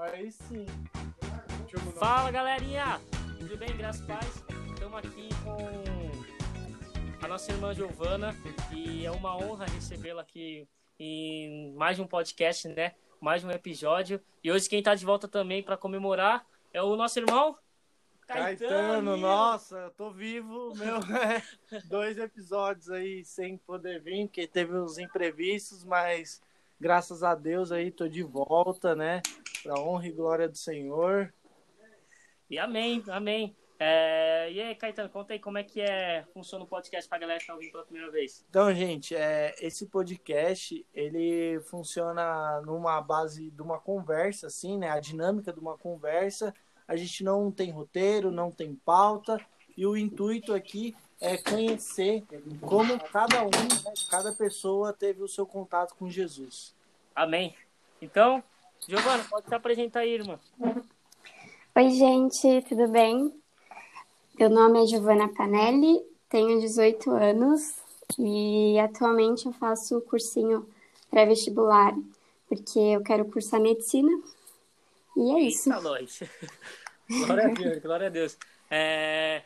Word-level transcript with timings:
Aí 0.00 0.32
sim. 0.32 0.64
Fala 1.98 2.30
galerinha! 2.30 2.98
Tudo 3.38 3.58
bem? 3.58 3.76
Graças 3.76 4.00
a 4.08 4.16
paz. 4.16 4.42
Estamos 4.72 4.98
aqui 4.98 5.28
com 5.44 7.22
a 7.22 7.28
nossa 7.28 7.52
irmã 7.52 7.74
Giovana 7.74 8.34
e 8.74 9.04
é 9.04 9.10
uma 9.10 9.36
honra 9.36 9.66
recebê-la 9.66 10.22
aqui 10.22 10.66
em 10.98 11.74
mais 11.74 11.98
um 11.98 12.06
podcast, 12.06 12.66
né? 12.68 12.94
Mais 13.20 13.44
um 13.44 13.50
episódio. 13.50 14.18
E 14.42 14.50
hoje 14.50 14.70
quem 14.70 14.78
está 14.78 14.94
de 14.94 15.04
volta 15.04 15.28
também 15.28 15.62
para 15.62 15.76
comemorar 15.76 16.46
é 16.72 16.82
o 16.82 16.96
nosso 16.96 17.18
irmão 17.18 17.58
Caetano, 18.26 18.70
Caetano. 18.70 19.16
nossa, 19.18 19.76
eu 19.76 19.90
tô 19.90 20.10
vivo, 20.10 20.72
meu. 20.76 20.96
é, 20.96 21.42
dois 21.84 22.16
episódios 22.16 22.88
aí 22.88 23.22
sem 23.22 23.58
poder 23.58 24.00
vir, 24.00 24.28
porque 24.28 24.46
teve 24.46 24.74
uns 24.74 24.96
imprevistos, 24.96 25.84
mas 25.84 26.40
graças 26.80 27.22
a 27.22 27.34
Deus 27.34 27.70
aí 27.70 27.90
tô 27.90 28.08
de 28.08 28.22
volta, 28.22 28.94
né? 28.94 29.20
Pra 29.62 29.74
honra 29.78 30.06
e 30.06 30.12
glória 30.12 30.48
do 30.48 30.56
Senhor. 30.56 31.32
E 32.48 32.58
amém, 32.58 33.02
amém. 33.08 33.54
É, 33.78 34.52
E 34.52 34.60
aí, 34.60 34.74
Caetano, 34.74 35.08
conta 35.08 35.32
aí 35.32 35.38
como 35.38 35.56
é 35.56 35.64
que 35.64 35.80
é, 35.80 36.24
funciona 36.34 36.64
o 36.64 36.68
podcast 36.68 37.08
pra 37.08 37.18
galera 37.18 37.40
que 37.40 37.46
tá 37.46 37.54
ouvindo 37.54 37.72
pela 37.72 37.84
primeira 37.84 38.10
vez. 38.10 38.44
Então, 38.50 38.74
gente, 38.74 39.14
é, 39.16 39.54
esse 39.58 39.86
podcast, 39.86 40.84
ele 40.92 41.58
funciona 41.62 42.60
numa 42.60 43.00
base 43.00 43.50
de 43.50 43.62
uma 43.62 43.78
conversa, 43.78 44.48
assim, 44.48 44.76
né? 44.76 44.90
A 44.90 45.00
dinâmica 45.00 45.50
de 45.50 45.60
uma 45.60 45.78
conversa. 45.78 46.54
A 46.86 46.94
gente 46.94 47.24
não 47.24 47.50
tem 47.50 47.70
roteiro, 47.70 48.30
não 48.30 48.50
tem 48.50 48.74
pauta. 48.74 49.40
E 49.76 49.86
o 49.86 49.96
intuito 49.96 50.52
aqui 50.52 50.94
é 51.18 51.38
conhecer 51.38 52.24
como 52.60 52.98
cada 52.98 53.42
um, 53.42 53.50
né, 53.50 53.94
cada 54.10 54.32
pessoa 54.32 54.92
teve 54.92 55.22
o 55.22 55.28
seu 55.28 55.46
contato 55.46 55.94
com 55.94 56.10
Jesus. 56.10 56.74
Amém. 57.14 57.54
Então, 58.02 58.42
Giovana, 58.88 59.24
pode 59.24 59.48
se 59.48 59.54
apresentar 59.54 60.00
aí, 60.00 60.14
irmã. 60.14 60.38
Oi, 61.76 61.90
gente, 61.90 62.62
tudo 62.68 62.88
bem? 62.88 63.32
Meu 64.38 64.48
nome 64.48 64.82
é 64.82 64.86
Giovana 64.86 65.28
Panelli, 65.28 66.00
tenho 66.28 66.60
18 66.60 67.10
anos 67.10 67.74
e 68.18 68.78
atualmente 68.78 69.46
eu 69.46 69.52
faço 69.52 69.98
o 69.98 70.02
cursinho 70.02 70.68
pré-vestibular 71.10 71.94
porque 72.48 72.78
eu 72.78 73.02
quero 73.02 73.24
cursar 73.26 73.60
medicina. 73.60 74.10
E 75.16 75.30
é 75.36 75.40
isso. 75.42 75.70
Eita, 75.70 75.80
nós. 75.80 76.20
glória 77.08 77.44
a 77.44 77.48
Deus, 77.48 77.82
glória 77.82 78.06
a 78.06 78.10
Deus. 78.10 78.38
É, 78.70 79.42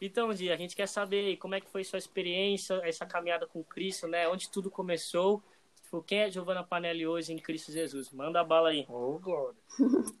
Então, 0.00 0.32
Di, 0.34 0.50
a 0.50 0.56
gente 0.56 0.76
quer 0.76 0.86
saber 0.86 1.36
como 1.38 1.54
é 1.54 1.60
que 1.60 1.70
foi 1.70 1.82
sua 1.82 1.98
experiência, 1.98 2.80
essa 2.84 3.06
caminhada 3.06 3.46
com 3.46 3.64
Cristo, 3.64 4.06
né? 4.06 4.28
Onde 4.28 4.50
tudo 4.50 4.70
começou. 4.70 5.42
Tipo, 5.84 6.02
Quem 6.02 6.18
é 6.18 6.30
Giovana 6.30 6.64
Panelli 6.64 7.06
hoje 7.06 7.32
em 7.32 7.38
Cristo 7.38 7.70
Jesus? 7.70 8.10
Manda 8.10 8.40
a 8.40 8.44
bala 8.44 8.70
aí. 8.70 8.84
Oh, 8.88 9.18
glória. 9.18 9.56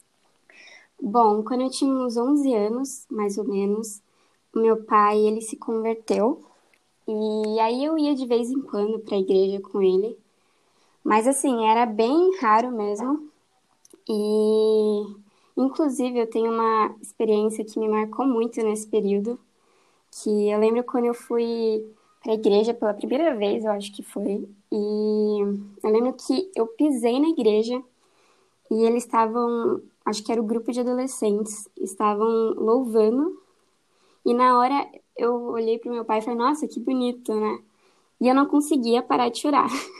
Bom, 1.00 1.42
quando 1.42 1.62
eu 1.62 1.70
tinha 1.70 1.92
uns 1.92 2.16
11 2.16 2.54
anos, 2.54 3.06
mais 3.10 3.36
ou 3.36 3.44
menos, 3.44 4.00
o 4.54 4.60
meu 4.60 4.84
pai, 4.84 5.18
ele 5.18 5.40
se 5.40 5.56
converteu. 5.56 6.44
E 7.06 7.60
aí 7.60 7.84
eu 7.84 7.98
ia 7.98 8.14
de 8.14 8.26
vez 8.26 8.50
em 8.50 8.62
quando 8.62 8.98
para 9.00 9.16
a 9.16 9.20
igreja 9.20 9.60
com 9.60 9.82
ele. 9.82 10.16
Mas 11.02 11.26
assim, 11.26 11.66
era 11.66 11.84
bem 11.84 12.36
raro 12.38 12.70
mesmo. 12.70 13.28
E 14.08 15.16
inclusive 15.56 16.18
eu 16.18 16.30
tenho 16.30 16.50
uma 16.52 16.94
experiência 17.02 17.64
que 17.64 17.78
me 17.78 17.88
marcou 17.88 18.26
muito 18.26 18.62
nesse 18.62 18.86
período, 18.86 19.38
que 20.10 20.50
eu 20.50 20.58
lembro 20.58 20.84
quando 20.84 21.06
eu 21.06 21.14
fui 21.14 21.84
para 22.24 22.32
a 22.32 22.36
igreja 22.36 22.72
pela 22.72 22.94
primeira 22.94 23.36
vez, 23.36 23.64
eu 23.64 23.70
acho 23.70 23.92
que 23.92 24.02
foi. 24.02 24.48
E 24.72 25.40
eu 25.82 25.90
lembro 25.90 26.14
que 26.14 26.50
eu 26.56 26.66
pisei 26.68 27.20
na 27.20 27.28
igreja 27.28 27.80
e 28.70 28.82
eles 28.82 29.04
estavam, 29.04 29.82
acho 30.06 30.24
que 30.24 30.32
era 30.32 30.40
o 30.40 30.46
grupo 30.46 30.72
de 30.72 30.80
adolescentes, 30.80 31.68
estavam 31.76 32.54
louvando. 32.56 33.38
E 34.24 34.32
na 34.32 34.58
hora 34.58 34.88
eu 35.18 35.34
olhei 35.50 35.78
pro 35.78 35.92
meu 35.92 36.02
pai 36.02 36.20
e 36.20 36.22
falei, 36.22 36.38
nossa, 36.38 36.66
que 36.66 36.80
bonito, 36.80 37.34
né? 37.34 37.58
E 38.18 38.26
eu 38.26 38.34
não 38.34 38.46
conseguia 38.46 39.02
parar 39.02 39.28
de 39.28 39.38
chorar. 39.38 39.68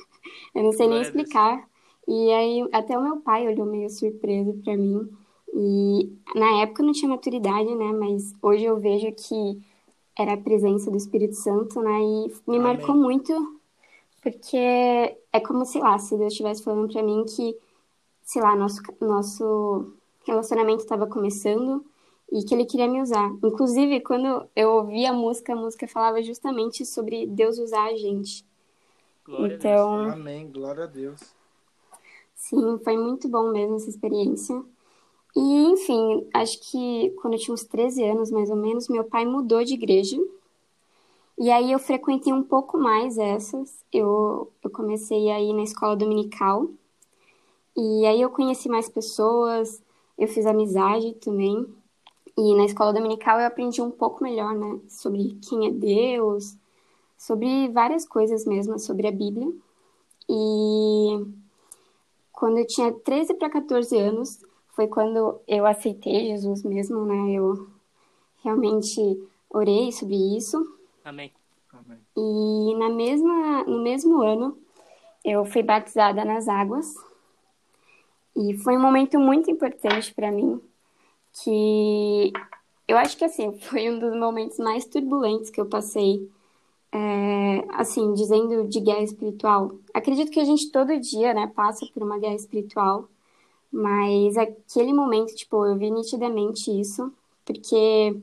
Eu 0.55 0.63
não 0.63 0.73
sei 0.73 0.87
nem 0.87 1.03
explicar. 1.03 1.69
E 2.07 2.33
aí 2.33 2.69
até 2.73 2.97
o 2.97 3.03
meu 3.03 3.17
pai 3.17 3.47
olhou 3.49 3.67
meio 3.67 3.91
surpreso 3.91 4.55
pra 4.63 4.77
mim. 4.77 5.11
E 5.53 6.13
na 6.33 6.63
época 6.63 6.81
eu 6.81 6.87
não 6.87 6.93
tinha 6.93 7.09
maturidade, 7.09 7.75
né? 7.75 7.93
Mas 7.93 8.33
hoje 8.41 8.65
eu 8.65 8.79
vejo 8.79 9.11
que 9.13 9.61
era 10.17 10.35
a 10.35 10.41
presença 10.41 10.91
do 10.91 10.97
Espírito 10.97 11.35
Santo, 11.35 11.81
né? 11.81 12.01
E 12.01 12.33
me 12.47 12.59
Amém. 12.59 12.61
marcou 12.61 12.95
muito, 12.95 13.61
porque 14.23 14.57
é 14.57 15.41
como, 15.47 15.65
sei 15.65 15.81
lá, 15.81 15.99
se 15.99 16.17
Deus 16.17 16.33
estivesse 16.33 16.63
falando 16.63 16.93
pra 16.93 17.03
mim 17.03 17.25
que, 17.25 17.57
sei 18.23 18.43
lá, 18.43 18.55
nosso, 18.57 18.81
nosso 19.01 19.93
relacionamento 20.27 20.83
estava 20.83 21.07
começando 21.07 21.85
e 22.33 22.43
que 22.45 22.55
ele 22.55 22.65
queria 22.65 22.89
me 22.89 23.03
usar. 23.03 23.31
Inclusive, 23.43 24.01
quando 24.01 24.49
eu 24.57 24.71
ouvi 24.71 25.05
a 25.07 25.13
música, 25.13 25.53
a 25.53 25.57
música 25.57 25.87
falava 25.87 26.23
justamente 26.23 26.85
sobre 26.85 27.27
Deus 27.27 27.59
usar 27.59 27.87
a 27.87 27.97
gente. 27.97 28.45
Glória 29.25 29.57
a 29.57 29.59
Deus. 29.59 29.65
Então, 29.65 30.11
Amém, 30.11 30.51
glória 30.51 30.85
a 30.85 30.87
Deus. 30.87 31.35
Sim, 32.35 32.79
foi 32.85 32.97
muito 32.97 33.29
bom 33.29 33.51
mesmo 33.51 33.77
essa 33.77 33.89
experiência. 33.89 34.63
E, 35.37 35.41
enfim, 35.41 36.29
acho 36.33 36.61
que 36.61 37.11
quando 37.21 37.35
eu 37.35 37.41
tinha 37.41 37.55
uns 37.55 37.65
13 37.65 38.05
anos, 38.05 38.31
mais 38.31 38.51
ou 38.51 38.57
menos, 38.57 38.89
meu 38.89 39.05
pai 39.05 39.25
mudou 39.25 39.65
de 39.65 39.75
igreja. 39.75 40.17
E 41.37 41.51
aí 41.51 41.73
eu 41.73 41.79
frequentei 41.79 42.33
um 42.33 42.43
pouco 42.43 42.79
mais 42.79 43.19
essas. 43.19 43.85
Eu, 43.93 44.51
eu 44.63 44.71
comecei 44.71 45.31
a 45.31 45.41
ir 45.41 45.53
na 45.53 45.63
escola 45.63 45.97
dominical. 45.97 46.69
E 47.77 48.07
aí 48.07 48.21
eu 48.21 48.31
conheci 48.31 48.69
mais 48.69 48.89
pessoas, 48.89 49.83
eu 50.17 50.29
fiz 50.29 50.47
amizade 50.47 51.15
também. 51.15 51.67
E 52.37 52.55
na 52.55 52.65
escola 52.65 52.93
dominical 52.93 53.41
eu 53.41 53.47
aprendi 53.47 53.83
um 53.83 53.91
pouco 53.91 54.23
melhor, 54.23 54.55
né, 54.55 54.81
sobre 54.89 55.37
quem 55.49 55.67
é 55.67 55.71
Deus, 55.71 56.57
sobre 57.19 57.69
várias 57.69 58.07
coisas 58.07 58.45
mesmo, 58.45 58.79
sobre 58.79 59.07
a 59.09 59.13
Bíblia. 59.13 59.53
E 60.29 61.27
quando 62.33 62.59
eu 62.59 62.67
tinha 62.67 62.93
13 62.93 63.35
para 63.35 63.51
14 63.51 63.97
anos, 63.99 64.44
foi 64.75 64.89
quando 64.89 65.41
eu 65.47 65.67
aceitei 65.67 66.29
Jesus 66.29 66.63
mesmo, 66.63 67.05
né? 67.05 67.33
Eu 67.33 67.69
realmente 68.43 69.01
orei 69.49 69.93
sobre 69.93 70.17
isso. 70.37 70.59
Amém. 71.05 71.33
Amém. 71.73 71.99
E 72.17 72.75
na 72.77 72.89
mesma, 72.89 73.65
no 73.65 73.83
mesmo 73.83 74.21
ano, 74.21 74.59
eu 75.25 75.45
fui 75.45 75.63
batizada 75.63 76.25
nas 76.25 76.49
águas. 76.49 76.95
E 78.37 78.57
foi 78.59 78.77
um 78.77 78.81
momento 78.81 79.19
muito 79.19 79.51
importante 79.51 80.13
para 80.13 80.31
mim, 80.31 80.61
que 81.33 82.33
eu 82.89 82.97
acho 82.97 83.17
que 83.17 83.25
assim, 83.25 83.53
foi 83.61 83.89
um 83.89 83.99
dos 83.99 84.17
momentos 84.17 84.59
mais 84.59 84.85
turbulentos 84.85 85.51
que 85.51 85.61
eu 85.61 85.67
passei, 85.67 86.29
é, 86.93 87.65
assim, 87.71 88.13
dizendo 88.13 88.69
de 88.69 88.81
guerra 88.81 89.03
espiritual. 89.03 89.79
Acredito 89.93 90.33
que 90.33 90.41
a 90.41 90.45
gente 90.45 90.71
todo 90.73 90.99
dia, 90.99 91.33
né, 91.33 91.51
passa 91.55 91.87
por 91.95 92.03
uma 92.03 92.19
guerra 92.19 92.35
espiritual, 92.35 93.09
mas 93.75 94.37
aquele 94.37 94.93
momento, 94.93 95.35
tipo, 95.35 95.67
eu 95.67 95.77
vi 95.77 95.91
nitidamente 95.91 96.71
isso, 96.71 97.13
porque 97.45 98.17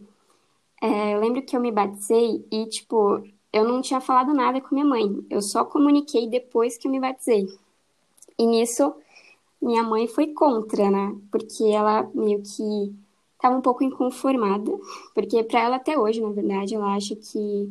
é, 0.82 1.14
eu 1.14 1.20
lembro 1.20 1.42
que 1.42 1.58
eu 1.58 1.60
me 1.60 1.70
batizei 1.74 2.46
e, 2.50 2.66
tipo, 2.68 3.22
eu 3.52 3.66
não 3.66 3.82
tinha 3.82 4.00
falado 4.00 4.34
nada 4.34 4.62
com 4.62 4.74
minha 4.74 4.86
mãe. 4.86 5.26
Eu 5.30 5.42
só 5.42 5.66
comuniquei 5.66 6.26
depois 6.26 6.78
que 6.78 6.88
eu 6.88 6.92
me 6.92 7.02
batizei. 7.02 7.48
E 8.40 8.46
nisso, 8.46 8.94
minha 9.62 9.84
mãe 9.84 10.08
foi 10.08 10.28
contra, 10.28 10.90
né? 10.90 11.18
Porque 11.30 11.66
ela 11.66 12.10
meio 12.14 12.42
que 12.42 12.96
estava 13.34 13.58
um 13.58 13.62
pouco 13.62 13.84
inconformada. 13.84 14.72
Porque 15.14 15.44
para 15.44 15.60
ela 15.60 15.76
até 15.76 16.00
hoje, 16.00 16.22
na 16.22 16.32
verdade, 16.32 16.76
ela 16.76 16.96
acha 16.96 17.14
que 17.14 17.70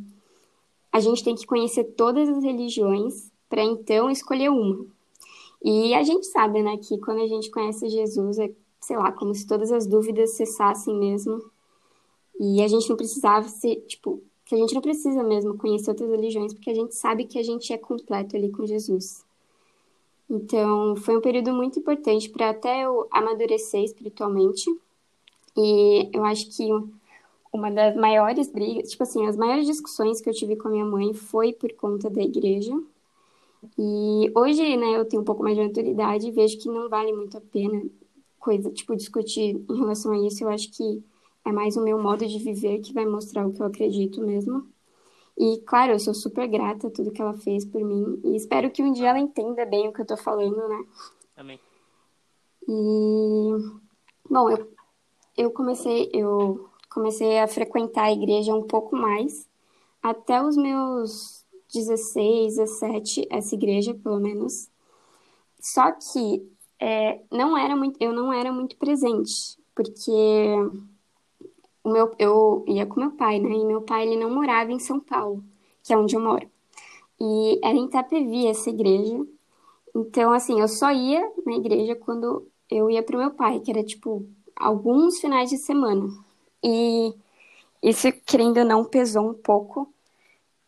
a 0.93 1.01
gente 1.01 1.25
tem 1.25 1.35
que 1.35 1.47
conhecer 1.47 1.85
todas 1.97 2.29
as 2.29 2.45
religiões 2.45 3.33
para 3.49 3.63
então 3.65 4.11
escolher 4.11 4.51
uma. 4.51 4.85
E 5.63 5.95
a 5.95 6.03
gente 6.03 6.27
sabe, 6.27 6.63
né, 6.63 6.77
que 6.79 6.99
quando 6.99 7.23
a 7.23 7.27
gente 7.27 7.51
conhece 7.51 7.89
Jesus, 7.89 8.39
é, 8.39 8.51
sei 8.81 8.97
lá, 8.97 9.13
como 9.13 9.35
se 9.35 9.47
todas 9.47 9.71
as 9.71 9.87
dúvidas 9.87 10.31
cessassem 10.33 10.95
mesmo. 10.95 11.43
E 12.39 12.63
a 12.63 12.69
gente 12.69 12.89
não 12.89 12.97
precisava 12.97 13.47
ser, 13.49 13.77
tipo, 13.87 14.23
que 14.47 14.55
a 14.55 14.59
gente 14.59 14.75
não 14.75 14.81
precisa 14.81 15.23
mesmo 15.23 15.57
conhecer 15.57 15.91
outras 15.91 16.11
religiões, 16.11 16.55
porque 16.55 16.71
a 16.71 16.75
gente 16.75 16.95
sabe 16.95 17.25
que 17.25 17.39
a 17.39 17.43
gente 17.43 17.73
é 17.73 17.79
completo 17.79 18.37
ali 18.37 18.51
com 18.51 18.67
Jesus. 18.67 19.25
Então, 20.29 20.97
foi 20.97 21.17
um 21.17 21.21
período 21.21 21.53
muito 21.53 21.79
importante 21.79 22.31
para 22.31 22.51
até 22.51 22.85
eu 22.85 23.07
amadurecer 23.11 23.83
espiritualmente. 23.83 24.71
E 25.57 26.09
eu 26.13 26.25
acho 26.25 26.49
que 26.57 26.69
uma 27.53 27.71
das 27.71 27.97
maiores 27.97 28.49
brigas, 28.49 28.91
tipo 28.91 29.03
assim, 29.03 29.27
as 29.27 29.37
maiores 29.37 29.67
discussões 29.67 30.21
que 30.21 30.31
eu 30.31 30.35
tive 30.35 30.57
com 30.57 30.69
a 30.69 30.71
minha 30.71 30.85
mãe 30.85 31.13
foi 31.13 31.53
por 31.53 31.73
conta 31.75 32.09
da 32.09 32.23
igreja. 32.23 32.73
E 33.79 34.31
hoje, 34.35 34.77
né, 34.77 34.97
eu 34.97 35.05
tenho 35.05 35.23
um 35.23 35.25
pouco 35.25 35.43
mais 35.43 35.57
de 35.57 35.63
maturidade 35.63 36.27
e 36.27 36.31
vejo 36.31 36.59
que 36.59 36.69
não 36.69 36.89
vale 36.89 37.13
muito 37.13 37.37
a 37.37 37.41
pena 37.41 37.83
coisa, 38.39 38.71
tipo, 38.71 38.97
discutir 38.97 39.63
em 39.69 39.79
relação 39.79 40.13
a 40.13 40.27
isso. 40.27 40.43
Eu 40.45 40.49
acho 40.49 40.71
que 40.71 41.03
é 41.45 41.53
mais 41.53 41.77
o 41.77 41.85
meu 41.85 42.01
modo 42.01 42.27
de 42.27 42.39
viver 42.39 42.81
que 42.81 42.93
vai 42.93 43.07
mostrar 43.07 43.47
o 43.47 43.53
que 43.53 43.61
eu 43.61 43.67
acredito 43.67 44.21
mesmo. 44.23 44.67
E, 45.39 45.59
claro, 45.67 45.93
eu 45.93 45.99
sou 45.99 46.15
super 46.15 46.47
grata 46.49 46.89
a 46.89 46.91
tudo 46.91 47.13
que 47.13 47.21
ela 47.21 47.35
fez 47.35 47.65
por 47.65 47.83
mim. 47.83 48.21
E 48.25 48.37
espero 48.37 48.71
que 48.71 48.83
um 48.83 48.93
dia 48.93 49.09
ela 49.09 49.19
entenda 49.19 49.65
bem 49.65 49.89
o 49.89 49.93
que 49.93 50.01
eu 50.01 50.07
tô 50.07 50.17
falando, 50.17 50.57
né? 50.69 50.85
Amém. 51.37 51.61
E 52.69 53.81
Bom, 54.31 54.49
eu, 54.49 54.73
eu 55.37 55.51
comecei 55.51 56.09
eu 56.15 56.69
comecei 56.89 57.41
a 57.41 57.49
frequentar 57.49 58.05
a 58.05 58.13
igreja 58.13 58.55
um 58.55 58.63
pouco 58.63 58.95
mais 58.95 59.49
até 60.01 60.41
os 60.41 60.57
meus 60.57 61.40
16, 61.73 62.57
17, 62.57 63.27
essa 63.31 63.55
igreja, 63.55 63.95
pelo 63.95 64.21
menos. 64.21 64.69
Só 65.61 65.93
que 65.93 66.47
é, 66.79 67.21
não 67.31 67.57
era 67.57 67.77
muito, 67.77 67.97
eu 68.01 68.13
não 68.13 68.33
era 68.33 68.53
muito 68.53 68.77
presente, 68.77 69.59
porque 69.75 70.11
o 71.85 71.91
meu, 71.91 72.15
eu 72.19 72.65
ia 72.69 72.87
com 72.87 73.01
meu 73.01 73.13
pai, 73.13 73.39
né? 73.39 73.51
E 73.51 73.65
meu 73.65 73.83
pai 73.83 74.07
ele 74.07 74.17
não 74.17 74.31
morava 74.31 74.73
em 74.73 74.79
São 74.79 75.01
Paulo, 75.01 75.45
que 75.83 75.93
é 75.93 75.99
onde 75.99 76.17
eu 76.17 76.21
moro. 76.21 76.49
E 77.21 77.61
era 77.63 77.77
em 77.77 77.87
Itapevi 77.87 78.47
essa 78.47 78.71
igreja. 78.71 79.27
Então, 79.95 80.33
assim, 80.33 80.61
eu 80.61 80.69
só 80.69 80.91
ia 80.93 81.21
na 81.45 81.53
igreja 81.55 81.95
quando 81.97 82.47
eu 82.71 82.91
ia 82.91 83.03
pro 83.03 83.19
meu 83.19 83.33
pai, 83.33 83.61
que 83.61 83.71
era 83.71 83.83
tipo 83.85 84.27
alguns 84.57 85.21
finais 85.21 85.51
de 85.51 85.59
semana. 85.59 86.09
E 86.63 87.15
isso, 87.83 88.09
querendo 88.27 88.59
ou 88.59 88.65
não, 88.65 88.85
pesou 88.85 89.31
um 89.31 89.35
pouco, 89.35 89.93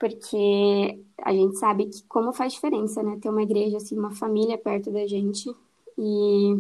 porque 0.03 0.99
a 1.19 1.33
gente 1.33 1.57
sabe 1.61 1.87
que 1.87 2.03
como 2.09 2.33
faz 2.33 2.55
diferença, 2.55 3.05
né? 3.05 3.21
Ter 3.23 3.29
uma 3.29 3.45
igreja, 3.45 3.77
assim, 3.77 3.97
uma 3.97 4.11
família 4.11 4.59
perto 4.59 4.91
da 4.91 5.07
gente. 5.07 5.49
E 5.97 6.57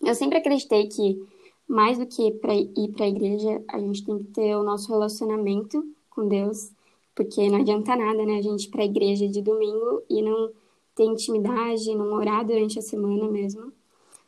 eu 0.00 0.14
sempre 0.14 0.38
acreditei 0.38 0.88
que 0.88 1.22
mais 1.68 1.98
do 1.98 2.06
que 2.06 2.30
para 2.32 2.54
ir 2.54 2.90
para 2.96 3.04
a 3.04 3.08
igreja, 3.08 3.62
a 3.68 3.78
gente 3.78 4.02
tem 4.02 4.16
que 4.16 4.24
ter 4.24 4.56
o 4.56 4.62
nosso 4.62 4.88
relacionamento 4.88 5.86
com 6.08 6.26
Deus, 6.26 6.72
porque 7.14 7.50
não 7.50 7.60
adianta 7.60 7.94
nada, 7.94 8.24
né? 8.24 8.38
A 8.38 8.42
gente 8.42 8.64
ir 8.64 8.70
para 8.70 8.80
a 8.80 8.86
igreja 8.86 9.28
de 9.28 9.42
domingo 9.42 10.02
e 10.08 10.22
não 10.22 10.50
ter 10.94 11.04
intimidade, 11.04 11.94
não 11.94 12.14
orar 12.14 12.46
durante 12.46 12.78
a 12.78 12.82
semana 12.82 13.28
mesmo. 13.28 13.70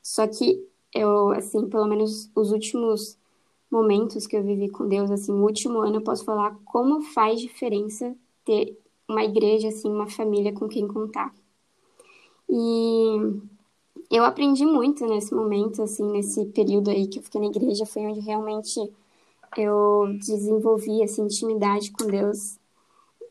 Só 0.02 0.26
que 0.26 0.62
eu, 0.94 1.30
assim, 1.30 1.70
pelo 1.70 1.86
menos 1.86 2.30
os 2.36 2.52
últimos 2.52 3.16
momentos 3.70 4.26
que 4.26 4.36
eu 4.36 4.42
vivi 4.42 4.68
com 4.68 4.86
Deus, 4.86 5.10
assim, 5.10 5.32
o 5.32 5.42
último 5.42 5.78
ano 5.78 5.96
eu 5.96 6.02
posso 6.02 6.22
falar 6.22 6.54
como 6.66 7.00
faz 7.00 7.40
diferença 7.40 8.14
ter 8.44 8.78
uma 9.08 9.24
igreja, 9.24 9.68
assim, 9.68 9.88
uma 9.88 10.08
família 10.08 10.52
com 10.52 10.68
quem 10.68 10.86
contar. 10.88 11.34
E 12.48 13.16
eu 14.10 14.24
aprendi 14.24 14.64
muito 14.64 15.06
nesse 15.06 15.34
momento, 15.34 15.82
assim, 15.82 16.10
nesse 16.10 16.44
período 16.46 16.90
aí 16.90 17.06
que 17.06 17.18
eu 17.18 17.22
fiquei 17.22 17.40
na 17.40 17.46
igreja, 17.46 17.86
foi 17.86 18.02
onde 18.02 18.20
realmente 18.20 18.78
eu 19.56 20.06
desenvolvi 20.18 21.02
essa 21.02 21.20
intimidade 21.20 21.90
com 21.92 22.06
Deus. 22.06 22.58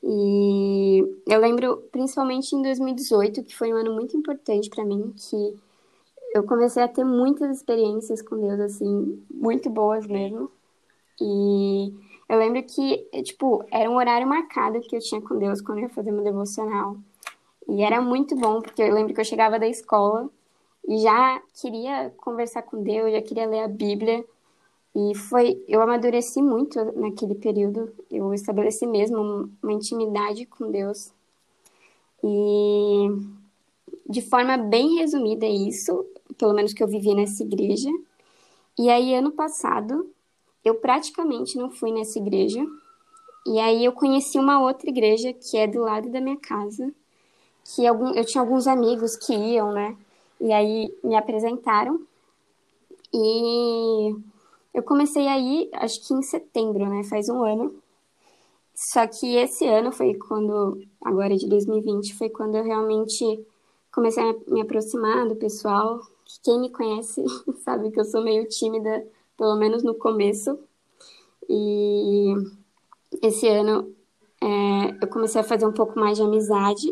E 0.03 1.03
eu 1.27 1.39
lembro, 1.39 1.77
principalmente 1.91 2.55
em 2.55 2.61
2018, 2.61 3.43
que 3.43 3.55
foi 3.55 3.71
um 3.71 3.77
ano 3.77 3.93
muito 3.93 4.17
importante 4.17 4.69
para 4.69 4.83
mim, 4.83 5.13
que 5.15 5.55
eu 6.33 6.43
comecei 6.43 6.81
a 6.81 6.87
ter 6.87 7.03
muitas 7.03 7.57
experiências 7.57 8.21
com 8.21 8.39
Deus, 8.39 8.59
assim, 8.59 9.23
muito 9.29 9.69
boas 9.69 10.07
mesmo. 10.07 10.49
E 11.19 11.93
eu 12.31 12.39
lembro 12.39 12.63
que, 12.63 12.97
tipo, 13.23 13.61
era 13.69 13.91
um 13.91 13.97
horário 13.97 14.25
marcado 14.25 14.79
que 14.79 14.95
eu 14.95 15.01
tinha 15.01 15.21
com 15.21 15.37
Deus 15.37 15.59
quando 15.59 15.79
eu 15.79 15.83
ia 15.83 15.89
fazer 15.89 16.13
meu 16.13 16.23
devocional. 16.23 16.95
E 17.67 17.83
era 17.83 17.99
muito 18.01 18.37
bom, 18.37 18.61
porque 18.61 18.81
eu 18.81 18.93
lembro 18.93 19.13
que 19.13 19.19
eu 19.19 19.25
chegava 19.25 19.59
da 19.59 19.67
escola 19.67 20.29
e 20.87 20.99
já 20.99 21.41
queria 21.61 22.09
conversar 22.15 22.61
com 22.61 22.81
Deus, 22.81 23.11
já 23.11 23.21
queria 23.21 23.45
ler 23.45 23.59
a 23.59 23.67
Bíblia. 23.67 24.23
E 24.95 25.13
foi, 25.13 25.61
eu 25.67 25.81
amadureci 25.81 26.41
muito 26.41 26.79
naquele 26.97 27.35
período. 27.35 27.91
Eu 28.09 28.33
estabeleci 28.33 28.87
mesmo 28.87 29.51
uma 29.61 29.73
intimidade 29.73 30.45
com 30.45 30.71
Deus. 30.71 31.11
E 32.23 33.09
de 34.09 34.21
forma 34.21 34.55
bem 34.55 34.99
resumida 34.99 35.45
é 35.45 35.51
isso, 35.51 36.05
pelo 36.37 36.53
menos 36.53 36.71
que 36.71 36.81
eu 36.81 36.87
vivi 36.87 37.13
nessa 37.13 37.43
igreja. 37.43 37.89
E 38.79 38.89
aí 38.89 39.13
ano 39.15 39.31
passado 39.33 40.09
eu 40.63 40.75
praticamente 40.75 41.57
não 41.57 41.69
fui 41.69 41.91
nessa 41.91 42.19
igreja. 42.19 42.65
E 43.45 43.59
aí 43.59 43.83
eu 43.83 43.91
conheci 43.91 44.37
uma 44.37 44.61
outra 44.61 44.89
igreja 44.89 45.33
que 45.33 45.57
é 45.57 45.67
do 45.67 45.81
lado 45.81 46.09
da 46.09 46.21
minha 46.21 46.37
casa, 46.37 46.93
que 47.63 47.85
algum, 47.87 48.13
eu 48.13 48.25
tinha 48.25 48.41
alguns 48.41 48.67
amigos 48.67 49.15
que 49.15 49.33
iam, 49.33 49.71
né? 49.71 49.97
E 50.39 50.51
aí 50.51 50.93
me 51.03 51.15
apresentaram. 51.15 51.99
E 53.13 54.15
eu 54.73 54.83
comecei 54.83 55.27
aí, 55.27 55.69
acho 55.73 56.07
que 56.07 56.13
em 56.13 56.21
setembro, 56.21 56.87
né? 56.87 57.03
Faz 57.03 57.29
um 57.29 57.43
ano. 57.43 57.75
Só 58.73 59.05
que 59.07 59.35
esse 59.35 59.65
ano 59.67 59.91
foi 59.91 60.15
quando, 60.15 60.81
agora 61.03 61.35
de 61.35 61.47
2020, 61.47 62.15
foi 62.15 62.29
quando 62.29 62.55
eu 62.55 62.63
realmente 62.63 63.45
comecei 63.91 64.23
a 64.23 64.35
me 64.47 64.61
aproximar 64.61 65.27
do 65.27 65.35
pessoal. 65.35 65.99
Quem 66.43 66.59
me 66.59 66.71
conhece 66.71 67.23
sabe 67.63 67.91
que 67.91 67.99
eu 67.99 68.05
sou 68.05 68.23
meio 68.23 68.47
tímida, 68.47 69.05
pelo 69.41 69.55
menos 69.55 69.81
no 69.81 69.95
começo. 69.95 70.55
E 71.49 72.31
esse 73.23 73.47
ano 73.47 73.91
é, 74.39 75.03
eu 75.03 75.07
comecei 75.07 75.41
a 75.41 75.43
fazer 75.43 75.65
um 75.65 75.71
pouco 75.71 75.99
mais 75.99 76.15
de 76.15 76.23
amizade. 76.23 76.87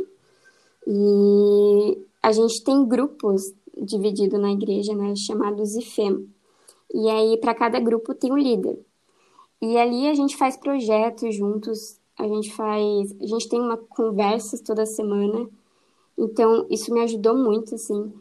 E 0.87 2.07
a 2.23 2.31
gente 2.31 2.63
tem 2.63 2.83
grupos 2.87 3.53
divididos 3.77 4.39
na 4.39 4.51
igreja, 4.51 4.95
né, 4.95 5.15
chamados 5.15 5.75
IFEM. 5.75 6.27
E 6.91 7.07
aí, 7.07 7.37
para 7.37 7.53
cada 7.53 7.79
grupo 7.79 8.15
tem 8.15 8.33
um 8.33 8.37
líder. 8.37 8.83
E 9.61 9.77
ali 9.77 10.07
a 10.07 10.15
gente 10.15 10.35
faz 10.35 10.57
projetos 10.57 11.35
juntos, 11.35 11.99
a 12.17 12.27
gente 12.27 12.51
faz. 12.51 13.15
A 13.21 13.27
gente 13.27 13.47
tem 13.47 13.61
uma 13.61 13.77
conversas 13.77 14.59
toda 14.59 14.87
semana. 14.87 15.47
Então, 16.17 16.65
isso 16.67 16.91
me 16.91 17.01
ajudou 17.01 17.37
muito, 17.37 17.75
assim. 17.75 18.11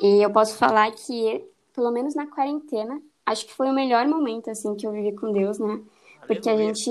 E 0.00 0.24
eu 0.24 0.32
posso 0.32 0.56
falar 0.56 0.90
que, 0.92 1.44
pelo 1.74 1.90
menos 1.90 2.14
na 2.14 2.26
quarentena, 2.26 3.02
acho 3.26 3.46
que 3.46 3.52
foi 3.52 3.68
o 3.68 3.74
melhor 3.74 4.06
momento, 4.06 4.48
assim, 4.48 4.74
que 4.76 4.86
eu 4.86 4.92
vivi 4.92 5.12
com 5.12 5.32
Deus, 5.32 5.58
né? 5.58 5.80
Porque 6.26 6.48
a 6.48 6.56
gente, 6.56 6.90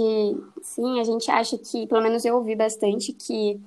sim, 0.61 0.99
a 0.99 1.03
gente 1.03 1.31
acha 1.31 1.57
que, 1.57 1.87
pelo 1.87 2.01
menos 2.01 2.23
eu 2.23 2.35
ouvi 2.35 2.55
bastante, 2.55 3.11
que 3.13 3.59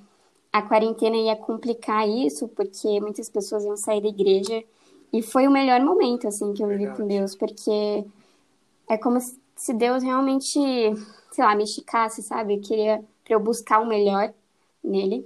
a 0.51 0.61
quarentena 0.61 1.15
ia 1.15 1.35
complicar 1.35 2.07
isso, 2.07 2.47
porque 2.47 2.99
muitas 3.01 3.29
pessoas 3.29 3.65
iam 3.65 3.77
sair 3.77 4.01
da 4.01 4.07
igreja. 4.07 4.63
E 5.11 5.21
foi 5.21 5.47
o 5.47 5.51
melhor 5.51 5.79
momento, 5.81 6.27
assim, 6.27 6.53
que 6.53 6.63
eu 6.63 6.67
vivi 6.67 6.87
com 6.95 7.05
Deus, 7.05 7.35
porque 7.35 8.05
é 8.87 8.97
como 8.97 9.19
se 9.55 9.73
Deus 9.73 10.03
realmente, 10.03 10.49
sei 11.31 11.43
lá, 11.43 11.55
me 11.55 11.63
esticasse, 11.63 12.23
sabe? 12.23 12.55
Eu 12.55 12.61
queria 12.61 13.03
para 13.23 13.35
eu 13.35 13.39
buscar 13.39 13.79
o 13.79 13.87
melhor 13.87 14.33
nele. 14.83 15.25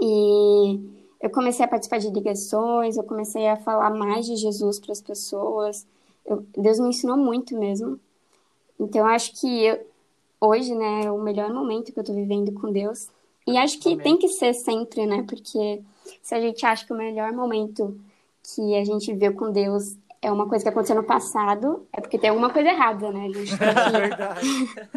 E 0.00 0.80
eu 1.20 1.30
comecei 1.30 1.64
a 1.64 1.68
participar 1.68 1.98
de 1.98 2.10
ligações, 2.10 2.96
eu 2.96 3.04
comecei 3.04 3.48
a 3.48 3.56
falar 3.56 3.90
mais 3.90 4.26
de 4.26 4.36
Jesus 4.36 4.78
para 4.78 4.92
as 4.92 5.00
pessoas. 5.00 5.86
Eu, 6.26 6.44
Deus 6.56 6.78
me 6.78 6.88
ensinou 6.88 7.16
muito 7.16 7.58
mesmo. 7.58 7.98
Então, 8.78 9.02
eu 9.02 9.06
acho 9.06 9.38
que 9.40 9.64
eu, 9.64 9.78
hoje, 10.40 10.74
né, 10.74 11.04
é 11.04 11.10
o 11.10 11.20
melhor 11.20 11.52
momento 11.52 11.92
que 11.92 11.98
eu 11.98 12.02
estou 12.02 12.14
vivendo 12.14 12.52
com 12.52 12.72
Deus. 12.72 13.08
E 13.46 13.56
acho 13.56 13.78
que 13.78 13.92
Amém. 13.92 14.02
tem 14.02 14.16
que 14.16 14.28
ser 14.28 14.54
sempre, 14.54 15.06
né? 15.06 15.24
Porque 15.28 15.82
se 16.22 16.34
a 16.34 16.40
gente 16.40 16.64
acha 16.64 16.84
que 16.86 16.92
o 16.92 16.96
melhor 16.96 17.32
momento 17.32 17.98
que 18.42 18.74
a 18.74 18.84
gente 18.84 19.12
vê 19.14 19.30
com 19.30 19.50
Deus 19.50 19.96
é 20.20 20.32
uma 20.32 20.48
coisa 20.48 20.64
que 20.64 20.68
aconteceu 20.70 20.96
no 20.96 21.04
passado, 21.04 21.86
é 21.92 22.00
porque 22.00 22.18
tem 22.18 22.30
alguma 22.30 22.50
coisa 22.50 22.70
errada, 22.70 23.10
né? 23.12 23.26
A 23.26 23.32
gente 23.32 23.58
tem 23.58 23.68
que... 23.84 23.90
Verdade. 23.90 24.48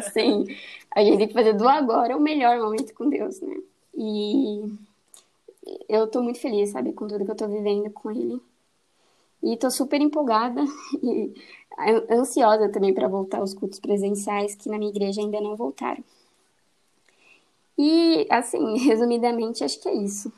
Sim. 0.12 0.56
A 0.94 1.04
gente 1.04 1.18
tem 1.18 1.28
que 1.28 1.34
fazer 1.34 1.52
do 1.52 1.68
agora 1.68 2.16
o 2.16 2.20
melhor 2.20 2.58
momento 2.58 2.94
com 2.94 3.08
Deus, 3.08 3.40
né? 3.40 3.56
E 3.94 4.72
eu 5.88 6.06
tô 6.06 6.22
muito 6.22 6.40
feliz, 6.40 6.70
sabe, 6.70 6.92
com 6.92 7.06
tudo 7.06 7.24
que 7.24 7.30
eu 7.30 7.36
tô 7.36 7.46
vivendo 7.46 7.90
com 7.90 8.10
ele. 8.10 8.40
E 9.42 9.56
tô 9.56 9.70
super 9.70 10.00
empolgada 10.00 10.62
e 11.02 11.32
ansiosa 12.10 12.70
também 12.70 12.92
para 12.92 13.08
voltar 13.08 13.38
aos 13.38 13.54
cultos 13.54 13.78
presenciais 13.78 14.54
que 14.54 14.68
na 14.68 14.78
minha 14.78 14.90
igreja 14.90 15.20
ainda 15.20 15.40
não 15.40 15.54
voltaram. 15.54 16.02
E, 17.78 18.26
assim, 18.28 18.76
resumidamente, 18.84 19.62
acho 19.62 19.80
que 19.80 19.88
é 19.88 19.94
isso. 19.94 20.32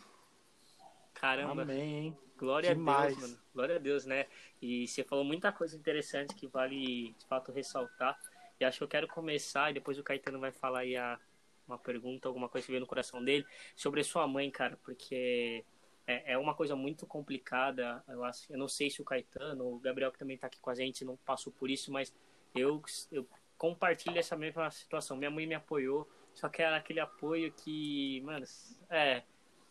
Caramba. 1.14 1.62
Amém. 1.62 2.16
Glória 2.38 2.74
Demais. 2.74 3.04
a 3.04 3.06
Deus, 3.08 3.20
mano. 3.20 3.38
Glória 3.54 3.76
a 3.76 3.78
Deus, 3.78 4.04
né? 4.06 4.26
E 4.60 4.86
você 4.86 5.02
falou 5.02 5.24
muita 5.24 5.50
coisa 5.50 5.76
interessante 5.76 6.34
que 6.34 6.46
vale, 6.46 7.14
de 7.18 7.26
fato, 7.26 7.50
ressaltar. 7.52 8.18
E 8.58 8.64
acho 8.64 8.78
que 8.78 8.84
eu 8.84 8.88
quero 8.88 9.08
começar, 9.08 9.70
e 9.70 9.74
depois 9.74 9.98
o 9.98 10.02
Caetano 10.02 10.38
vai 10.38 10.52
falar 10.52 10.80
aí 10.80 10.96
a, 10.96 11.18
uma 11.66 11.78
pergunta, 11.78 12.28
alguma 12.28 12.48
coisa 12.48 12.66
que 12.66 12.72
veio 12.72 12.80
no 12.80 12.86
coração 12.86 13.24
dele, 13.24 13.46
sobre 13.74 14.00
a 14.00 14.04
sua 14.04 14.26
mãe, 14.26 14.50
cara, 14.50 14.78
porque 14.84 15.64
é, 16.06 16.32
é 16.32 16.38
uma 16.38 16.54
coisa 16.54 16.74
muito 16.74 17.06
complicada. 17.06 18.02
Eu, 18.08 18.24
acho, 18.24 18.52
eu 18.52 18.58
não 18.58 18.68
sei 18.68 18.90
se 18.90 19.00
o 19.00 19.04
Caetano, 19.04 19.74
o 19.74 19.78
Gabriel 19.78 20.12
que 20.12 20.18
também 20.18 20.34
está 20.34 20.46
aqui 20.46 20.58
com 20.60 20.70
a 20.70 20.74
gente, 20.74 21.04
não 21.04 21.16
passou 21.16 21.52
por 21.52 21.70
isso, 21.70 21.92
mas 21.92 22.14
eu, 22.54 22.82
eu 23.12 23.26
compartilho 23.56 24.18
essa 24.18 24.36
mesma 24.36 24.70
situação. 24.70 25.16
Minha 25.16 25.30
mãe 25.30 25.46
me 25.46 25.54
apoiou, 25.54 26.08
só 26.34 26.48
que 26.48 26.62
era 26.62 26.76
aquele 26.76 27.00
apoio 27.00 27.52
que, 27.52 28.20
mano, 28.22 28.46
é, 28.88 29.22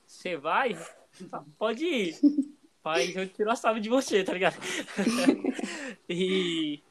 você 0.06 0.38
vai, 0.38 0.78
pode 1.58 1.86
ir. 1.86 2.16
Mas 2.84 3.16
eu 3.16 3.28
tiro 3.28 3.52
a 3.52 3.56
chave 3.56 3.80
de 3.80 3.90
você, 3.90 4.24
tá 4.24 4.34
ligado? 4.34 4.56
e, 6.08 6.82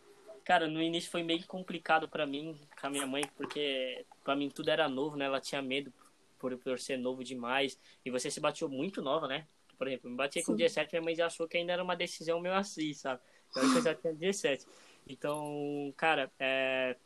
cara, 0.44 0.68
no 0.68 0.82
início 0.82 1.10
foi 1.10 1.22
meio 1.22 1.46
complicado 1.46 2.08
para 2.08 2.26
mim, 2.26 2.58
com 2.78 2.86
a 2.86 2.90
minha 2.90 3.06
mãe, 3.06 3.24
porque 3.36 4.04
para 4.22 4.36
mim 4.36 4.50
tudo 4.50 4.68
era 4.68 4.88
novo, 4.88 5.16
né? 5.16 5.24
Ela 5.24 5.40
tinha 5.40 5.62
medo 5.62 5.92
por, 6.38 6.56
por 6.58 6.78
ser 6.78 6.96
novo 6.96 7.24
demais. 7.24 7.78
E 8.04 8.10
você 8.10 8.30
se 8.30 8.40
bateu 8.40 8.68
muito 8.68 9.02
nova, 9.02 9.26
né? 9.26 9.46
Por 9.76 9.86
exemplo, 9.86 10.10
me 10.10 10.16
bati 10.16 10.42
com 10.42 10.56
17, 10.56 10.92
minha 10.92 11.02
mãe 11.02 11.14
já 11.14 11.26
achou 11.26 11.46
que 11.46 11.56
ainda 11.56 11.72
era 11.72 11.82
uma 11.82 11.94
decisão 11.94 12.40
meio 12.40 12.54
assim, 12.54 12.92
sabe? 12.92 13.20
Eu 13.54 13.82
já 13.82 13.94
tinha 13.94 14.12
17. 14.12 14.66
Então, 15.06 15.94
cara, 15.96 16.30
é... 16.38 16.96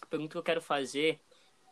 a 0.00 0.06
pergunta 0.06 0.32
que 0.32 0.38
eu 0.38 0.42
quero 0.42 0.60
fazer, 0.60 1.20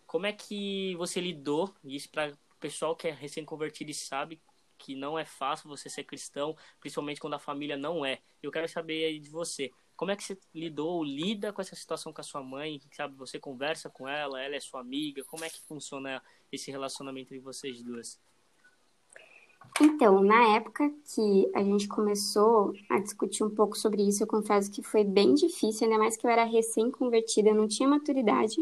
como 0.07 0.27
é 0.27 0.33
que 0.33 0.95
você 0.97 1.21
lidou, 1.21 1.75
isso 1.85 2.09
para 2.11 2.33
o 2.33 2.57
pessoal 2.61 2.95
que 2.95 3.09
é 3.09 3.11
recém-convertido 3.11 3.91
e 3.91 3.95
sabe 3.95 4.41
que 4.79 4.95
não 4.95 5.19
é 5.19 5.25
fácil 5.25 5.69
você 5.69 5.91
ser 5.91 6.05
cristão, 6.05 6.57
principalmente 6.81 7.21
quando 7.21 7.35
a 7.35 7.39
família 7.39 7.77
não 7.77 8.05
é. 8.05 8.21
Eu 8.43 8.51
quero 8.51 8.69
saber 8.69 9.05
aí 9.05 9.19
de 9.19 9.29
você. 9.29 9.71
Como 10.01 10.11
é 10.11 10.17
que 10.17 10.25
você 10.25 10.39
lidou, 10.55 11.05
lida 11.05 11.53
com 11.53 11.61
essa 11.61 11.77
situação 11.77 12.11
com 12.11 12.23
a 12.23 12.25
sua 12.25 12.43
mãe? 12.43 12.81
Sabe, 12.91 13.15
você 13.19 13.39
conversa 13.39 13.91
com 13.91 14.09
ela, 14.09 14.41
ela 14.41 14.57
é 14.57 14.61
sua 14.61 14.81
amiga. 14.81 15.23
Como 15.25 15.45
é 15.45 15.51
que 15.51 15.61
funciona 15.61 16.23
esse 16.51 16.71
relacionamento 16.71 17.35
entre 17.35 17.45
vocês 17.45 17.83
duas? 17.83 18.19
Então, 19.79 20.23
na 20.23 20.57
época 20.57 20.91
que 21.15 21.51
a 21.55 21.63
gente 21.63 21.87
começou 21.87 22.73
a 22.89 22.99
discutir 22.99 23.45
um 23.45 23.51
pouco 23.51 23.77
sobre 23.77 24.01
isso, 24.01 24.23
eu 24.23 24.27
confesso 24.27 24.71
que 24.71 24.83
foi 24.83 25.05
bem 25.05 25.35
difícil, 25.35 25.87
ainda 25.87 25.99
mais 25.99 26.17
que 26.17 26.27
eu 26.27 26.31
era 26.31 26.45
recém-convertida, 26.45 27.53
não 27.53 27.69
tinha 27.69 27.87
maturidade. 27.87 28.57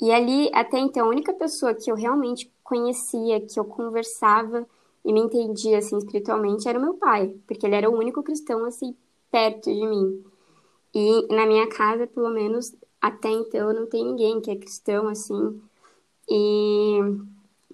E 0.00 0.10
ali, 0.10 0.50
até 0.52 0.76
então, 0.76 1.06
a 1.06 1.08
única 1.08 1.32
pessoa 1.32 1.72
que 1.72 1.88
eu 1.88 1.94
realmente 1.94 2.52
conhecia, 2.64 3.40
que 3.40 3.60
eu 3.60 3.64
conversava 3.64 4.68
e 5.04 5.12
me 5.12 5.20
entendia 5.20 5.78
assim 5.78 5.98
espiritualmente 5.98 6.68
era 6.68 6.80
o 6.80 6.82
meu 6.82 6.94
pai, 6.94 7.32
porque 7.46 7.64
ele 7.64 7.76
era 7.76 7.88
o 7.88 7.96
único 7.96 8.24
cristão 8.24 8.64
assim 8.64 8.96
perto 9.30 9.72
de 9.72 9.86
mim. 9.86 10.31
E 10.94 11.34
na 11.34 11.46
minha 11.46 11.68
casa, 11.68 12.06
pelo 12.06 12.30
menos 12.30 12.74
até 13.00 13.28
então, 13.30 13.72
não 13.72 13.86
tem 13.86 14.04
ninguém 14.04 14.40
que 14.40 14.50
é 14.50 14.56
cristão 14.56 15.08
assim. 15.08 15.60
E 16.28 16.98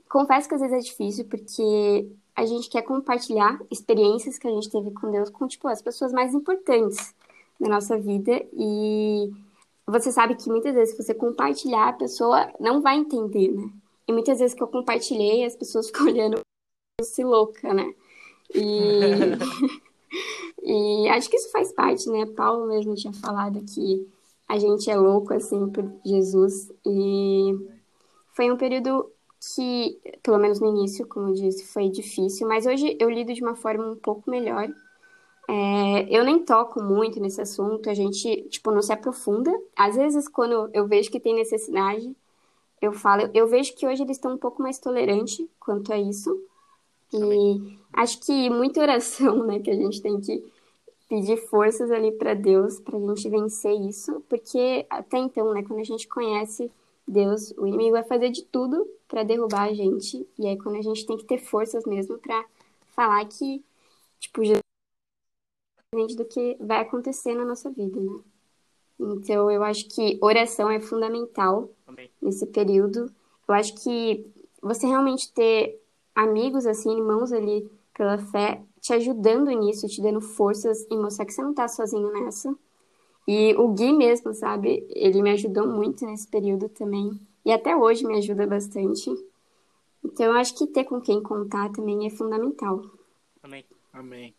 confesso 0.08 0.48
que 0.48 0.54
às 0.54 0.60
vezes 0.60 0.76
é 0.76 0.80
difícil 0.80 1.24
porque 1.26 2.08
a 2.34 2.46
gente 2.46 2.70
quer 2.70 2.82
compartilhar 2.82 3.60
experiências 3.70 4.38
que 4.38 4.46
a 4.46 4.50
gente 4.50 4.70
teve 4.70 4.90
com 4.92 5.10
Deus 5.10 5.28
com 5.28 5.46
tipo 5.46 5.68
as 5.68 5.82
pessoas 5.82 6.12
mais 6.12 6.32
importantes 6.34 7.14
da 7.60 7.68
nossa 7.68 7.98
vida 7.98 8.40
e 8.52 9.30
você 9.86 10.12
sabe 10.12 10.36
que 10.36 10.48
muitas 10.48 10.74
vezes 10.74 10.94
se 10.94 11.02
você 11.02 11.12
compartilhar 11.12 11.88
a 11.88 11.92
pessoa 11.92 12.50
não 12.60 12.80
vai 12.80 12.96
entender, 12.96 13.48
né? 13.48 13.70
E 14.06 14.12
muitas 14.12 14.38
vezes 14.38 14.54
que 14.54 14.62
eu 14.62 14.68
compartilhei 14.68 15.44
as 15.44 15.56
pessoas 15.56 15.88
ficam 15.88 16.06
olhando 16.08 16.40
se 17.02 17.24
louca, 17.24 17.74
né? 17.74 17.92
E 18.54 19.36
E 20.62 21.08
acho 21.08 21.30
que 21.30 21.36
isso 21.36 21.50
faz 21.50 21.72
parte, 21.72 22.08
né? 22.10 22.26
Paulo 22.26 22.66
mesmo 22.66 22.94
tinha 22.94 23.12
falado 23.12 23.60
que 23.64 24.08
a 24.48 24.58
gente 24.58 24.90
é 24.90 24.96
louco, 24.96 25.32
assim, 25.34 25.68
por 25.70 25.84
Jesus. 26.04 26.70
E 26.86 27.54
foi 28.34 28.50
um 28.50 28.56
período 28.56 29.10
que, 29.54 30.00
pelo 30.22 30.38
menos 30.38 30.60
no 30.60 30.68
início, 30.68 31.06
como 31.06 31.28
eu 31.28 31.34
disse, 31.34 31.66
foi 31.66 31.88
difícil, 31.88 32.48
mas 32.48 32.66
hoje 32.66 32.96
eu 33.00 33.08
lido 33.10 33.32
de 33.32 33.42
uma 33.42 33.54
forma 33.54 33.86
um 33.90 33.96
pouco 33.96 34.30
melhor. 34.30 34.68
É, 35.48 36.06
eu 36.14 36.24
nem 36.24 36.44
toco 36.44 36.82
muito 36.82 37.20
nesse 37.20 37.40
assunto, 37.40 37.88
a 37.88 37.94
gente, 37.94 38.42
tipo, 38.48 38.70
não 38.70 38.82
se 38.82 38.92
aprofunda. 38.92 39.50
Às 39.76 39.96
vezes, 39.96 40.28
quando 40.28 40.70
eu 40.74 40.86
vejo 40.86 41.10
que 41.10 41.20
tem 41.20 41.34
necessidade, 41.34 42.14
eu 42.80 42.92
falo. 42.92 43.30
Eu 43.34 43.46
vejo 43.48 43.74
que 43.74 43.86
hoje 43.86 44.02
eles 44.02 44.16
estão 44.16 44.34
um 44.34 44.38
pouco 44.38 44.62
mais 44.62 44.78
tolerantes 44.78 45.46
quanto 45.58 45.92
a 45.92 45.98
isso. 45.98 46.30
E 47.12 47.78
acho 47.92 48.20
que 48.20 48.50
muita 48.50 48.80
oração, 48.80 49.46
né, 49.46 49.60
que 49.60 49.70
a 49.70 49.76
gente 49.76 50.00
tem 50.02 50.20
que 50.20 50.44
pedir 51.08 51.38
forças 51.48 51.90
ali 51.90 52.12
para 52.12 52.34
Deus 52.34 52.78
para 52.80 52.98
a 52.98 53.00
gente 53.00 53.28
vencer 53.30 53.72
isso, 53.72 54.22
porque 54.28 54.84
até 54.90 55.16
então, 55.18 55.54
né, 55.54 55.62
quando 55.62 55.80
a 55.80 55.84
gente 55.84 56.06
conhece 56.06 56.70
Deus, 57.06 57.52
o 57.56 57.66
inimigo 57.66 57.92
vai 57.92 58.04
fazer 58.04 58.28
de 58.30 58.42
tudo 58.42 58.86
para 59.08 59.22
derrubar 59.22 59.68
a 59.68 59.72
gente, 59.72 60.26
e 60.38 60.46
aí 60.46 60.58
quando 60.58 60.76
a 60.76 60.82
gente 60.82 61.06
tem 61.06 61.16
que 61.16 61.24
ter 61.24 61.38
forças 61.38 61.86
mesmo 61.86 62.18
para 62.18 62.44
falar 62.94 63.24
que, 63.24 63.64
tipo, 64.20 64.44
Jesus 64.44 64.60
é 65.94 66.14
do 66.14 66.24
que 66.26 66.56
vai 66.60 66.80
acontecer 66.80 67.34
na 67.34 67.46
nossa 67.46 67.70
vida, 67.70 67.98
né? 67.98 68.20
Então, 69.00 69.50
eu 69.50 69.62
acho 69.62 69.88
que 69.88 70.18
oração 70.20 70.68
é 70.68 70.80
fundamental 70.80 71.70
Amém. 71.86 72.10
nesse 72.20 72.44
período. 72.46 73.10
Eu 73.46 73.54
acho 73.54 73.74
que 73.82 74.26
você 74.60 74.86
realmente 74.86 75.32
ter 75.32 75.80
amigos, 76.18 76.66
assim, 76.66 76.96
irmãos 76.96 77.32
ali 77.32 77.70
pela 77.96 78.18
fé, 78.18 78.60
te 78.80 78.92
ajudando 78.92 79.50
nisso, 79.50 79.86
te 79.86 80.02
dando 80.02 80.20
forças 80.20 80.84
e 80.90 80.96
mostrar 80.96 81.24
que 81.24 81.32
você 81.32 81.42
não 81.42 81.54
tá 81.54 81.68
sozinho 81.68 82.12
nessa. 82.12 82.52
E 83.26 83.54
o 83.54 83.68
Gui 83.68 83.92
mesmo, 83.92 84.34
sabe? 84.34 84.84
Ele 84.90 85.22
me 85.22 85.30
ajudou 85.30 85.68
muito 85.68 86.04
nesse 86.04 86.26
período 86.26 86.68
também. 86.68 87.20
E 87.44 87.52
até 87.52 87.76
hoje 87.76 88.04
me 88.04 88.16
ajuda 88.18 88.46
bastante. 88.46 89.10
Então 90.04 90.26
eu 90.26 90.32
acho 90.32 90.56
que 90.56 90.66
ter 90.66 90.84
com 90.84 91.00
quem 91.00 91.22
contar 91.22 91.70
também 91.70 92.06
é 92.06 92.10
fundamental. 92.10 92.82
Amém. 93.42 93.64
Amém. 93.92 94.34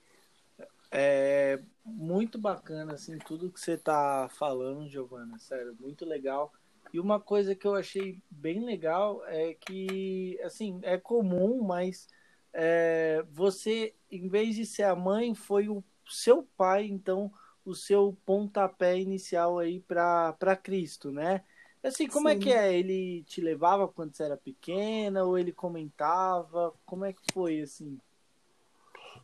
É 0.92 1.62
muito 1.86 2.38
bacana, 2.38 2.94
assim, 2.94 3.18
tudo 3.20 3.52
que 3.52 3.60
você 3.60 3.78
tá 3.78 4.30
falando, 4.34 4.90
Giovana. 4.90 5.38
Sério, 5.40 5.76
muito 5.80 6.04
legal. 6.04 6.52
E 6.94 7.00
uma 7.00 7.20
coisa 7.20 7.56
que 7.56 7.68
eu 7.68 7.76
achei 7.76 8.22
bem 8.30 8.66
legal 8.66 9.24
é 9.28 9.54
que, 9.54 10.40
assim, 10.44 10.80
é 10.82 10.98
comum, 10.98 11.62
mas 11.64 12.08
é, 12.52 13.24
você, 13.32 13.94
em 14.12 14.28
vez 14.28 14.56
de 14.56 14.66
ser 14.66 14.84
a 14.84 14.96
mãe, 14.96 15.36
foi 15.36 15.70
o 15.70 15.84
seu 16.08 16.48
pai, 16.58 16.88
então, 16.88 17.32
o 17.64 17.76
seu 17.76 18.18
pontapé 18.26 18.98
inicial 18.98 19.60
aí 19.60 19.80
para 19.80 20.56
Cristo, 20.62 21.12
né? 21.12 21.44
Assim, 21.84 22.08
como 22.08 22.28
Sim. 22.28 22.36
é 22.36 22.40
que 22.40 22.52
é? 22.52 22.78
Ele 22.78 23.24
te 23.24 23.40
levava 23.40 23.88
quando 23.88 24.14
você 24.14 24.24
era 24.24 24.36
pequena 24.36 25.24
ou 25.24 25.38
ele 25.38 25.54
comentava? 25.54 26.74
Como 26.86 27.06
é 27.06 27.14
que 27.14 27.22
foi, 27.32 27.62
assim? 27.62 27.98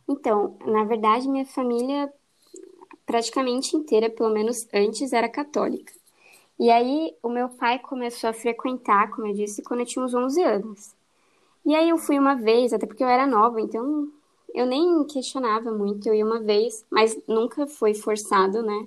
Então, 0.08 0.56
na 0.64 0.84
verdade, 0.84 1.28
minha 1.28 1.44
família 1.44 2.10
praticamente 3.04 3.76
inteira, 3.76 4.08
pelo 4.08 4.32
menos 4.32 4.66
antes, 4.72 5.12
era 5.12 5.28
católica. 5.28 5.92
E 6.58 6.70
aí 6.70 7.14
o 7.22 7.28
meu 7.28 7.48
pai 7.50 7.78
começou 7.78 8.30
a 8.30 8.32
frequentar, 8.32 9.10
como 9.10 9.26
eu 9.26 9.34
disse, 9.34 9.62
quando 9.62 9.80
eu 9.80 9.86
tinha 9.86 10.04
uns 10.04 10.14
11 10.14 10.42
anos. 10.42 10.94
E 11.64 11.74
aí 11.74 11.88
eu 11.90 11.98
fui 11.98 12.18
uma 12.18 12.34
vez, 12.34 12.72
até 12.72 12.86
porque 12.86 13.02
eu 13.04 13.08
era 13.08 13.26
nova, 13.26 13.60
então 13.60 14.08
eu 14.54 14.66
nem 14.66 15.04
questionava 15.04 15.70
muito, 15.72 16.08
eu 16.08 16.14
ia 16.14 16.24
uma 16.24 16.40
vez, 16.40 16.84
mas 16.90 17.18
nunca 17.28 17.66
foi 17.66 17.94
forçado, 17.94 18.62
né? 18.62 18.86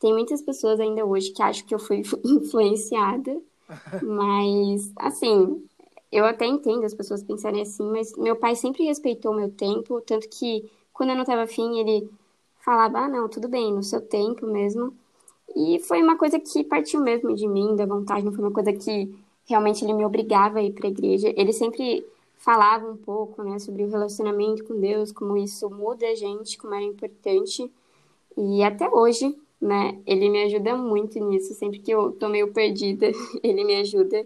Tem 0.00 0.12
muitas 0.12 0.42
pessoas 0.42 0.80
ainda 0.80 1.04
hoje 1.04 1.32
que 1.32 1.42
acham 1.42 1.66
que 1.66 1.74
eu 1.74 1.78
fui 1.78 2.02
influenciada, 2.24 3.40
mas 4.02 4.92
assim, 4.96 5.64
eu 6.12 6.24
até 6.24 6.46
entendo 6.46 6.84
as 6.84 6.94
pessoas 6.94 7.22
pensarem 7.22 7.62
assim, 7.62 7.88
mas 7.90 8.16
meu 8.16 8.36
pai 8.36 8.54
sempre 8.56 8.84
respeitou 8.84 9.32
o 9.32 9.36
meu 9.36 9.50
tempo, 9.50 10.00
tanto 10.02 10.28
que 10.28 10.70
quando 10.92 11.10
eu 11.10 11.16
não 11.16 11.22
estava 11.22 11.42
afim, 11.42 11.78
ele 11.78 12.10
falava, 12.60 13.00
ah, 13.00 13.08
não, 13.08 13.28
tudo 13.28 13.48
bem, 13.48 13.72
no 13.72 13.82
seu 13.82 14.00
tempo 14.00 14.46
mesmo. 14.46 14.92
E 15.56 15.78
foi 15.80 16.02
uma 16.02 16.16
coisa 16.16 16.38
que 16.38 16.64
partiu 16.64 17.00
mesmo 17.00 17.34
de 17.34 17.46
mim, 17.48 17.74
da 17.74 17.86
vontade, 17.86 18.24
não 18.24 18.32
foi 18.32 18.44
uma 18.44 18.52
coisa 18.52 18.72
que 18.72 19.14
realmente 19.46 19.84
ele 19.84 19.94
me 19.94 20.04
obrigava 20.04 20.58
a 20.58 20.62
ir 20.62 20.72
para 20.72 20.86
a 20.86 20.90
igreja. 20.90 21.32
Ele 21.36 21.52
sempre 21.52 22.06
falava 22.36 22.88
um 22.90 22.96
pouco, 22.96 23.42
né, 23.42 23.58
sobre 23.58 23.82
o 23.82 23.90
relacionamento 23.90 24.64
com 24.64 24.78
Deus, 24.78 25.10
como 25.10 25.36
isso 25.36 25.68
muda 25.70 26.06
a 26.06 26.14
gente, 26.14 26.58
como 26.58 26.74
era 26.74 26.84
importante. 26.84 27.70
E 28.36 28.62
até 28.62 28.88
hoje, 28.88 29.36
né, 29.60 29.98
ele 30.06 30.28
me 30.28 30.44
ajuda 30.44 30.76
muito 30.76 31.18
nisso. 31.18 31.54
Sempre 31.54 31.80
que 31.80 31.90
eu 31.90 32.12
tô 32.12 32.28
meio 32.28 32.52
perdida, 32.52 33.10
ele 33.42 33.64
me 33.64 33.76
ajuda. 33.76 34.24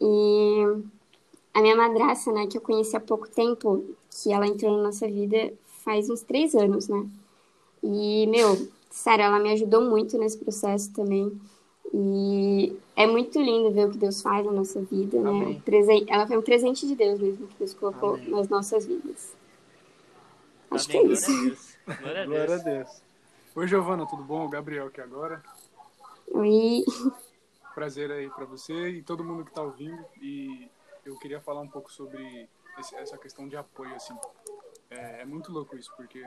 E 0.00 0.62
a 1.54 1.60
minha 1.62 1.76
madraça, 1.76 2.32
né, 2.32 2.46
que 2.46 2.58
eu 2.58 2.62
conheci 2.62 2.96
há 2.96 3.00
pouco 3.00 3.28
tempo, 3.28 3.84
que 4.10 4.32
ela 4.32 4.46
entrou 4.46 4.76
na 4.76 4.84
nossa 4.84 5.06
vida 5.06 5.52
faz 5.84 6.10
uns 6.10 6.22
três 6.22 6.54
anos, 6.54 6.88
né? 6.88 7.06
E, 7.82 8.26
meu, 8.26 8.68
sério, 8.96 9.24
ela 9.24 9.38
me 9.38 9.52
ajudou 9.52 9.82
muito 9.82 10.16
nesse 10.16 10.38
processo 10.38 10.92
também. 10.92 11.38
E 11.92 12.76
é 12.96 13.06
muito 13.06 13.40
lindo 13.40 13.70
ver 13.70 13.86
o 13.86 13.90
que 13.90 13.98
Deus 13.98 14.22
faz 14.22 14.44
na 14.44 14.52
nossa 14.52 14.80
vida, 14.80 15.20
né? 15.20 15.28
Amém. 15.28 15.62
né? 15.66 16.06
Ela 16.08 16.26
foi 16.26 16.36
um 16.36 16.42
presente 16.42 16.86
de 16.86 16.96
Deus 16.96 17.20
mesmo 17.20 17.46
que 17.46 17.58
Deus 17.58 17.74
colocou 17.74 18.14
Amém. 18.14 18.30
nas 18.30 18.48
nossas 18.48 18.86
vidas. 18.86 19.36
Acho 20.70 20.90
Amém. 20.90 21.02
que 21.02 21.08
é 21.08 21.12
isso. 21.12 21.76
Glória 21.86 22.22
a 22.22 22.26
Deus. 22.26 22.36
Glória 22.36 22.54
a 22.54 22.58
Deus. 22.58 23.02
Oi, 23.54 23.68
Giovana, 23.68 24.06
tudo 24.06 24.22
bom? 24.22 24.46
O 24.46 24.48
Gabriel 24.48 24.86
aqui 24.86 25.00
agora. 25.00 25.42
Oi. 26.32 26.84
Prazer 27.74 28.10
aí 28.10 28.28
para 28.30 28.46
você 28.46 28.88
e 28.88 29.02
todo 29.02 29.22
mundo 29.22 29.44
que 29.44 29.52
tá 29.52 29.62
ouvindo. 29.62 30.04
E 30.20 30.68
eu 31.04 31.16
queria 31.18 31.40
falar 31.40 31.60
um 31.60 31.68
pouco 31.68 31.92
sobre 31.92 32.48
essa 32.78 33.16
questão 33.16 33.46
de 33.46 33.56
apoio, 33.56 33.94
assim. 33.94 34.14
É, 34.90 35.22
é 35.22 35.24
muito 35.24 35.52
louco 35.52 35.76
isso, 35.76 35.92
porque 35.96 36.24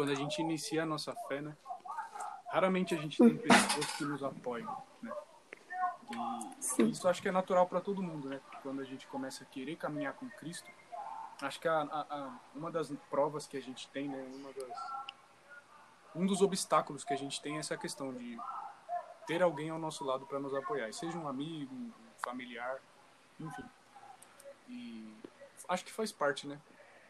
quando 0.00 0.12
a 0.12 0.14
gente 0.14 0.40
inicia 0.40 0.84
a 0.84 0.86
nossa 0.86 1.14
fé, 1.28 1.42
né? 1.42 1.54
Raramente 2.50 2.94
a 2.94 2.96
gente 2.96 3.18
tem 3.18 3.36
pessoas 3.36 3.86
que 3.98 4.04
nos 4.06 4.24
apoiam, 4.24 4.82
né? 5.02 5.12
E 6.78 6.82
isso 6.90 7.06
acho 7.06 7.20
que 7.20 7.28
é 7.28 7.30
natural 7.30 7.66
para 7.66 7.82
todo 7.82 8.02
mundo, 8.02 8.30
né? 8.30 8.40
Quando 8.62 8.80
a 8.80 8.84
gente 8.84 9.06
começa 9.08 9.44
a 9.44 9.46
querer 9.46 9.76
caminhar 9.76 10.14
com 10.14 10.26
Cristo, 10.30 10.70
acho 11.42 11.60
que 11.60 11.68
a, 11.68 11.82
a, 11.82 12.00
a, 12.00 12.38
uma 12.54 12.70
das 12.70 12.90
provas 13.10 13.46
que 13.46 13.58
a 13.58 13.60
gente 13.60 13.90
tem, 13.90 14.08
né? 14.08 14.26
Uma 14.36 14.50
das, 14.54 14.92
um 16.16 16.24
dos 16.24 16.40
obstáculos 16.40 17.04
que 17.04 17.12
a 17.12 17.18
gente 17.18 17.38
tem 17.42 17.58
é 17.58 17.60
essa 17.60 17.76
questão 17.76 18.10
de 18.10 18.38
ter 19.26 19.42
alguém 19.42 19.68
ao 19.68 19.78
nosso 19.78 20.02
lado 20.02 20.24
para 20.24 20.40
nos 20.40 20.54
apoiar, 20.54 20.90
seja 20.94 21.18
um 21.18 21.28
amigo, 21.28 21.74
um 21.74 21.92
familiar, 22.24 22.80
enfim. 23.38 23.64
E 24.66 25.14
acho 25.68 25.84
que 25.84 25.92
faz 25.92 26.10
parte, 26.10 26.46
né? 26.46 26.58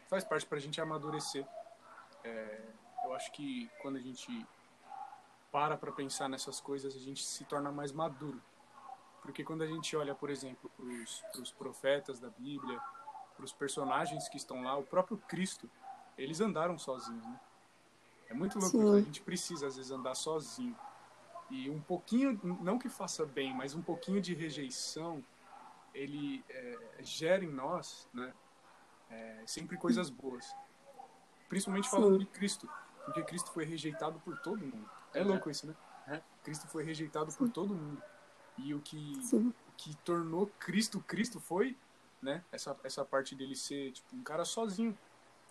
Faz 0.09 0.25
parte 0.25 0.45
para 0.45 0.57
a 0.57 0.61
gente 0.61 0.81
amadurecer 0.81 1.47
é, 2.23 2.59
eu 3.03 3.13
acho 3.13 3.31
que 3.31 3.69
quando 3.81 3.97
a 3.97 4.01
gente 4.01 4.45
para 5.51 5.75
para 5.75 5.91
pensar 5.91 6.29
nessas 6.29 6.61
coisas, 6.61 6.95
a 6.95 6.99
gente 6.99 7.23
se 7.23 7.43
torna 7.43 7.71
mais 7.71 7.91
maduro. 7.91 8.41
Porque 9.21 9.43
quando 9.43 9.61
a 9.63 9.67
gente 9.67 9.95
olha, 9.95 10.15
por 10.15 10.29
exemplo, 10.29 10.71
para 10.77 11.41
os 11.41 11.51
profetas 11.51 12.19
da 12.19 12.29
Bíblia, 12.29 12.79
para 13.35 13.45
os 13.45 13.51
personagens 13.51 14.27
que 14.29 14.37
estão 14.37 14.63
lá, 14.63 14.77
o 14.77 14.83
próprio 14.83 15.17
Cristo, 15.17 15.69
eles 16.17 16.41
andaram 16.41 16.77
sozinhos, 16.77 17.23
né? 17.25 17.39
É 18.29 18.33
muito 18.33 18.57
louco. 18.57 18.95
A 18.95 19.01
gente 19.01 19.21
precisa, 19.21 19.67
às 19.67 19.75
vezes, 19.75 19.91
andar 19.91 20.15
sozinho. 20.15 20.75
E 21.49 21.69
um 21.69 21.81
pouquinho, 21.81 22.39
não 22.61 22.79
que 22.79 22.87
faça 22.87 23.25
bem, 23.25 23.53
mas 23.53 23.75
um 23.75 23.81
pouquinho 23.81 24.21
de 24.21 24.33
rejeição, 24.33 25.21
ele 25.93 26.43
é, 26.49 26.77
gera 27.01 27.43
em 27.43 27.51
nós, 27.51 28.07
né? 28.13 28.33
É, 29.09 29.43
sempre 29.45 29.75
coisas 29.75 30.09
boas. 30.09 30.55
Principalmente 31.49 31.89
falando 31.89 32.13
Sim. 32.13 32.19
de 32.19 32.25
Cristo. 32.27 32.69
Porque 33.05 33.23
Cristo 33.23 33.51
foi 33.51 33.65
rejeitado 33.65 34.19
por 34.19 34.37
todo 34.39 34.59
mundo. 34.59 34.89
É 35.13 35.23
louco 35.23 35.49
isso, 35.49 35.67
né? 35.67 35.75
É. 36.07 36.21
Cristo 36.43 36.67
foi 36.67 36.83
rejeitado 36.83 37.31
Sim. 37.31 37.37
por 37.37 37.49
todo 37.49 37.73
mundo. 37.73 38.01
E 38.57 38.73
o 38.73 38.79
que, 38.81 39.13
o 39.33 39.53
que 39.77 39.95
tornou 39.97 40.47
Cristo 40.59 40.99
Cristo 41.01 41.39
foi, 41.39 41.75
né? 42.21 42.43
Essa, 42.51 42.77
essa 42.83 43.03
parte 43.03 43.35
dele 43.35 43.55
ser 43.55 43.91
tipo 43.91 44.15
um 44.15 44.23
cara 44.23 44.45
sozinho. 44.45 44.97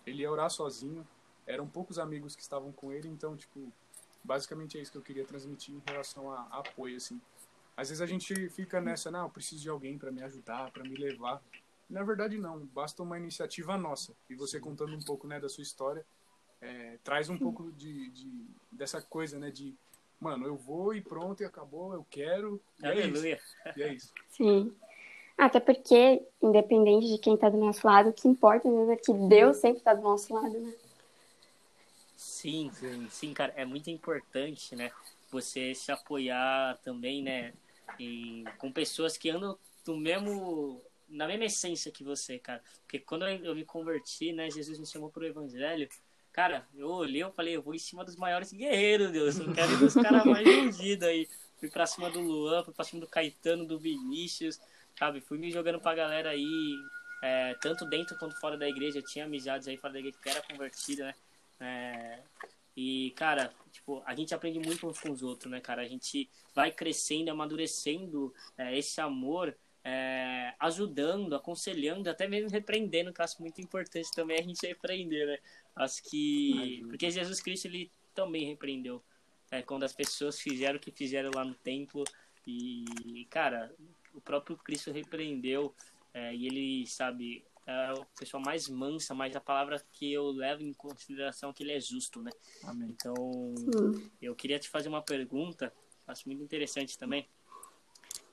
Ele 0.05 0.21
ia 0.21 0.31
orar 0.31 0.49
sozinho. 0.49 1.07
Eram 1.45 1.67
poucos 1.67 1.99
amigos 1.99 2.35
que 2.35 2.41
estavam 2.41 2.71
com 2.71 2.91
ele, 2.91 3.07
então 3.07 3.35
tipo, 3.35 3.71
basicamente 4.23 4.77
é 4.77 4.81
isso 4.81 4.91
que 4.91 4.97
eu 4.97 5.01
queria 5.01 5.25
transmitir 5.25 5.73
em 5.73 5.81
relação 5.85 6.31
a, 6.31 6.47
a 6.51 6.59
apoio 6.59 6.95
assim. 6.95 7.19
Às 7.75 7.89
vezes 7.89 8.01
a 8.01 8.05
gente 8.05 8.49
fica 8.49 8.79
nessa, 8.79 9.09
não, 9.09 9.23
eu 9.23 9.29
preciso 9.29 9.61
de 9.61 9.69
alguém 9.69 9.97
para 9.97 10.11
me 10.11 10.21
ajudar, 10.23 10.71
para 10.71 10.83
me 10.83 10.95
levar. 10.95 11.41
Na 11.89 12.03
verdade 12.03 12.37
não, 12.37 12.59
basta 12.67 13.01
uma 13.01 13.17
iniciativa 13.17 13.77
nossa. 13.77 14.13
E 14.29 14.35
você 14.35 14.59
contando 14.59 14.95
um 14.95 15.01
pouco, 15.01 15.27
né, 15.27 15.39
da 15.39 15.49
sua 15.49 15.63
história, 15.63 16.05
é, 16.61 16.97
traz 17.03 17.29
um 17.29 17.37
pouco 17.37 17.71
de, 17.71 18.09
de, 18.09 18.45
dessa 18.71 19.01
coisa, 19.01 19.39
né, 19.39 19.49
de 19.49 19.75
mano, 20.19 20.45
eu 20.45 20.55
vou 20.55 20.93
e 20.93 21.01
pronto, 21.01 21.41
e 21.41 21.45
acabou, 21.45 21.93
eu 21.93 22.05
quero. 22.09 22.61
E 22.79 22.85
Aleluia. 22.85 23.33
É 23.33 23.37
isso. 23.37 23.79
E 23.79 23.83
é 23.83 23.93
isso. 23.93 24.13
Sim. 24.29 24.73
Até 25.35 25.59
porque, 25.59 26.21
independente 26.39 27.07
de 27.07 27.17
quem 27.17 27.35
tá 27.35 27.49
do 27.49 27.57
nosso 27.57 27.85
lado, 27.85 28.09
o 28.09 28.13
que 28.13 28.27
importa 28.27 28.69
mesmo 28.69 28.91
é 28.91 28.95
que 28.95 29.11
Deus 29.11 29.57
sempre 29.57 29.81
tá 29.81 29.95
do 29.95 30.03
nosso 30.03 30.31
lado, 30.31 30.59
né? 30.59 30.71
Sim, 32.15 32.69
sim, 32.75 33.07
sim, 33.09 33.33
cara, 33.33 33.51
é 33.55 33.65
muito 33.65 33.89
importante, 33.89 34.75
né? 34.75 34.91
Você 35.31 35.73
se 35.73 35.91
apoiar 35.91 36.77
também, 36.83 37.23
né? 37.23 37.53
E 37.99 38.43
com 38.59 38.71
pessoas 38.71 39.17
que 39.17 39.31
andam 39.31 39.57
do 39.83 39.97
mesmo 39.97 40.79
na 41.09 41.27
mesma 41.27 41.45
essência 41.45 41.91
que 41.91 42.03
você, 42.03 42.37
cara. 42.37 42.63
Porque 42.83 42.99
quando 42.99 43.27
eu 43.27 43.55
me 43.55 43.65
converti, 43.65 44.31
né, 44.31 44.49
Jesus 44.49 44.79
me 44.79 44.85
chamou 44.85 45.09
pro 45.09 45.25
evangelho, 45.25 45.89
Cara, 46.31 46.65
eu 46.73 46.87
olhei, 46.87 47.23
eu 47.23 47.31
falei, 47.31 47.55
eu 47.55 47.61
vou 47.61 47.75
em 47.75 47.79
cima 47.79 48.05
dos 48.05 48.15
maiores 48.15 48.53
guerreiros, 48.53 49.11
Deus. 49.11 49.37
Eu 49.37 49.53
quero 49.53 49.73
ir 49.73 49.79
dos 49.79 49.93
caras 49.93 50.23
mais 50.25 50.47
ungidos 50.47 51.07
aí. 51.07 51.27
Fui 51.59 51.69
pra 51.69 51.85
cima 51.85 52.09
do 52.09 52.21
Luan, 52.21 52.63
fui 52.63 52.73
pra 52.73 52.85
cima 52.85 53.01
do 53.01 53.07
Caetano, 53.07 53.65
do 53.65 53.77
Vinícius, 53.77 54.59
sabe? 54.97 55.21
Fui 55.21 55.37
me 55.37 55.51
jogando 55.51 55.79
pra 55.79 55.93
galera 55.93 56.29
aí, 56.29 56.75
é, 57.21 57.53
tanto 57.55 57.85
dentro 57.85 58.17
quanto 58.17 58.39
fora 58.39 58.57
da 58.57 58.67
igreja. 58.67 58.99
Eu 58.99 59.05
tinha 59.05 59.25
amizades 59.25 59.67
aí 59.67 59.77
fora 59.77 59.93
da 59.93 59.99
igreja 59.99 60.17
que 60.21 60.29
era 60.29 60.41
convertida, 60.41 61.05
né? 61.05 61.15
É, 61.59 62.19
e, 62.75 63.11
cara, 63.15 63.53
tipo, 63.71 64.01
a 64.05 64.15
gente 64.15 64.33
aprende 64.33 64.57
muito 64.57 64.87
uns 64.87 64.99
com 64.99 65.11
os 65.11 65.21
outros, 65.21 65.51
né, 65.51 65.59
cara? 65.59 65.81
A 65.81 65.87
gente 65.87 66.29
vai 66.55 66.71
crescendo, 66.71 67.29
amadurecendo 67.29 68.33
é, 68.57 68.77
esse 68.77 69.01
amor 69.01 69.55
é, 69.83 70.53
ajudando, 70.59 71.35
aconselhando, 71.35 72.09
até 72.09 72.27
mesmo 72.27 72.49
repreendendo, 72.49 73.11
que 73.11 73.21
eu 73.21 73.25
acho 73.25 73.41
muito 73.41 73.59
importante 73.61 74.11
também 74.11 74.39
a 74.39 74.43
gente 74.43 74.65
repreender, 74.65 75.27
né? 75.27 75.37
Acho 75.75 76.03
que. 76.03 76.83
Porque 76.87 77.09
Jesus 77.09 77.41
Cristo 77.41 77.65
ele 77.65 77.91
também 78.13 78.45
repreendeu. 78.45 79.03
É, 79.49 79.61
quando 79.61 79.83
as 79.83 79.93
pessoas 79.93 80.39
fizeram 80.39 80.77
o 80.77 80.79
que 80.79 80.91
fizeram 80.91 81.31
lá 81.33 81.43
no 81.43 81.55
templo. 81.55 82.03
E, 82.45 83.27
cara, 83.29 83.73
o 84.13 84.21
próprio 84.21 84.55
Cristo 84.57 84.91
repreendeu. 84.91 85.75
É, 86.13 86.33
e 86.35 86.45
ele, 86.45 86.87
sabe, 86.87 87.43
é 87.65 87.93
o 87.93 88.05
pessoa 88.17 88.41
mais 88.41 88.67
mansa, 88.67 89.13
mas 89.13 89.35
a 89.35 89.39
palavra 89.39 89.81
que 89.93 90.11
eu 90.11 90.29
levo 90.31 90.63
em 90.63 90.73
consideração 90.73 91.49
é 91.49 91.53
que 91.53 91.63
ele 91.63 91.71
é 91.71 91.79
justo, 91.79 92.21
né? 92.21 92.31
Amém. 92.63 92.89
Então, 92.89 93.13
eu 94.21 94.35
queria 94.35 94.59
te 94.59 94.69
fazer 94.69 94.89
uma 94.89 95.01
pergunta, 95.01 95.73
acho 96.07 96.27
muito 96.27 96.43
interessante 96.43 96.97
também. 96.97 97.27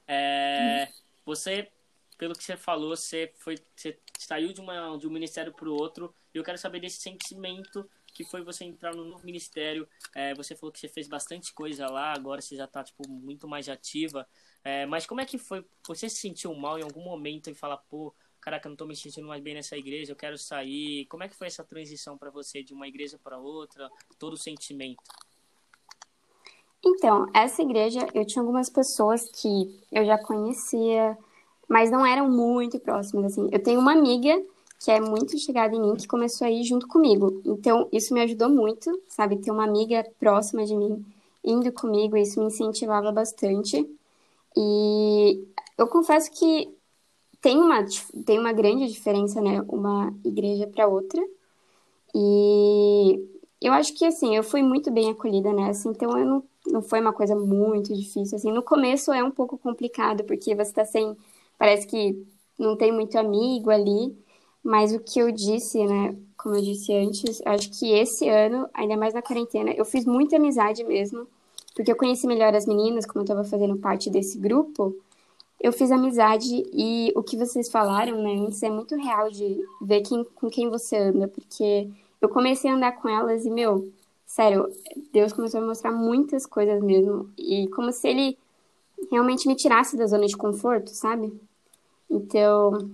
É, 0.06 0.88
você, 1.28 1.70
pelo 2.16 2.34
que 2.34 2.42
você 2.42 2.56
falou, 2.56 2.96
você 2.96 3.32
foi, 3.36 3.56
você 3.76 3.98
saiu 4.18 4.52
de, 4.52 4.60
uma, 4.60 4.96
de 4.96 5.06
um 5.06 5.10
ministério 5.10 5.52
para 5.52 5.68
o 5.68 5.74
outro. 5.74 6.14
E 6.34 6.38
eu 6.38 6.42
quero 6.42 6.56
saber 6.56 6.80
desse 6.80 7.00
sentimento 7.00 7.88
que 8.14 8.24
foi 8.24 8.42
você 8.42 8.64
entrar 8.64 8.94
no 8.94 9.04
novo 9.04 9.24
ministério. 9.24 9.86
É, 10.14 10.34
você 10.34 10.56
falou 10.56 10.72
que 10.72 10.80
você 10.80 10.88
fez 10.88 11.06
bastante 11.06 11.52
coisa 11.52 11.86
lá, 11.86 12.12
agora 12.12 12.40
você 12.40 12.56
já 12.56 12.64
está 12.64 12.82
tipo, 12.82 13.06
muito 13.08 13.46
mais 13.46 13.68
ativa. 13.68 14.26
É, 14.64 14.86
mas 14.86 15.06
como 15.06 15.20
é 15.20 15.26
que 15.26 15.38
foi? 15.38 15.64
Você 15.86 16.08
se 16.08 16.16
sentiu 16.16 16.54
mal 16.54 16.78
em 16.78 16.82
algum 16.82 17.04
momento 17.04 17.50
e 17.50 17.54
falar, 17.54 17.76
pô, 17.76 18.14
caraca, 18.40 18.66
eu 18.66 18.70
não 18.70 18.74
estou 18.74 18.88
me 18.88 18.96
sentindo 18.96 19.28
mais 19.28 19.42
bem 19.42 19.54
nessa 19.54 19.76
igreja, 19.76 20.12
eu 20.12 20.16
quero 20.16 20.38
sair. 20.38 21.04
Como 21.06 21.22
é 21.22 21.28
que 21.28 21.36
foi 21.36 21.46
essa 21.46 21.62
transição 21.62 22.16
para 22.16 22.30
você 22.30 22.62
de 22.62 22.72
uma 22.72 22.88
igreja 22.88 23.18
para 23.18 23.38
outra? 23.38 23.90
Todo 24.18 24.32
o 24.32 24.36
sentimento? 24.38 25.02
Então, 26.84 27.26
essa 27.34 27.62
igreja, 27.62 28.06
eu 28.14 28.24
tinha 28.24 28.42
algumas 28.42 28.70
pessoas 28.70 29.28
que 29.30 29.80
eu 29.90 30.04
já 30.04 30.16
conhecia, 30.16 31.16
mas 31.68 31.90
não 31.90 32.06
eram 32.06 32.30
muito 32.30 32.78
próximas, 32.78 33.32
assim. 33.32 33.48
Eu 33.52 33.62
tenho 33.62 33.80
uma 33.80 33.92
amiga 33.92 34.40
que 34.80 34.90
é 34.90 35.00
muito 35.00 35.36
chegada 35.38 35.74
em 35.74 35.80
mim, 35.80 35.96
que 35.96 36.06
começou 36.06 36.46
a 36.46 36.50
ir 36.50 36.62
junto 36.64 36.86
comigo. 36.86 37.42
Então, 37.44 37.88
isso 37.92 38.14
me 38.14 38.20
ajudou 38.22 38.48
muito, 38.48 38.90
sabe? 39.08 39.38
Ter 39.38 39.50
uma 39.50 39.64
amiga 39.64 40.04
próxima 40.20 40.64
de 40.64 40.76
mim, 40.76 41.04
indo 41.44 41.72
comigo, 41.72 42.16
isso 42.16 42.40
me 42.40 42.46
incentivava 42.46 43.10
bastante. 43.10 43.84
E 44.56 45.44
eu 45.76 45.88
confesso 45.88 46.30
que 46.32 46.72
tem 47.40 47.58
uma, 47.58 47.84
tem 48.24 48.38
uma 48.38 48.52
grande 48.52 48.88
diferença, 48.88 49.40
né? 49.40 49.62
Uma 49.68 50.14
igreja 50.24 50.66
para 50.68 50.86
outra. 50.88 51.20
E 52.14 53.28
eu 53.60 53.72
acho 53.72 53.94
que, 53.94 54.04
assim, 54.04 54.36
eu 54.36 54.42
fui 54.44 54.62
muito 54.62 54.90
bem 54.90 55.10
acolhida 55.10 55.52
nessa, 55.52 55.88
então 55.88 56.16
eu 56.18 56.26
não 56.26 56.44
não 56.70 56.82
foi 56.82 57.00
uma 57.00 57.12
coisa 57.12 57.34
muito 57.34 57.94
difícil, 57.94 58.36
assim. 58.36 58.52
No 58.52 58.62
começo 58.62 59.12
é 59.12 59.22
um 59.22 59.30
pouco 59.30 59.58
complicado, 59.58 60.24
porque 60.24 60.54
você 60.54 60.72
tá 60.72 60.84
sem... 60.84 61.16
Parece 61.58 61.86
que 61.86 62.26
não 62.58 62.76
tem 62.76 62.92
muito 62.92 63.18
amigo 63.18 63.70
ali, 63.70 64.16
mas 64.62 64.92
o 64.94 65.00
que 65.00 65.18
eu 65.18 65.30
disse, 65.30 65.84
né, 65.86 66.16
como 66.36 66.56
eu 66.56 66.62
disse 66.62 66.92
antes, 66.92 67.40
acho 67.44 67.70
que 67.70 67.92
esse 67.92 68.28
ano, 68.28 68.68
ainda 68.74 68.96
mais 68.96 69.14
na 69.14 69.22
quarentena, 69.22 69.70
eu 69.72 69.84
fiz 69.84 70.04
muita 70.04 70.36
amizade 70.36 70.84
mesmo, 70.84 71.26
porque 71.74 71.90
eu 71.90 71.96
conheci 71.96 72.26
melhor 72.26 72.54
as 72.54 72.66
meninas, 72.66 73.06
como 73.06 73.22
eu 73.22 73.26
tava 73.26 73.44
fazendo 73.44 73.76
parte 73.78 74.10
desse 74.10 74.38
grupo, 74.38 74.96
eu 75.60 75.72
fiz 75.72 75.90
amizade 75.90 76.64
e 76.72 77.12
o 77.16 77.22
que 77.22 77.36
vocês 77.36 77.70
falaram, 77.70 78.22
né, 78.22 78.34
antes 78.46 78.62
é 78.62 78.70
muito 78.70 78.94
real 78.96 79.30
de 79.30 79.58
ver 79.80 80.02
quem, 80.02 80.24
com 80.34 80.48
quem 80.48 80.68
você 80.68 80.96
anda, 80.96 81.28
porque 81.28 81.88
eu 82.20 82.28
comecei 82.28 82.70
a 82.70 82.74
andar 82.74 82.92
com 82.92 83.08
elas 83.08 83.44
e, 83.44 83.50
meu, 83.50 83.88
sério, 84.28 84.70
Deus 85.10 85.32
começou 85.32 85.58
a 85.58 85.62
me 85.62 85.68
mostrar 85.68 85.90
muitas 85.90 86.44
coisas 86.44 86.80
mesmo. 86.82 87.32
E 87.36 87.66
como 87.68 87.90
se 87.90 88.06
ele 88.06 88.38
realmente 89.10 89.48
me 89.48 89.56
tirasse 89.56 89.96
da 89.96 90.06
zona 90.06 90.26
de 90.26 90.36
conforto, 90.36 90.90
sabe? 90.90 91.32
Então, 92.10 92.90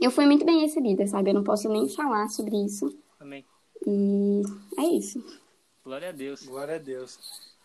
eu 0.00 0.10
fui 0.10 0.26
muito 0.26 0.44
bem 0.44 0.60
recebida, 0.60 1.06
sabe? 1.06 1.30
Eu 1.30 1.34
não 1.34 1.42
posso 1.42 1.68
nem 1.70 1.88
falar 1.88 2.28
sobre 2.28 2.56
isso. 2.64 2.96
Amém. 3.18 3.44
E 3.86 4.42
é 4.78 4.84
isso. 4.84 5.24
Glória 5.82 6.10
a 6.10 6.12
Deus. 6.12 6.42
Glória 6.44 6.76
a 6.76 6.78
Deus. 6.78 7.18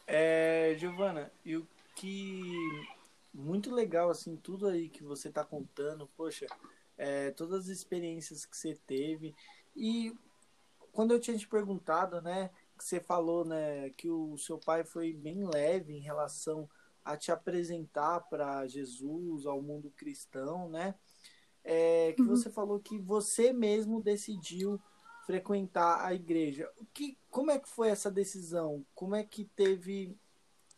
É, 0.08 0.76
Giovana, 0.80 1.32
e 1.46 1.58
o 1.58 1.68
que 1.96 2.56
muito 3.34 3.74
legal, 3.74 4.10
assim, 4.10 4.38
tudo 4.38 4.68
aí 4.68 4.88
que 4.88 5.04
você 5.04 5.30
tá 5.30 5.44
contando, 5.44 6.10
poxa, 6.16 6.48
é, 6.98 7.32
todas 7.32 7.66
as 7.66 7.68
experiências 7.68 8.46
que 8.46 8.56
você 8.56 8.78
teve. 8.88 9.36
E 9.76 10.14
quando 10.94 11.14
eu 11.14 11.20
tinha 11.20 11.38
te 11.38 11.48
perguntado, 11.48 12.22
né, 12.22 12.50
você 12.84 13.00
falou, 13.00 13.46
né, 13.46 13.90
que 13.92 14.10
o 14.10 14.38
seu 14.38 14.58
pai 14.58 14.84
foi 14.84 15.14
bem 15.14 15.46
leve 15.48 15.94
em 15.94 16.02
relação 16.02 16.70
a 17.04 17.18
te 17.18 17.32
apresentar 17.32 18.22
para 18.22 18.68
Jesus, 18.68 19.46
ao 19.46 19.62
mundo 19.62 19.92
cristão, 19.96 20.70
né? 20.70 20.96
É, 21.64 22.14
que 22.14 22.22
uhum. 22.22 22.30
você 22.30 22.50
falou 22.50 22.80
que 22.80 22.98
você 22.98 23.52
mesmo 23.52 24.02
decidiu 24.02 24.80
frequentar 25.26 26.04
a 26.06 26.14
igreja. 26.14 26.72
O 26.78 26.86
que, 26.86 27.18
como 27.30 27.52
é 27.52 27.60
que 27.60 27.70
foi 27.70 27.90
essa 27.90 28.10
decisão? 28.10 28.86
Como 28.96 29.16
é 29.16 29.24
que 29.24 29.46
teve 29.46 30.18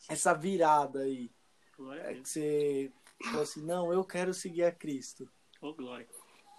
essa 0.09 0.33
virada 0.33 0.99
aí? 0.99 1.31
Glória 1.77 2.01
é 2.01 2.13
que 2.15 2.27
você 2.27 2.91
falou 3.23 3.43
assim, 3.43 3.61
não, 3.61 3.93
eu 3.93 4.03
quero 4.03 4.33
seguir 4.33 4.63
a 4.63 4.71
Cristo. 4.71 5.29
Oh, 5.61 5.73
glória. 5.73 6.07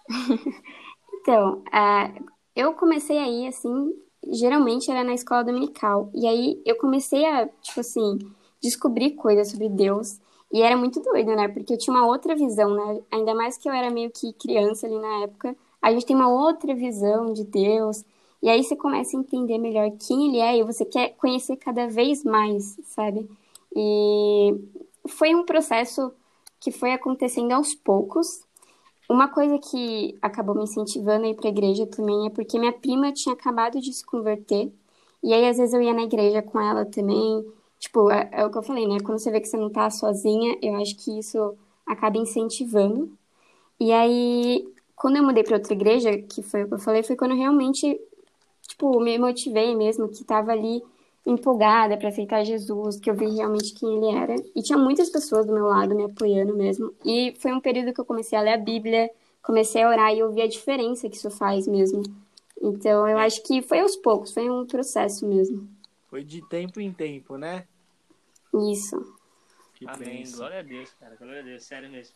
então, 1.21 1.59
uh, 1.59 2.25
eu 2.55 2.73
comecei 2.73 3.17
aí, 3.17 3.47
assim, 3.47 3.93
geralmente 4.31 4.89
era 4.91 5.03
na 5.03 5.13
escola 5.13 5.43
dominical. 5.43 6.09
E 6.13 6.27
aí 6.27 6.61
eu 6.65 6.75
comecei 6.75 7.25
a, 7.25 7.47
tipo 7.61 7.79
assim, 7.79 8.19
descobrir 8.61 9.11
coisas 9.11 9.49
sobre 9.49 9.69
Deus. 9.69 10.19
E 10.51 10.61
era 10.61 10.77
muito 10.77 11.01
doido, 11.01 11.35
né? 11.35 11.47
Porque 11.47 11.73
eu 11.73 11.77
tinha 11.77 11.95
uma 11.95 12.05
outra 12.05 12.35
visão, 12.35 12.75
né? 12.75 13.01
Ainda 13.11 13.33
mais 13.33 13.57
que 13.57 13.67
eu 13.67 13.73
era 13.73 13.89
meio 13.89 14.11
que 14.11 14.33
criança 14.33 14.85
ali 14.85 14.99
na 14.99 15.23
época. 15.23 15.55
A 15.81 15.91
gente 15.91 16.05
tem 16.05 16.15
uma 16.15 16.29
outra 16.29 16.73
visão 16.75 17.33
de 17.33 17.43
Deus. 17.43 18.03
E 18.41 18.49
aí 18.49 18.63
você 18.63 18.75
começa 18.75 19.17
a 19.17 19.19
entender 19.19 19.57
melhor 19.57 19.89
quem 20.05 20.27
ele 20.27 20.39
é 20.39 20.57
e 20.57 20.63
você 20.63 20.85
quer 20.85 21.15
conhecer 21.15 21.55
cada 21.57 21.87
vez 21.87 22.23
mais, 22.23 22.77
sabe? 22.83 23.29
E 23.75 24.53
foi 25.07 25.33
um 25.33 25.45
processo 25.45 26.11
que 26.59 26.71
foi 26.71 26.91
acontecendo 26.93 27.51
aos 27.51 27.73
poucos. 27.73 28.43
Uma 29.13 29.27
coisa 29.27 29.59
que 29.59 30.17
acabou 30.23 30.55
me 30.55 30.63
incentivando 30.63 31.25
a 31.25 31.29
ir 31.29 31.35
para 31.35 31.47
a 31.47 31.51
igreja 31.51 31.85
também 31.85 32.25
é 32.25 32.31
porque 32.31 32.57
minha 32.57 32.73
prima 32.73 33.11
tinha 33.13 33.33
acabado 33.35 33.79
de 33.79 33.93
se 33.93 34.03
converter. 34.03 34.73
E 35.21 35.31
aí, 35.31 35.47
às 35.47 35.57
vezes, 35.57 35.71
eu 35.71 35.83
ia 35.83 35.93
na 35.93 36.01
igreja 36.01 36.41
com 36.41 36.59
ela 36.59 36.83
também. 36.83 37.45
Tipo, 37.79 38.09
é, 38.09 38.27
é 38.31 38.43
o 38.43 38.49
que 38.49 38.57
eu 38.57 38.63
falei, 38.63 38.87
né? 38.87 38.97
Quando 39.01 39.19
você 39.19 39.29
vê 39.29 39.39
que 39.39 39.47
você 39.47 39.55
não 39.55 39.69
tá 39.69 39.87
sozinha, 39.91 40.57
eu 40.63 40.75
acho 40.77 40.95
que 40.95 41.19
isso 41.19 41.55
acaba 41.85 42.17
incentivando. 42.17 43.15
E 43.79 43.91
aí, 43.93 44.67
quando 44.95 45.17
eu 45.17 45.23
mudei 45.23 45.43
para 45.43 45.57
outra 45.57 45.73
igreja, 45.73 46.17
que 46.17 46.41
foi 46.41 46.63
o 46.63 46.67
que 46.67 46.73
eu 46.73 46.79
falei, 46.79 47.03
foi 47.03 47.15
quando 47.15 47.33
eu 47.33 47.37
realmente, 47.37 48.01
tipo, 48.67 48.99
me 48.99 49.19
motivei 49.19 49.75
mesmo, 49.75 50.09
que 50.09 50.23
tava 50.23 50.51
ali 50.53 50.81
empolgada 51.25 51.97
para 51.97 52.09
aceitar 52.09 52.43
Jesus, 52.43 52.99
que 52.99 53.09
eu 53.09 53.15
vi 53.15 53.29
realmente 53.29 53.73
quem 53.73 53.97
ele 53.97 54.15
era. 54.15 54.35
E 54.55 54.61
tinha 54.61 54.77
muitas 54.77 55.09
pessoas 55.09 55.45
do 55.45 55.53
meu 55.53 55.65
lado 55.65 55.95
me 55.95 56.03
apoiando 56.03 56.55
mesmo. 56.55 56.93
E 57.05 57.33
foi 57.39 57.53
um 57.53 57.61
período 57.61 57.93
que 57.93 58.01
eu 58.01 58.05
comecei 58.05 58.37
a 58.37 58.41
ler 58.41 58.53
a 58.53 58.57
Bíblia, 58.57 59.09
comecei 59.41 59.83
a 59.83 59.89
orar 59.89 60.13
e 60.13 60.19
eu 60.19 60.31
vi 60.31 60.41
a 60.41 60.47
diferença 60.47 61.09
que 61.09 61.15
isso 61.15 61.29
faz 61.29 61.67
mesmo. 61.67 62.03
Então, 62.61 63.07
eu 63.07 63.17
acho 63.17 63.43
que 63.43 63.61
foi 63.61 63.79
aos 63.79 63.95
poucos, 63.95 64.33
foi 64.33 64.49
um 64.49 64.65
processo 64.65 65.27
mesmo. 65.27 65.67
Foi 66.09 66.23
de 66.23 66.41
tempo 66.47 66.79
em 66.79 66.91
tempo, 66.91 67.37
né? 67.37 67.65
Isso. 68.71 69.15
Que 69.75 69.85
Amém. 69.87 70.19
Pensa. 70.19 70.37
Glória 70.37 70.59
a 70.59 70.61
Deus, 70.61 70.89
cara. 70.99 71.15
Glória 71.15 71.41
a 71.41 71.43
Deus, 71.43 71.63
sério 71.63 71.89
mesmo. 71.89 72.15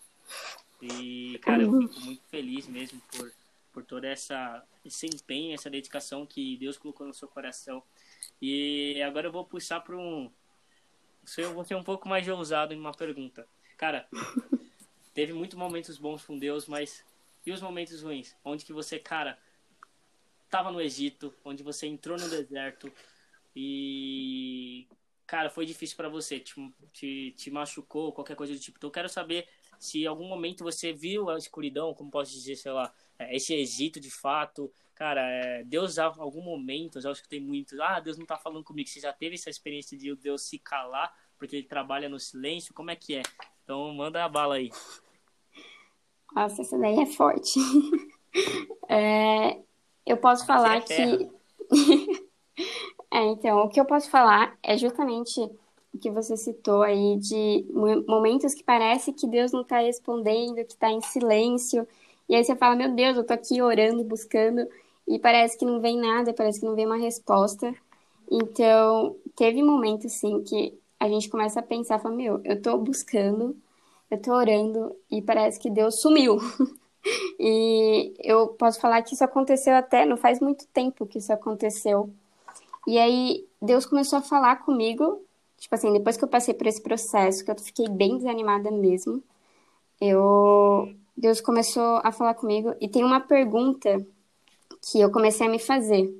E, 0.82 1.40
cara, 1.42 1.64
eu 1.64 1.82
fico 1.82 2.00
muito 2.02 2.22
feliz 2.30 2.68
mesmo 2.68 3.02
por, 3.12 3.32
por 3.74 3.84
toda 3.84 4.08
essa 4.08 4.64
esse 4.86 5.06
empenho, 5.06 5.54
essa 5.54 5.70
dedicação 5.70 6.26
que 6.26 6.56
Deus 6.58 6.78
colocou 6.78 7.06
no 7.06 7.14
seu 7.14 7.28
coração. 7.28 7.84
E 8.42 9.02
agora 9.02 9.28
eu 9.28 9.32
vou 9.32 9.46
puxar 9.46 9.80
para 9.82 9.96
um. 9.98 10.32
Eu 11.38 11.54
vou 11.54 11.64
ser 11.64 11.76
um 11.76 11.84
pouco 11.84 12.08
mais 12.08 12.28
ousado 12.28 12.74
em 12.74 12.80
uma 12.80 12.94
pergunta. 12.94 13.48
Cara, 13.78 14.08
teve 15.14 15.34
muitos 15.34 15.58
momentos 15.58 15.98
bons 15.98 16.24
com 16.26 16.38
Deus, 16.38 16.68
mas 16.68 17.04
e 17.46 17.52
os 17.52 17.62
momentos 17.62 18.02
ruins? 18.02 18.36
Onde 18.44 18.66
que 18.66 18.74
você, 18.74 19.00
cara, 19.00 19.38
tava 20.50 20.72
no 20.72 20.82
Egito, 20.82 21.34
onde 21.44 21.64
você 21.64 21.88
entrou 21.88 22.18
no 22.18 22.30
deserto 22.30 22.92
e 23.56 24.88
cara, 25.26 25.50
foi 25.50 25.66
difícil 25.66 25.98
para 25.98 26.08
você, 26.08 26.40
te, 26.40 26.54
te, 26.94 27.34
te, 27.38 27.52
machucou, 27.52 28.14
qualquer 28.14 28.36
coisa 28.36 28.54
do 28.54 28.60
tipo. 28.60 28.78
Então 28.78 28.88
eu 28.88 28.94
quero 28.94 29.10
saber 29.10 29.48
se 29.78 30.04
em 30.04 30.06
algum 30.06 30.28
momento 30.28 30.64
você 30.64 30.94
viu 30.94 31.30
a 31.30 31.38
escuridão, 31.38 31.94
como 31.94 32.10
posso 32.10 32.32
dizer, 32.32 32.56
sei 32.56 32.72
lá, 32.72 32.94
é, 33.20 33.36
esse 33.36 33.54
Egito 33.54 34.00
de 34.00 34.10
fato. 34.10 34.72
Cara, 34.98 35.22
é, 35.22 35.64
Deus, 35.64 36.00
algum 36.00 36.42
momento, 36.42 36.98
eu 36.98 37.02
já 37.04 37.12
escutei 37.12 37.40
muito, 37.40 37.80
ah, 37.84 38.00
Deus 38.00 38.18
não 38.18 38.26
tá 38.26 38.36
falando 38.36 38.64
comigo. 38.64 38.90
Você 38.90 39.00
já 39.00 39.14
teve 39.14 39.36
essa 39.36 39.48
experiência 39.48 39.96
de 39.96 40.16
Deus 40.16 40.42
se 40.42 40.58
calar, 40.58 41.14
porque 41.38 41.58
ele 41.58 41.68
trabalha 41.68 42.10
no 42.10 42.20
silêncio? 42.20 42.74
Como 42.74 42.90
é 42.90 42.96
que 42.96 43.16
é? 43.16 43.22
Então, 43.64 43.94
manda 43.94 44.26
a 44.26 44.28
bala 44.28 44.56
aí. 44.56 44.72
Nossa, 46.34 46.64
essa 46.64 46.80
daí 46.80 47.00
é 47.00 47.06
forte. 47.06 47.60
é, 48.90 49.60
eu 50.04 50.18
posso 50.18 50.48
falar 50.48 50.78
é 50.78 50.82
que. 50.82 51.30
é, 53.14 53.24
então, 53.26 53.60
o 53.60 53.70
que 53.70 53.80
eu 53.80 53.86
posso 53.86 54.10
falar 54.10 54.58
é 54.64 54.76
justamente 54.80 55.40
o 55.94 56.00
que 56.00 56.10
você 56.10 56.36
citou 56.36 56.82
aí 56.82 57.18
de 57.18 57.68
momentos 58.08 58.56
que 58.56 58.64
parece 58.64 59.14
que 59.14 59.28
Deus 59.28 59.52
não 59.52 59.62
está 59.62 59.78
respondendo, 59.78 60.56
que 60.56 60.74
está 60.74 60.90
em 60.90 61.02
silêncio. 61.02 61.88
E 62.28 62.36
aí 62.36 62.44
você 62.44 62.56
fala, 62.56 62.76
meu 62.76 62.96
Deus, 62.96 63.16
eu 63.16 63.24
tô 63.24 63.34
aqui 63.34 63.62
orando, 63.62 64.04
buscando, 64.04 64.68
e 65.08 65.18
parece 65.18 65.58
que 65.58 65.66
não 65.66 65.80
vem 65.80 65.98
nada, 65.98 66.34
parece 66.34 66.60
que 66.60 66.66
não 66.66 66.76
vem 66.76 66.86
uma 66.86 66.98
resposta. 66.98 67.74
Então, 68.30 69.16
teve 69.36 69.64
momentos, 69.64 70.12
sim, 70.14 70.44
que 70.44 70.78
a 71.00 71.08
gente 71.08 71.30
começa 71.30 71.60
a 71.60 71.64
pensar, 71.64 72.00
fala, 72.00 72.16
meu, 72.16 72.42
eu 72.44 72.62
tô 72.62 72.78
buscando, 72.78 73.56
eu 74.12 74.22
tô 74.22 74.34
orando, 74.34 74.96
e 75.10 75.22
parece 75.22 75.60
que 75.60 75.70
Deus 75.70 76.02
sumiu. 76.02 76.38
e 77.40 78.14
eu 78.20 78.50
posso 78.50 78.82
falar 78.82 79.02
que 79.02 79.14
isso 79.14 79.24
aconteceu 79.24 79.76
até, 79.76 80.06
não 80.06 80.18
faz 80.18 80.42
muito 80.42 80.68
tempo 80.68 81.06
que 81.06 81.20
isso 81.20 81.32
aconteceu. 81.32 82.10
E 82.86 82.98
aí, 82.98 83.46
Deus 83.62 83.86
começou 83.86 84.20
a 84.20 84.22
falar 84.22 84.58
comigo, 84.58 85.22
tipo 85.58 85.74
assim, 85.74 85.94
depois 85.94 86.18
que 86.18 86.24
eu 86.24 86.30
passei 86.30 86.54
por 86.54 86.68
esse 86.68 86.82
processo, 86.82 87.46
que 87.46 87.52
eu 87.52 87.56
fiquei 87.58 87.88
bem 87.88 88.18
desanimada 88.18 88.72
mesmo, 88.72 89.24
eu 90.02 90.94
Deus 91.16 91.42
começou 91.42 92.00
a 92.04 92.12
falar 92.12 92.36
comigo 92.36 92.76
e 92.80 92.88
tem 92.88 93.04
uma 93.04 93.20
pergunta 93.20 94.06
que 94.90 95.00
eu 95.00 95.12
comecei 95.12 95.48
a 95.48 95.50
me 95.50 95.60
fazer, 95.60 96.14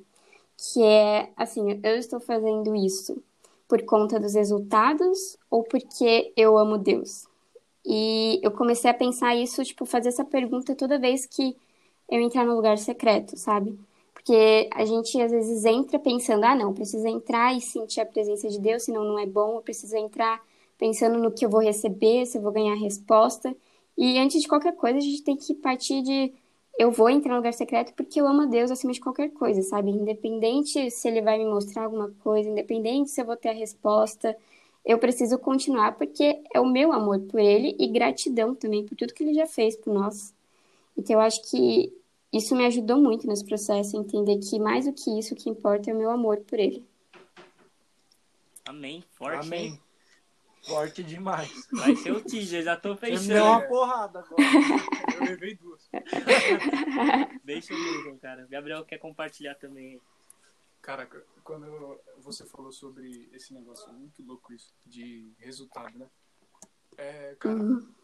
que 0.56 0.82
é 0.82 1.30
assim, 1.36 1.80
eu 1.82 1.96
estou 1.96 2.20
fazendo 2.20 2.74
isso 2.74 3.22
por 3.66 3.82
conta 3.84 4.18
dos 4.20 4.34
resultados 4.34 5.38
ou 5.50 5.62
porque 5.62 6.32
eu 6.36 6.58
amo 6.58 6.78
Deus? 6.78 7.26
E 7.84 8.40
eu 8.42 8.50
comecei 8.50 8.90
a 8.90 8.94
pensar 8.94 9.34
isso, 9.36 9.64
tipo, 9.64 9.86
fazer 9.86 10.10
essa 10.10 10.24
pergunta 10.24 10.74
toda 10.74 10.98
vez 10.98 11.24
que 11.24 11.56
eu 12.10 12.20
entrar 12.20 12.44
no 12.44 12.54
lugar 12.54 12.76
secreto, 12.78 13.36
sabe? 13.36 13.78
Porque 14.12 14.68
a 14.74 14.84
gente 14.84 15.20
às 15.20 15.30
vezes 15.30 15.64
entra 15.64 15.98
pensando, 15.98 16.44
ah, 16.44 16.54
não, 16.54 16.74
precisa 16.74 17.08
entrar 17.08 17.56
e 17.56 17.60
sentir 17.60 18.00
a 18.00 18.06
presença 18.06 18.48
de 18.48 18.58
Deus, 18.60 18.82
senão 18.84 19.04
não 19.04 19.18
é 19.18 19.26
bom, 19.26 19.56
eu 19.56 19.62
preciso 19.62 19.96
entrar 19.96 20.42
pensando 20.76 21.18
no 21.18 21.32
que 21.32 21.44
eu 21.44 21.50
vou 21.50 21.60
receber, 21.60 22.26
se 22.26 22.38
eu 22.38 22.42
vou 22.42 22.52
ganhar 22.52 22.74
resposta. 22.74 23.54
E 23.96 24.18
antes 24.18 24.42
de 24.42 24.48
qualquer 24.48 24.76
coisa, 24.76 24.98
a 24.98 25.00
gente 25.00 25.22
tem 25.22 25.36
que 25.36 25.54
partir 25.54 26.02
de 26.02 26.32
eu 26.78 26.92
vou 26.92 27.10
entrar 27.10 27.32
no 27.32 27.38
lugar 27.38 27.52
secreto 27.52 27.92
porque 27.94 28.20
eu 28.20 28.26
amo 28.26 28.42
a 28.42 28.46
Deus 28.46 28.70
acima 28.70 28.92
de 28.92 29.00
qualquer 29.00 29.30
coisa, 29.30 29.60
sabe? 29.62 29.90
Independente 29.90 30.88
se 30.92 31.08
ele 31.08 31.20
vai 31.20 31.36
me 31.36 31.44
mostrar 31.44 31.82
alguma 31.84 32.10
coisa, 32.22 32.48
independente 32.48 33.10
se 33.10 33.20
eu 33.20 33.26
vou 33.26 33.36
ter 33.36 33.48
a 33.48 33.52
resposta, 33.52 34.36
eu 34.84 34.96
preciso 34.96 35.36
continuar 35.38 35.96
porque 35.96 36.40
é 36.54 36.60
o 36.60 36.64
meu 36.64 36.92
amor 36.92 37.18
por 37.22 37.40
ele 37.40 37.74
e 37.80 37.88
gratidão 37.88 38.54
também 38.54 38.86
por 38.86 38.96
tudo 38.96 39.12
que 39.12 39.24
ele 39.24 39.34
já 39.34 39.46
fez 39.46 39.76
por 39.76 39.92
nós. 39.92 40.32
Então 40.96 41.16
eu 41.16 41.20
acho 41.20 41.42
que 41.50 41.92
isso 42.32 42.54
me 42.54 42.64
ajudou 42.66 42.98
muito 42.98 43.26
nesse 43.26 43.44
processo, 43.44 43.96
entender 43.96 44.38
que 44.38 44.60
mais 44.60 44.84
do 44.84 44.92
que 44.92 45.18
isso, 45.18 45.34
o 45.34 45.36
que 45.36 45.50
importa 45.50 45.90
é 45.90 45.94
o 45.94 45.96
meu 45.96 46.10
amor 46.10 46.38
por 46.38 46.60
ele. 46.60 46.84
Amém. 48.64 49.02
Forte. 49.10 49.46
Amém. 49.46 49.80
Forte 50.68 51.02
demais. 51.02 51.68
Vai 51.72 51.96
ser 51.96 52.12
o 52.12 52.22
teaser, 52.22 52.62
já 52.62 52.76
tô 52.76 52.94
me 52.94 53.18
deu 53.18 53.44
uma 53.44 53.62
porrada 53.62 54.20
agora. 54.20 54.42
Eu 55.16 55.24
levei 55.24 55.54
duas. 55.54 55.88
Deixa 57.44 57.72
eu 57.72 58.18
cara. 58.18 58.46
Gabriel 58.46 58.84
quer 58.84 58.98
compartilhar 58.98 59.54
também. 59.54 60.00
Cara, 60.82 61.08
quando 61.42 62.00
você 62.18 62.44
falou 62.46 62.70
sobre 62.70 63.28
esse 63.32 63.52
negócio, 63.52 63.92
muito 63.92 64.22
louco 64.22 64.52
isso, 64.52 64.72
de 64.86 65.32
resultado, 65.38 65.98
né? 65.98 66.06
É, 66.96 67.36
cara, 67.38 67.56
uhum. 67.56 67.94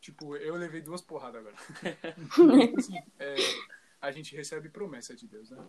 tipo, 0.00 0.36
eu 0.36 0.54
levei 0.56 0.80
duas 0.80 1.00
porradas 1.00 1.40
agora. 1.40 1.56
Assim, 2.78 2.96
é, 3.18 3.36
a 4.00 4.10
gente 4.10 4.34
recebe 4.36 4.68
promessa 4.68 5.14
de 5.14 5.26
Deus, 5.26 5.50
né? 5.50 5.64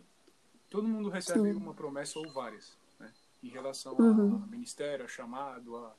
Todo 0.70 0.88
mundo 0.88 1.10
recebe 1.10 1.54
Sim. 1.54 1.58
uma 1.58 1.74
promessa 1.74 2.20
ou 2.20 2.32
várias, 2.32 2.78
né? 3.00 3.12
Em 3.42 3.50
relação 3.50 3.96
uhum. 3.98 4.34
ao 4.36 4.48
ministério, 4.48 5.06
a 5.06 5.08
chamado, 5.08 5.78
a 5.78 5.96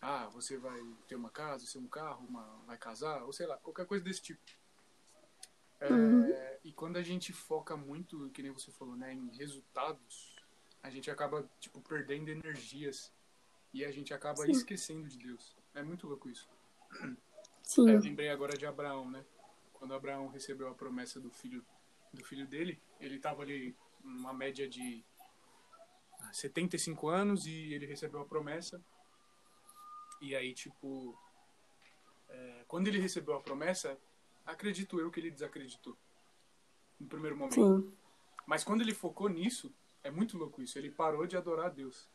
ah, 0.00 0.26
você 0.28 0.56
vai 0.56 0.80
ter 1.06 1.14
uma 1.14 1.30
casa, 1.30 1.66
ser 1.66 1.78
um 1.78 1.86
carro, 1.86 2.26
uma, 2.26 2.44
vai 2.66 2.78
casar, 2.78 3.22
ou 3.24 3.32
sei 3.32 3.46
lá, 3.46 3.56
qualquer 3.58 3.86
coisa 3.86 4.02
desse 4.02 4.22
tipo. 4.22 4.40
É, 5.78 5.92
uhum. 5.92 6.32
E 6.64 6.72
quando 6.72 6.96
a 6.96 7.02
gente 7.02 7.32
foca 7.32 7.76
muito, 7.76 8.30
que 8.30 8.42
nem 8.42 8.50
você 8.50 8.70
falou, 8.70 8.96
né, 8.96 9.12
em 9.12 9.28
resultados, 9.36 10.36
a 10.82 10.90
gente 10.90 11.10
acaba, 11.10 11.48
tipo, 11.60 11.80
perdendo 11.80 12.30
energias 12.30 13.12
e 13.72 13.84
a 13.84 13.90
gente 13.90 14.14
acaba 14.14 14.44
Sim. 14.44 14.52
esquecendo 14.52 15.06
de 15.06 15.18
Deus. 15.18 15.56
É 15.74 15.82
muito 15.82 16.06
louco 16.06 16.28
isso. 16.28 16.48
Sim. 17.62 17.90
É, 17.90 17.98
lembrei 17.98 18.30
agora 18.30 18.56
de 18.56 18.66
Abraão, 18.66 19.10
né? 19.10 19.24
Quando 19.74 19.94
Abraão 19.94 20.28
recebeu 20.28 20.68
a 20.68 20.74
promessa 20.74 21.20
do 21.20 21.30
filho 21.30 21.64
do 22.12 22.24
filho 22.24 22.44
dele, 22.44 22.80
ele 22.98 23.16
estava 23.16 23.42
ali 23.42 23.76
uma 24.02 24.32
média 24.32 24.68
de 24.68 25.04
75 26.32 27.08
anos 27.08 27.46
e 27.46 27.72
ele 27.72 27.86
recebeu 27.86 28.20
a 28.20 28.24
promessa 28.24 28.82
e 30.20 30.34
aí, 30.36 30.52
tipo, 30.54 31.18
é, 32.28 32.64
quando 32.68 32.88
ele 32.88 32.98
recebeu 32.98 33.34
a 33.34 33.40
promessa, 33.40 33.98
acredito 34.44 35.00
eu 35.00 35.10
que 35.10 35.20
ele 35.20 35.30
desacreditou. 35.30 35.96
No 36.98 37.06
primeiro 37.06 37.36
momento. 37.36 37.54
Sim. 37.54 37.92
Mas 38.46 38.62
quando 38.62 38.82
ele 38.82 38.94
focou 38.94 39.28
nisso, 39.28 39.72
é 40.02 40.10
muito 40.10 40.36
louco 40.36 40.62
isso. 40.62 40.78
Ele 40.78 40.90
parou 40.90 41.26
de 41.26 41.36
adorar 41.36 41.66
a 41.66 41.70
Deus. 41.70 42.08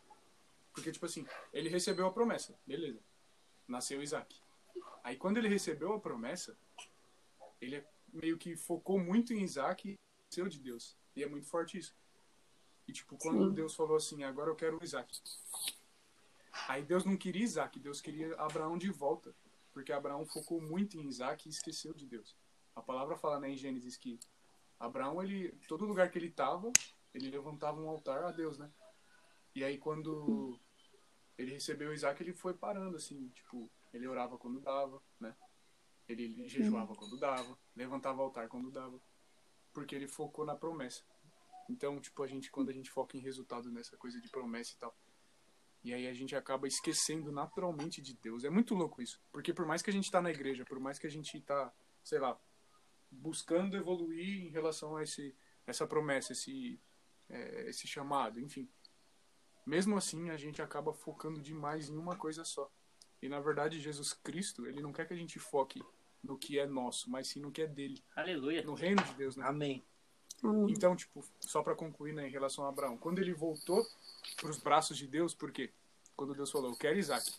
Porque, 0.73 0.91
tipo 0.91 1.05
assim, 1.05 1.25
ele 1.53 1.69
recebeu 1.69 2.05
a 2.05 2.11
promessa, 2.11 2.57
beleza. 2.67 2.99
Nasceu 3.67 4.03
Isaac. 4.03 4.39
Aí 5.03 5.15
quando 5.15 5.37
ele 5.37 5.47
recebeu 5.47 5.93
a 5.93 5.99
promessa, 5.99 6.57
ele 7.61 7.83
meio 8.11 8.37
que 8.37 8.55
focou 8.55 8.99
muito 8.99 9.33
em 9.33 9.41
Isaac 9.41 9.89
e 9.89 9.95
seu 10.33 10.47
de 10.47 10.59
Deus. 10.59 10.97
E 11.15 11.23
é 11.23 11.27
muito 11.27 11.47
forte 11.47 11.77
isso. 11.77 11.95
E 12.87 12.91
tipo, 12.91 13.17
quando 13.17 13.49
Sim. 13.49 13.53
Deus 13.53 13.73
falou 13.73 13.95
assim, 13.95 14.23
agora 14.23 14.49
eu 14.49 14.55
quero 14.55 14.77
o 14.79 14.83
Isaac. 14.83 15.21
Aí 16.67 16.83
Deus 16.83 17.05
não 17.05 17.17
queria 17.17 17.43
Isaac, 17.43 17.79
Deus 17.79 18.01
queria 18.01 18.33
Abraão 18.35 18.77
de 18.77 18.89
volta. 18.89 19.35
Porque 19.73 19.91
Abraão 19.91 20.25
focou 20.25 20.61
muito 20.61 20.97
em 20.97 21.07
Isaac 21.07 21.47
e 21.47 21.51
esqueceu 21.51 21.93
de 21.93 22.05
Deus. 22.05 22.35
A 22.73 22.81
palavra 22.81 23.17
fala 23.17 23.39
né, 23.39 23.49
em 23.49 23.57
Gênesis 23.57 23.97
que 23.97 24.19
Abraão, 24.79 25.21
ele, 25.21 25.51
todo 25.67 25.85
lugar 25.85 26.09
que 26.09 26.17
ele 26.17 26.27
estava, 26.27 26.71
ele 27.13 27.29
levantava 27.29 27.79
um 27.79 27.89
altar 27.89 28.23
a 28.23 28.31
Deus, 28.31 28.57
né? 28.57 28.69
E 29.53 29.63
aí 29.63 29.77
quando 29.77 30.59
ele 31.37 31.53
recebeu 31.53 31.93
Isaac, 31.93 32.21
ele 32.21 32.33
foi 32.33 32.53
parando, 32.53 32.95
assim, 32.97 33.29
tipo, 33.29 33.69
ele 33.93 34.07
orava 34.07 34.37
quando 34.37 34.59
dava, 34.59 35.01
né? 35.19 35.35
Ele 36.07 36.47
jejuava 36.47 36.95
quando 36.95 37.17
dava, 37.17 37.57
levantava 37.75 38.21
altar 38.21 38.47
quando 38.47 38.71
dava, 38.71 38.99
porque 39.73 39.95
ele 39.95 40.07
focou 40.07 40.45
na 40.45 40.55
promessa. 40.55 41.03
Então, 41.69 41.99
tipo, 41.99 42.21
a 42.21 42.27
gente, 42.27 42.51
quando 42.51 42.69
a 42.69 42.73
gente 42.73 42.91
foca 42.91 43.17
em 43.17 43.21
resultado 43.21 43.71
nessa 43.71 43.97
coisa 43.97 44.21
de 44.21 44.29
promessa 44.29 44.73
e 44.73 44.77
tal, 44.77 44.95
e 45.85 45.93
aí 45.93 46.07
a 46.07 46.13
gente 46.13 46.35
acaba 46.35 46.67
esquecendo 46.67 47.31
naturalmente 47.31 48.01
de 48.01 48.15
Deus. 48.15 48.43
É 48.43 48.49
muito 48.49 48.73
louco 48.73 49.03
isso, 49.03 49.21
porque 49.31 49.53
por 49.53 49.67
mais 49.67 49.83
que 49.83 49.91
a 49.91 49.93
gente 49.93 50.09
tá 50.09 50.19
na 50.19 50.31
igreja, 50.31 50.65
por 50.65 50.79
mais 50.79 50.97
que 50.97 51.05
a 51.05 51.09
gente 51.11 51.39
tá, 51.41 51.71
sei 52.03 52.17
lá, 52.17 52.35
buscando 53.11 53.77
evoluir 53.77 54.43
em 54.43 54.49
relação 54.49 54.97
a 54.97 55.03
esse, 55.03 55.35
essa 55.67 55.85
promessa, 55.85 56.33
esse, 56.33 56.81
é, 57.29 57.69
esse 57.69 57.87
chamado, 57.87 58.39
enfim. 58.39 58.67
Mesmo 59.63 59.95
assim, 59.95 60.31
a 60.31 60.37
gente 60.37 60.59
acaba 60.59 60.91
focando 60.91 61.39
demais 61.39 61.87
em 61.87 61.95
uma 61.95 62.15
coisa 62.15 62.43
só. 62.43 62.67
E 63.21 63.29
na 63.29 63.39
verdade, 63.39 63.79
Jesus 63.79 64.11
Cristo, 64.11 64.65
ele 64.65 64.81
não 64.81 64.91
quer 64.91 65.07
que 65.07 65.13
a 65.13 65.17
gente 65.17 65.37
foque 65.37 65.83
no 66.23 66.35
que 66.35 66.57
é 66.57 66.65
nosso, 66.65 67.11
mas 67.11 67.27
sim 67.27 67.39
no 67.39 67.51
que 67.51 67.61
é 67.61 67.67
dele. 67.67 68.03
Aleluia. 68.15 68.63
No 68.63 68.73
reino 68.73 69.03
de 69.03 69.13
Deus, 69.13 69.35
né? 69.35 69.45
Amém. 69.45 69.85
Amém. 70.43 70.67
Então, 70.69 70.95
tipo, 70.95 71.23
só 71.39 71.63
para 71.63 71.75
concluir, 71.75 72.13
né, 72.13 72.27
em 72.27 72.31
relação 72.31 72.65
a 72.65 72.69
Abraão, 72.69 72.97
quando 72.97 73.19
ele 73.19 73.33
voltou 73.33 73.85
para 74.37 74.49
os 74.49 74.57
braços 74.57 74.97
de 74.97 75.07
Deus, 75.07 75.33
por 75.33 75.51
quê? 75.51 75.71
Quando 76.15 76.35
Deus 76.35 76.51
falou, 76.51 76.71
eu 76.71 76.77
quero 76.77 76.97
Isaac. 76.97 77.33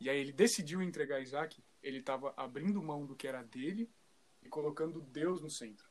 E 0.00 0.10
aí 0.10 0.18
ele 0.18 0.32
decidiu 0.32 0.82
entregar 0.82 1.20
Isaac, 1.20 1.62
ele 1.82 1.98
estava 1.98 2.34
abrindo 2.36 2.82
mão 2.82 3.06
do 3.06 3.14
que 3.14 3.26
era 3.26 3.42
dele 3.42 3.88
e 4.42 4.48
colocando 4.48 5.00
Deus 5.00 5.40
no 5.40 5.50
centro. 5.50 5.86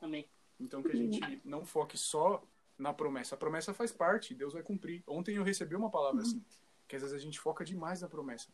Amém. 0.00 0.28
Então 0.60 0.82
que 0.82 0.92
a 0.92 0.96
gente 0.96 1.40
não 1.44 1.64
foque 1.64 1.98
só 1.98 2.42
na 2.78 2.92
promessa. 2.92 3.34
A 3.34 3.38
promessa 3.38 3.74
faz 3.74 3.92
parte, 3.92 4.34
Deus 4.34 4.52
vai 4.52 4.62
cumprir. 4.62 5.02
Ontem 5.06 5.36
eu 5.36 5.42
recebi 5.42 5.74
uma 5.74 5.90
palavra 5.90 6.22
assim, 6.22 6.44
que 6.86 6.96
às 6.96 7.02
vezes 7.02 7.16
a 7.16 7.20
gente 7.20 7.40
foca 7.40 7.64
demais 7.64 8.00
na 8.00 8.08
promessa. 8.08 8.48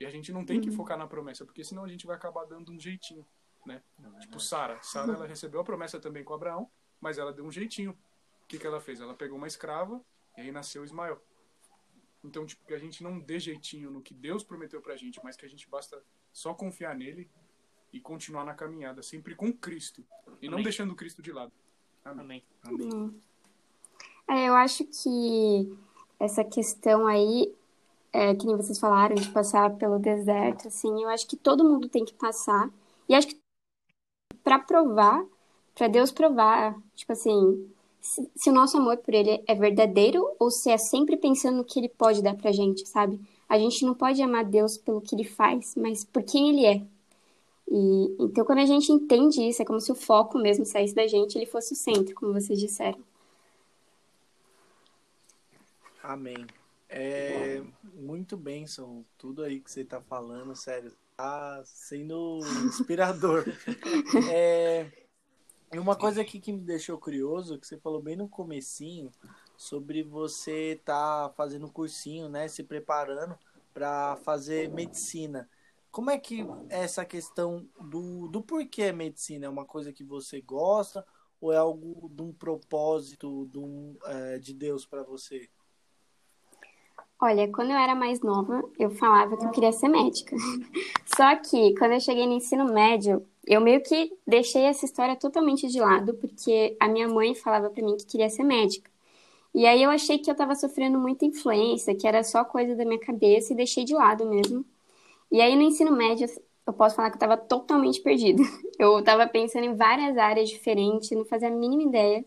E 0.00 0.06
a 0.06 0.10
gente 0.10 0.32
não 0.32 0.44
tem 0.44 0.60
que 0.60 0.70
focar 0.70 0.96
na 0.96 1.06
promessa, 1.06 1.44
porque 1.44 1.64
senão 1.64 1.84
a 1.84 1.88
gente 1.88 2.06
vai 2.06 2.16
acabar 2.16 2.44
dando 2.44 2.72
um 2.72 2.78
jeitinho, 2.78 3.26
né? 3.68 3.82
tipo 4.20 4.40
Sara. 4.40 4.82
Sara 4.82 5.12
ela 5.12 5.26
recebeu 5.26 5.60
a 5.60 5.64
promessa 5.64 6.00
também 6.00 6.24
com 6.24 6.34
Abraão, 6.34 6.70
mas 7.00 7.18
ela 7.18 7.32
deu 7.32 7.44
um 7.44 7.52
jeitinho. 7.52 7.92
O 8.42 8.46
que, 8.48 8.58
que 8.58 8.66
ela 8.66 8.80
fez? 8.80 9.00
Ela 9.00 9.14
pegou 9.14 9.36
uma 9.36 9.46
escrava 9.46 10.00
e 10.36 10.40
aí 10.40 10.50
nasceu 10.50 10.84
Ismael. 10.84 11.22
Então, 12.24 12.44
tipo, 12.44 12.64
que 12.66 12.74
a 12.74 12.78
gente 12.78 13.02
não 13.02 13.20
dê 13.20 13.38
jeitinho 13.38 13.90
no 13.90 14.02
que 14.02 14.12
Deus 14.12 14.42
prometeu 14.42 14.80
pra 14.80 14.96
gente, 14.96 15.20
mas 15.22 15.36
que 15.36 15.46
a 15.46 15.48
gente 15.48 15.68
basta 15.68 16.02
só 16.32 16.52
confiar 16.52 16.96
nele 16.96 17.30
e 17.92 18.00
continuar 18.00 18.44
na 18.44 18.54
caminhada, 18.54 19.02
sempre 19.02 19.34
com 19.34 19.52
Cristo. 19.52 20.04
E 20.26 20.46
Amém. 20.46 20.50
não 20.50 20.62
deixando 20.62 20.94
Cristo 20.94 21.22
de 21.22 21.32
lado. 21.32 21.52
Amém. 22.04 22.42
Amém. 22.64 22.88
Amém. 22.90 23.20
É, 24.28 24.48
eu 24.48 24.54
acho 24.54 24.84
que 24.84 25.74
essa 26.20 26.44
questão 26.44 27.06
aí, 27.06 27.54
é, 28.12 28.34
que 28.34 28.46
nem 28.46 28.56
vocês 28.56 28.78
falaram, 28.78 29.14
de 29.14 29.30
passar 29.30 29.70
pelo 29.76 29.98
deserto, 29.98 30.68
assim, 30.68 31.02
eu 31.02 31.08
acho 31.08 31.26
que 31.26 31.36
todo 31.36 31.64
mundo 31.64 31.88
tem 31.88 32.04
que 32.04 32.14
passar. 32.14 32.70
E 33.08 33.14
acho 33.14 33.28
que 33.28 33.40
para 34.48 34.58
provar, 34.60 35.22
para 35.74 35.88
Deus 35.88 36.10
provar, 36.10 36.74
tipo 36.96 37.12
assim, 37.12 37.70
se, 38.00 38.26
se, 38.34 38.48
o 38.48 38.52
nosso 38.52 38.78
amor 38.78 38.96
por 38.96 39.12
Ele 39.12 39.44
é 39.46 39.54
verdadeiro 39.54 40.26
ou 40.38 40.50
se 40.50 40.70
é 40.70 40.78
sempre 40.78 41.18
pensando 41.18 41.58
no 41.58 41.64
que 41.64 41.78
Ele 41.78 41.90
pode 41.90 42.22
dar 42.22 42.34
pra 42.34 42.50
gente, 42.50 42.88
sabe? 42.88 43.20
A 43.46 43.58
gente 43.58 43.84
não 43.84 43.92
pode 43.92 44.22
amar 44.22 44.46
Deus 44.46 44.78
pelo 44.78 45.02
que 45.02 45.14
Ele 45.14 45.24
faz, 45.24 45.74
mas 45.76 46.02
por 46.02 46.22
quem 46.22 46.48
Ele 46.48 46.64
é. 46.64 46.82
E, 47.70 48.16
então, 48.20 48.42
quando 48.42 48.60
a 48.60 48.64
gente 48.64 48.90
entende 48.90 49.46
isso, 49.46 49.60
é 49.60 49.66
como 49.66 49.82
se 49.82 49.92
o 49.92 49.94
foco 49.94 50.38
mesmo 50.38 50.64
saísse 50.64 50.94
da 50.94 51.06
gente 51.06 51.36
ele 51.36 51.44
fosse 51.44 51.74
o 51.74 51.76
centro, 51.76 52.14
como 52.14 52.32
vocês 52.32 52.58
disseram. 52.58 52.98
Amém. 56.02 56.46
É 56.88 57.62
muito 57.92 58.34
bem, 58.34 58.66
são 58.66 59.04
tudo 59.18 59.42
aí 59.42 59.60
que 59.60 59.70
você 59.70 59.82
está 59.82 60.00
falando, 60.00 60.56
sério, 60.56 60.90
tá 61.18 61.60
sendo 61.64 62.38
inspirador. 62.64 63.44
é, 64.32 64.88
e 65.72 65.78
uma 65.78 65.96
coisa 65.96 66.20
aqui 66.22 66.38
que 66.38 66.52
me 66.52 66.60
deixou 66.60 66.96
curioso, 66.96 67.58
que 67.58 67.66
você 67.66 67.76
falou 67.76 68.00
bem 68.00 68.14
no 68.14 68.28
comecinho, 68.28 69.10
sobre 69.56 70.04
você 70.04 70.80
tá 70.84 71.32
fazendo 71.36 71.66
um 71.66 71.70
cursinho, 71.70 72.28
né, 72.28 72.46
se 72.46 72.62
preparando 72.62 73.36
para 73.74 74.14
fazer 74.18 74.70
medicina. 74.70 75.50
Como 75.90 76.08
é 76.08 76.18
que 76.18 76.46
é 76.70 76.84
essa 76.84 77.04
questão 77.04 77.68
do, 77.80 78.28
do 78.28 78.40
porquê 78.40 78.92
medicina? 78.92 79.46
É 79.46 79.48
uma 79.48 79.64
coisa 79.64 79.92
que 79.92 80.04
você 80.04 80.40
gosta 80.40 81.04
ou 81.40 81.52
é 81.52 81.56
algo 81.56 82.08
de 82.14 82.22
um 82.22 82.32
propósito 82.32 83.48
de, 83.50 83.58
um, 83.58 83.96
é, 84.04 84.38
de 84.38 84.54
Deus 84.54 84.86
para 84.86 85.02
você? 85.02 85.50
Olha, 87.20 87.48
quando 87.48 87.70
eu 87.72 87.76
era 87.76 87.96
mais 87.96 88.20
nova, 88.20 88.62
eu 88.78 88.90
falava 88.90 89.36
que 89.36 89.44
eu 89.44 89.50
queria 89.50 89.72
ser 89.72 89.88
médica. 89.88 90.36
Só 91.16 91.34
que 91.36 91.74
quando 91.76 91.92
eu 91.92 92.00
cheguei 92.00 92.26
no 92.26 92.34
ensino 92.34 92.72
médio, 92.72 93.26
eu 93.44 93.60
meio 93.60 93.82
que 93.82 94.16
deixei 94.24 94.62
essa 94.62 94.84
história 94.84 95.16
totalmente 95.16 95.66
de 95.66 95.80
lado, 95.80 96.14
porque 96.14 96.76
a 96.78 96.86
minha 96.86 97.08
mãe 97.08 97.34
falava 97.34 97.70
para 97.70 97.84
mim 97.84 97.96
que 97.96 98.06
queria 98.06 98.30
ser 98.30 98.44
médica. 98.44 98.88
E 99.52 99.66
aí 99.66 99.82
eu 99.82 99.90
achei 99.90 100.18
que 100.18 100.30
eu 100.30 100.32
estava 100.32 100.54
sofrendo 100.54 100.98
muita 100.98 101.24
influência, 101.24 101.94
que 101.94 102.06
era 102.06 102.22
só 102.22 102.44
coisa 102.44 102.76
da 102.76 102.84
minha 102.84 103.00
cabeça 103.00 103.52
e 103.52 103.56
deixei 103.56 103.84
de 103.84 103.94
lado 103.94 104.24
mesmo. 104.28 104.64
E 105.32 105.40
aí 105.40 105.56
no 105.56 105.62
ensino 105.62 105.90
médio, 105.90 106.28
eu 106.66 106.72
posso 106.72 106.94
falar 106.94 107.10
que 107.10 107.16
eu 107.16 107.18
estava 107.18 107.36
totalmente 107.36 108.00
perdida. 108.00 108.42
Eu 108.78 109.00
estava 109.00 109.26
pensando 109.26 109.64
em 109.64 109.74
várias 109.74 110.16
áreas 110.16 110.48
diferentes, 110.48 111.10
não 111.10 111.24
fazia 111.24 111.48
a 111.48 111.50
mínima 111.50 111.82
ideia. 111.82 112.24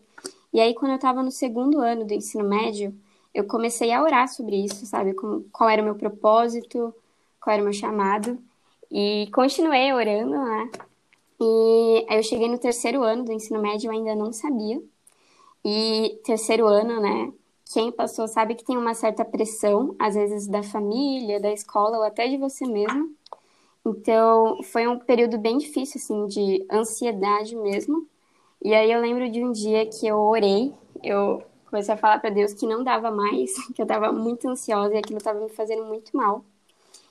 E 0.52 0.60
aí 0.60 0.74
quando 0.74 0.90
eu 0.90 0.96
estava 0.96 1.22
no 1.22 1.30
segundo 1.30 1.80
ano 1.80 2.04
do 2.04 2.12
ensino 2.12 2.44
médio, 2.44 2.94
eu 3.34 3.46
comecei 3.46 3.92
a 3.92 4.02
orar 4.02 4.28
sobre 4.28 4.56
isso, 4.64 4.86
sabe? 4.86 5.14
qual 5.14 5.68
era 5.70 5.82
o 5.82 5.84
meu 5.84 5.94
propósito, 5.94 6.94
qual 7.40 7.54
era 7.54 7.62
o 7.62 7.64
meu 7.64 7.72
chamado. 7.72 8.38
E 8.90 9.28
continuei 9.32 9.92
orando, 9.92 10.32
né? 10.32 10.70
E 11.40 12.06
aí 12.08 12.18
eu 12.18 12.22
cheguei 12.22 12.48
no 12.48 12.58
terceiro 12.58 13.02
ano 13.02 13.24
do 13.24 13.32
ensino 13.32 13.60
médio, 13.60 13.88
eu 13.88 13.92
ainda 13.92 14.14
não 14.14 14.32
sabia. 14.32 14.82
E 15.64 16.20
terceiro 16.24 16.66
ano, 16.66 17.00
né? 17.00 17.32
quem 17.72 17.90
passou 17.90 18.28
sabe 18.28 18.54
que 18.54 18.64
tem 18.64 18.76
uma 18.76 18.94
certa 18.94 19.24
pressão, 19.24 19.96
às 19.98 20.14
vezes 20.14 20.46
da 20.46 20.62
família, 20.62 21.40
da 21.40 21.50
escola 21.50 21.96
ou 21.98 22.04
até 22.04 22.28
de 22.28 22.36
você 22.36 22.66
mesmo. 22.66 23.14
Então, 23.84 24.62
foi 24.62 24.86
um 24.86 24.98
período 24.98 25.38
bem 25.38 25.58
difícil, 25.58 25.98
assim, 25.98 26.26
de 26.26 26.64
ansiedade 26.70 27.56
mesmo. 27.56 28.06
E 28.62 28.74
aí 28.74 28.92
eu 28.92 29.00
lembro 29.00 29.30
de 29.30 29.42
um 29.42 29.52
dia 29.52 29.86
que 29.86 30.06
eu 30.06 30.18
orei, 30.18 30.72
eu 31.02 31.42
comecei 31.72 31.94
a 31.94 31.96
falar 31.96 32.18
para 32.18 32.28
Deus 32.28 32.52
que 32.52 32.66
não 32.66 32.84
dava 32.84 33.10
mais, 33.10 33.54
que 33.74 33.80
eu 33.80 33.84
estava 33.84 34.12
muito 34.12 34.46
ansiosa 34.46 34.94
e 34.94 34.98
aquilo 34.98 35.16
estava 35.16 35.40
me 35.40 35.48
fazendo 35.48 35.84
muito 35.86 36.14
mal. 36.14 36.44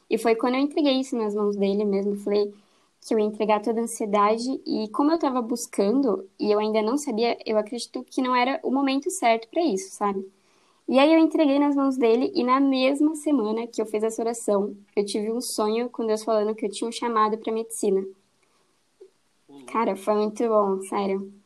E 0.08 0.18
foi 0.20 0.36
quando 0.36 0.54
eu 0.56 0.62
entreguei 0.62 1.00
isso 1.00 1.18
nas 1.18 1.34
mãos 1.34 1.56
dele 1.56 1.84
mesmo, 1.84 2.16
falei 2.18 2.54
que 3.02 3.14
eu 3.14 3.20
ia 3.20 3.26
entregar 3.26 3.62
toda 3.62 3.80
a 3.80 3.84
ansiedade 3.84 4.62
e 4.68 4.88
como 4.90 5.10
eu 5.10 5.16
estava 5.16 5.42
buscando 5.42 6.30
e 6.40 6.52
eu 6.52 6.60
ainda 6.60 6.82
não 6.84 6.96
sabia, 6.98 7.36
eu 7.44 7.58
acredito 7.58 8.04
que 8.04 8.22
não 8.22 8.36
era 8.36 8.60
o 8.62 8.72
momento 8.72 9.10
certo 9.10 9.48
para 9.50 9.64
isso, 9.64 9.90
sabe? 9.96 10.24
E 10.88 11.00
aí 11.00 11.12
eu 11.12 11.20
entreguei 11.20 11.58
nas 11.58 11.76
mãos 11.76 11.98
dele 11.98 12.32
e 12.36 12.44
na 12.44 12.60
mesma 12.60 13.16
semana 13.16 13.66
que 13.66 13.82
eu 13.82 13.86
fiz 13.88 14.04
essa 14.04 14.22
oração, 14.22 14.76
eu 14.96 15.04
tive 15.06 15.32
um 15.32 15.42
sonho 15.42 15.90
com 15.90 16.06
Deus 16.06 16.24
falando 16.24 16.54
que 16.54 16.66
eu 16.66 16.70
tinha 16.70 16.88
um 16.88 16.92
chamado 16.92 17.38
para 17.38 17.52
medicina. 17.52 18.06
Cara, 19.68 19.96
foi 19.96 20.14
muito 20.16 20.48
bom, 20.48 20.82
sério. 20.82 21.41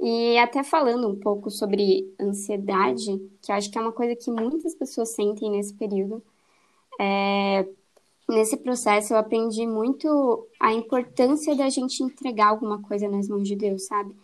E 0.00 0.38
até 0.38 0.62
falando 0.62 1.08
um 1.08 1.18
pouco 1.18 1.50
sobre 1.50 2.14
ansiedade, 2.20 3.18
que 3.42 3.50
eu 3.50 3.56
acho 3.56 3.70
que 3.70 3.78
é 3.78 3.80
uma 3.80 3.92
coisa 3.92 4.14
que 4.14 4.30
muitas 4.30 4.74
pessoas 4.74 5.14
sentem 5.14 5.50
nesse 5.50 5.74
período. 5.74 6.22
É... 7.00 7.66
Nesse 8.28 8.58
processo 8.58 9.14
eu 9.14 9.18
aprendi 9.18 9.66
muito 9.66 10.46
a 10.60 10.72
importância 10.72 11.56
da 11.56 11.68
gente 11.70 12.02
entregar 12.02 12.48
alguma 12.48 12.80
coisa 12.82 13.08
nas 13.08 13.26
mãos 13.28 13.48
de 13.48 13.56
Deus, 13.56 13.86
sabe? 13.86 14.14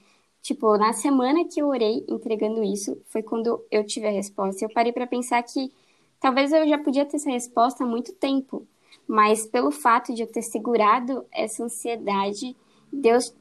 Tipo, 0.43 0.77
na 0.77 0.93
semana 0.93 1.47
que 1.49 1.61
eu 1.61 1.69
orei 1.69 2.05
entregando 2.07 2.63
isso, 2.63 3.01
foi 3.07 3.23
quando 3.23 3.65
eu 3.71 3.85
tive 3.85 4.07
a 4.07 4.11
resposta. 4.11 4.63
Eu 4.63 4.69
parei 4.73 4.93
para 4.93 5.07
pensar 5.07 5.43
que 5.43 5.73
talvez 6.21 6.53
eu 6.53 6.69
já 6.69 6.77
podia 6.79 7.07
ter 7.07 7.17
essa 7.17 7.31
resposta 7.31 7.83
há 7.83 7.87
muito 7.87 8.13
tempo, 8.13 8.67
mas 9.09 9.47
pelo 9.47 9.71
fato 9.71 10.15
de 10.15 10.23
eu 10.23 10.27
ter 10.31 10.43
segurado 10.43 11.25
essa 11.33 11.65
ansiedade, 11.65 12.55
Deus 12.93 13.35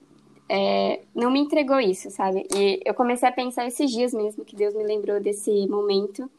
é, 0.49 1.01
não 1.15 1.31
me 1.31 1.39
entregou 1.39 1.79
isso, 1.79 2.09
sabe? 2.11 2.47
E 2.55 2.79
eu 2.85 2.93
comecei 2.93 3.27
a 3.27 3.31
pensar 3.31 3.65
esses 3.67 3.89
dias 3.91 4.13
mesmo 4.13 4.45
que 4.45 4.55
Deus 4.55 4.73
me 4.73 4.83
lembrou 4.83 5.19
desse 5.19 5.67
momento. 5.67 6.29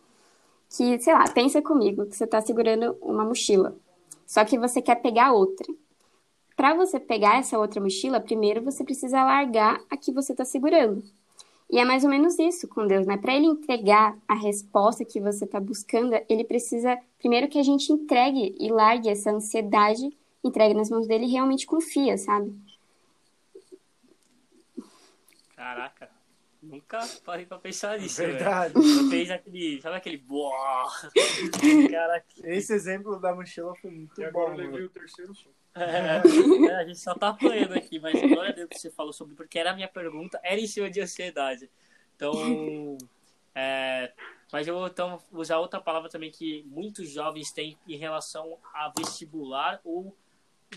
Que, 0.77 0.99
sei 0.99 1.12
lá, 1.14 1.25
pensa 1.29 1.62
comigo 1.62 2.07
que 2.07 2.17
você 2.17 2.25
está 2.25 2.40
segurando 2.40 2.97
uma 3.01 3.25
mochila, 3.25 3.77
só 4.27 4.45
que 4.45 4.59
você 4.59 4.83
quer 4.83 4.97
pegar 4.97 5.33
outra. 5.33 5.67
Para 6.57 6.75
você 6.75 6.99
pegar 6.99 7.38
essa 7.38 7.59
outra 7.59 7.81
mochila, 7.81 8.21
primeiro 8.21 8.62
você 8.62 8.85
precisa 8.85 9.23
largar 9.23 9.81
a 9.90 9.97
que 9.97 10.12
você 10.12 10.33
está 10.33 10.45
segurando. 10.45 11.03
E 11.71 11.79
é 11.79 11.85
mais 11.85 12.05
ou 12.05 12.11
menos 12.11 12.38
isso 12.38 12.69
com 12.69 12.87
Deus, 12.87 13.07
né? 13.07 13.17
Para 13.17 13.35
ele 13.35 13.47
entregar 13.47 14.17
a 14.29 14.35
resposta 14.35 15.05
que 15.05 15.21
você 15.21 15.45
está 15.45 15.59
buscando, 15.59 16.14
ele 16.29 16.45
precisa 16.45 16.99
primeiro 17.19 17.49
que 17.49 17.59
a 17.59 17.62
gente 17.62 17.93
entregue 17.93 18.55
e 18.59 18.71
largue 18.71 19.09
essa 19.09 19.31
ansiedade, 19.31 20.17
entregue 20.43 20.75
nas 20.75 20.90
mãos 20.90 21.07
dele 21.07 21.25
e 21.25 21.31
realmente 21.31 21.67
confia, 21.67 22.17
sabe? 22.19 22.55
Caraca, 25.64 26.11
Nunca 26.62 26.98
parei 27.24 27.46
pra 27.46 27.59
pensar 27.59 27.98
nisso, 27.98 28.20
Verdade. 28.22 28.74
velho. 28.74 29.09
Fez 29.11 29.31
aquele, 29.31 29.81
sabe 29.81 29.96
aquele 29.96 30.18
boa? 30.18 30.90
Cara, 31.90 32.22
Esse 32.42 32.74
exemplo 32.74 33.18
da 33.18 33.35
mochila 33.35 33.74
foi 33.77 33.90
muito 33.90 34.20
E 34.20 34.31
bom. 34.31 34.40
agora 34.42 34.62
eu 34.62 34.70
levei 34.70 34.85
o 34.85 34.90
terceiro 34.90 35.35
soco. 35.35 35.55
é, 35.74 36.20
é, 36.70 36.74
a 36.77 36.85
gente 36.87 36.98
só 36.98 37.14
tá 37.14 37.29
apanhando 37.31 37.74
aqui, 37.74 37.98
mas 37.98 38.18
glória 38.20 38.50
a 38.50 38.55
Deus 38.55 38.68
que 38.68 38.79
você 38.79 38.90
falou 38.90 39.12
sobre, 39.12 39.35
porque 39.35 39.59
era 39.59 39.70
a 39.70 39.74
minha 39.74 39.88
pergunta, 39.88 40.38
era 40.42 40.61
em 40.61 40.66
cima 40.66 40.90
de 40.90 41.00
ansiedade. 41.00 41.70
Então, 42.16 42.96
é, 43.55 44.12
mas 44.53 44.66
eu 44.68 44.74
vou 44.74 44.87
então 44.87 45.18
usar 45.33 45.59
outra 45.59 45.81
palavra 45.81 46.09
também 46.11 46.31
que 46.31 46.62
muitos 46.66 47.11
jovens 47.11 47.53
têm 47.53 47.79
em 47.88 47.96
relação 47.96 48.59
a 48.74 48.90
vestibular 48.96 49.81
ou 49.85 50.14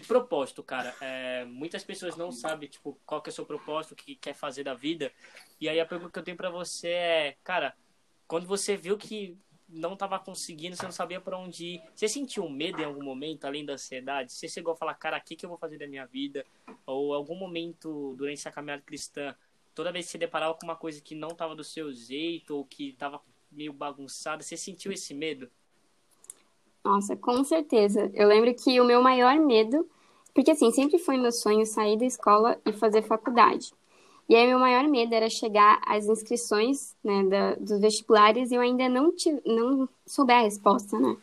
propósito, 0.02 0.64
cara. 0.64 0.96
É, 1.02 1.46
muitas 1.46 1.84
pessoas 1.84 2.16
não 2.16 2.32
sabem, 2.32 2.70
tipo, 2.70 3.00
qual 3.06 3.22
que 3.22 3.30
é 3.30 3.32
o 3.32 3.34
seu 3.34 3.46
propósito, 3.46 3.94
o 3.94 3.96
que 3.96 4.16
quer 4.16 4.34
fazer 4.34 4.64
da 4.64 4.74
vida. 4.74 5.12
E 5.60 5.68
aí 5.68 5.80
a 5.80 5.86
pergunta 5.86 6.12
que 6.12 6.20
eu 6.20 6.24
tenho 6.24 6.38
pra 6.38 6.50
você 6.50 6.90
é, 6.90 7.38
cara, 7.44 7.76
quando 8.28 8.46
você 8.46 8.76
viu 8.76 8.98
que 8.98 9.38
não 9.70 9.96
tava 9.96 10.18
conseguindo, 10.20 10.76
você 10.76 10.84
não 10.84 10.92
sabia 10.92 11.20
pra 11.20 11.38
onde 11.38 11.66
ir, 11.66 11.82
você 11.94 12.08
sentiu 12.08 12.50
medo 12.50 12.82
em 12.82 12.86
algum 12.86 13.04
momento, 13.04 13.46
além 13.46 13.66
da 13.66 13.74
ansiedade? 13.74 14.32
Você 14.32 14.48
chegou 14.48 14.74
a 14.74 14.78
falar, 14.78 14.94
cara, 14.96 15.18
o 15.18 15.22
que, 15.22 15.36
que 15.36 15.46
eu 15.46 15.50
vou 15.50 15.58
fazer 15.58 15.78
da 15.78 15.88
minha 15.88 16.06
vida? 16.06 16.46
Ou 16.86 17.14
algum 17.14 17.36
momento 17.36 18.16
durante 18.18 18.40
essa 18.40 18.52
caminhada 18.52 18.82
cristã, 18.82 19.36
toda 19.76 19.92
vez 19.92 20.06
que 20.06 20.12
você 20.12 20.18
deparava 20.18 20.54
com 20.54 20.66
uma 20.66 20.76
coisa 20.76 21.02
que 21.02 21.16
não 21.16 21.30
tava 21.30 21.56
do 21.56 21.64
seu 21.64 21.94
jeito, 21.94 22.56
ou 22.56 22.66
que 22.66 22.94
tava 22.94 23.22
meio 23.52 23.74
bagunçada, 23.74 24.42
você 24.42 24.56
sentiu 24.56 24.92
esse 24.92 25.14
medo? 25.14 25.52
Nossa, 26.88 27.17
com 27.17 27.43
certeza. 27.43 28.10
Eu 28.13 28.30
lembro 28.30 28.54
que 28.56 28.80
o 28.80 28.86
meu 28.86 29.02
maior 29.02 29.36
medo, 29.38 29.86
porque 30.34 30.52
assim, 30.52 30.71
sempre 30.71 30.97
foi 30.97 31.17
meu 31.17 31.34
sonho 31.34 31.65
sair 31.65 31.97
da 31.97 32.06
escola 32.06 32.58
e 32.65 32.71
fazer 32.71 33.02
faculdade. 33.02 33.73
E 34.30 34.36
aí 34.36 34.47
meu 34.47 34.58
maior 34.58 34.88
medo 34.88 35.13
era 35.13 35.30
chegar 35.30 35.82
às 35.86 36.06
inscrições, 36.08 36.95
né, 37.04 37.23
da, 37.26 37.56
dos 37.56 37.80
vestibulares 37.82 38.52
e 38.52 38.56
eu 38.56 38.62
ainda 38.62 38.88
não, 38.88 39.12
tive, 39.13 39.41
não 39.45 39.89
souber 40.06 40.38
a 40.38 40.41
resposta, 40.43 40.97
né? 40.97 41.17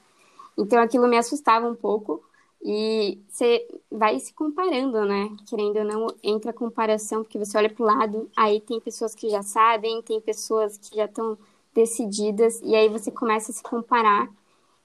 Então 0.58 0.82
aquilo 0.82 1.08
me 1.08 1.18
assustava 1.18 1.68
um 1.68 1.74
pouco 1.74 2.22
e 2.64 3.18
você 3.28 3.66
vai 3.90 4.20
se 4.20 4.34
comparando, 4.34 5.04
né? 5.06 5.30
Querendo 5.48 5.78
ou 5.78 5.84
não, 5.84 6.08
entra 6.22 6.50
a 6.52 6.54
comparação, 6.54 7.22
porque 7.22 7.38
você 7.38 7.58
olha 7.58 7.70
pro 7.70 7.84
lado, 7.84 8.30
aí 8.36 8.60
tem 8.60 8.80
pessoas 8.80 9.14
que 9.14 9.30
já 9.30 9.42
sabem, 9.42 10.02
tem 10.02 10.20
pessoas 10.20 10.78
que 10.78 10.96
já 10.96 11.06
estão 11.06 11.38
decididas, 11.74 12.60
e 12.62 12.74
aí 12.74 12.88
você 12.88 13.10
começa 13.10 13.52
a 13.52 13.54
se 13.54 13.62
comparar 13.62 14.30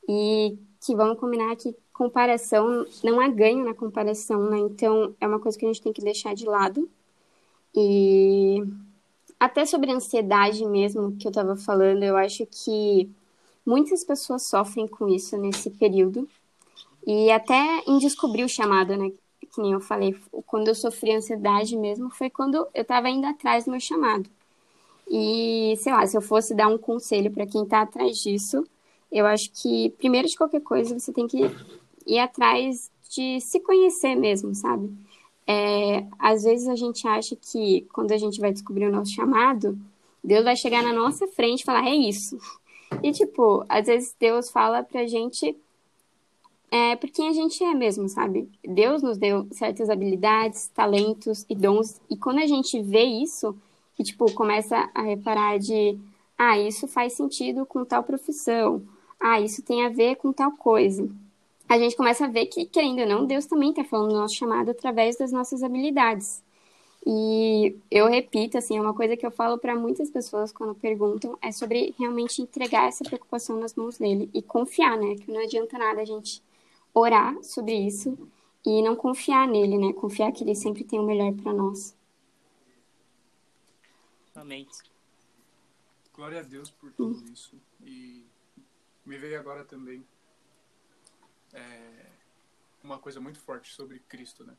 e 0.07 0.57
que 0.81 0.95
vamos 0.95 1.19
combinar 1.19 1.55
que 1.55 1.75
comparação 1.93 2.85
não 3.03 3.19
há 3.19 3.27
ganho 3.27 3.65
na 3.65 3.73
comparação, 3.73 4.49
né? 4.49 4.57
Então 4.59 5.15
é 5.19 5.27
uma 5.27 5.39
coisa 5.39 5.57
que 5.57 5.65
a 5.65 5.67
gente 5.67 5.81
tem 5.81 5.93
que 5.93 6.01
deixar 6.01 6.33
de 6.33 6.45
lado. 6.45 6.89
E 7.75 8.63
até 9.39 9.65
sobre 9.65 9.91
ansiedade 9.91 10.65
mesmo 10.65 11.15
que 11.17 11.27
eu 11.27 11.31
tava 11.31 11.55
falando, 11.55 12.03
eu 12.03 12.15
acho 12.17 12.45
que 12.45 13.09
muitas 13.65 14.03
pessoas 14.03 14.43
sofrem 14.43 14.87
com 14.87 15.07
isso 15.09 15.37
nesse 15.37 15.69
período. 15.71 16.27
E 17.05 17.31
até 17.31 17.83
em 17.87 17.97
descobrir 17.97 18.43
o 18.43 18.49
chamado, 18.49 18.95
né? 18.95 19.11
Que 19.51 19.61
nem 19.61 19.73
eu 19.73 19.81
falei, 19.81 20.15
quando 20.45 20.67
eu 20.67 20.75
sofri 20.75 21.15
ansiedade 21.15 21.75
mesmo, 21.75 22.09
foi 22.09 22.29
quando 22.29 22.67
eu 22.73 22.85
tava 22.85 23.09
indo 23.09 23.25
atrás 23.25 23.65
do 23.65 23.71
meu 23.71 23.79
chamado. 23.79 24.29
E, 25.09 25.75
sei 25.77 25.91
lá, 25.91 26.05
se 26.05 26.15
eu 26.15 26.21
fosse 26.21 26.53
dar 26.53 26.67
um 26.67 26.77
conselho 26.77 27.31
para 27.31 27.47
quem 27.47 27.65
tá 27.65 27.81
atrás 27.81 28.17
disso, 28.19 28.63
eu 29.11 29.25
acho 29.25 29.51
que, 29.51 29.89
primeiro 29.97 30.27
de 30.27 30.37
qualquer 30.37 30.61
coisa, 30.61 30.97
você 30.97 31.11
tem 31.11 31.27
que 31.27 31.49
ir 32.05 32.19
atrás 32.19 32.91
de 33.09 33.39
se 33.41 33.59
conhecer 33.59 34.15
mesmo, 34.15 34.53
sabe? 34.53 34.91
É, 35.47 36.05
às 36.19 36.43
vezes 36.43 36.67
a 36.67 36.75
gente 36.75 37.07
acha 37.07 37.35
que 37.35 37.87
quando 37.91 38.11
a 38.11 38.17
gente 38.17 38.39
vai 38.39 38.51
descobrir 38.51 38.85
o 38.85 38.91
nosso 38.91 39.11
chamado, 39.11 39.77
Deus 40.23 40.43
vai 40.43 40.55
chegar 40.55 40.83
na 40.83 40.93
nossa 40.93 41.27
frente 41.27 41.61
e 41.61 41.65
falar, 41.65 41.87
é 41.87 41.95
isso. 41.95 42.37
E, 43.01 43.11
tipo, 43.11 43.65
às 43.67 43.87
vezes 43.87 44.15
Deus 44.19 44.49
fala 44.49 44.83
pra 44.83 45.07
gente 45.07 45.55
é, 46.71 46.95
por 46.95 47.09
quem 47.09 47.29
a 47.29 47.33
gente 47.33 47.63
é 47.63 47.73
mesmo, 47.73 48.07
sabe? 48.07 48.47
Deus 48.63 49.01
nos 49.01 49.17
deu 49.17 49.47
certas 49.51 49.89
habilidades, 49.89 50.67
talentos 50.67 51.45
e 51.49 51.55
dons, 51.55 51.99
e 52.09 52.15
quando 52.15 52.39
a 52.39 52.45
gente 52.45 52.79
vê 52.81 53.03
isso, 53.03 53.55
e, 53.97 54.03
tipo, 54.03 54.31
começa 54.33 54.89
a 54.93 55.01
reparar 55.01 55.57
de, 55.57 55.99
ah, 56.37 56.57
isso 56.59 56.87
faz 56.87 57.13
sentido 57.13 57.65
com 57.65 57.83
tal 57.83 58.03
profissão, 58.03 58.83
ah, 59.19 59.41
isso 59.41 59.61
tem 59.61 59.85
a 59.85 59.89
ver 59.89 60.15
com 60.15 60.31
tal 60.31 60.51
coisa. 60.53 61.09
A 61.67 61.77
gente 61.77 61.95
começa 61.95 62.25
a 62.25 62.27
ver 62.27 62.47
que, 62.47 62.65
querendo 62.65 63.01
ou 63.01 63.07
não, 63.07 63.25
Deus 63.25 63.45
também 63.45 63.69
está 63.69 63.83
falando 63.83 64.09
do 64.09 64.15
nosso 64.15 64.35
chamado 64.35 64.71
através 64.71 65.17
das 65.17 65.31
nossas 65.31 65.61
habilidades. 65.61 66.41
E 67.05 67.75
eu 67.89 68.07
repito, 68.07 68.57
assim, 68.57 68.77
é 68.77 68.81
uma 68.81 68.93
coisa 68.93 69.15
que 69.15 69.25
eu 69.25 69.31
falo 69.31 69.57
para 69.57 69.75
muitas 69.75 70.09
pessoas 70.09 70.51
quando 70.51 70.75
perguntam, 70.75 71.37
é 71.41 71.51
sobre 71.51 71.93
realmente 71.97 72.41
entregar 72.41 72.87
essa 72.87 73.03
preocupação 73.03 73.59
nas 73.59 73.75
mãos 73.75 73.97
dele 73.97 74.29
e 74.33 74.41
confiar, 74.41 74.97
né? 74.97 75.15
Que 75.15 75.31
não 75.31 75.41
adianta 75.41 75.77
nada 75.77 76.01
a 76.01 76.05
gente 76.05 76.41
orar 76.93 77.41
sobre 77.43 77.73
isso 77.73 78.17
e 78.65 78.81
não 78.81 78.95
confiar 78.95 79.47
nele, 79.47 79.77
né? 79.77 79.93
Confiar 79.93 80.31
que 80.31 80.43
ele 80.43 80.55
sempre 80.55 80.83
tem 80.83 80.99
o 80.99 81.03
melhor 81.03 81.33
para 81.33 81.53
nós. 81.53 81.95
Amém. 84.35 84.67
Glória 86.13 86.39
a 86.39 86.43
Deus 86.43 86.69
por 86.69 86.91
tudo 86.91 87.23
isso. 87.31 87.55
E 87.85 88.28
me 89.09 89.17
veio 89.17 89.39
agora 89.39 89.65
também 89.65 90.05
é, 91.51 92.11
uma 92.83 92.99
coisa 92.99 93.19
muito 93.19 93.39
forte 93.39 93.73
sobre 93.73 93.97
Cristo, 94.01 94.43
né? 94.43 94.55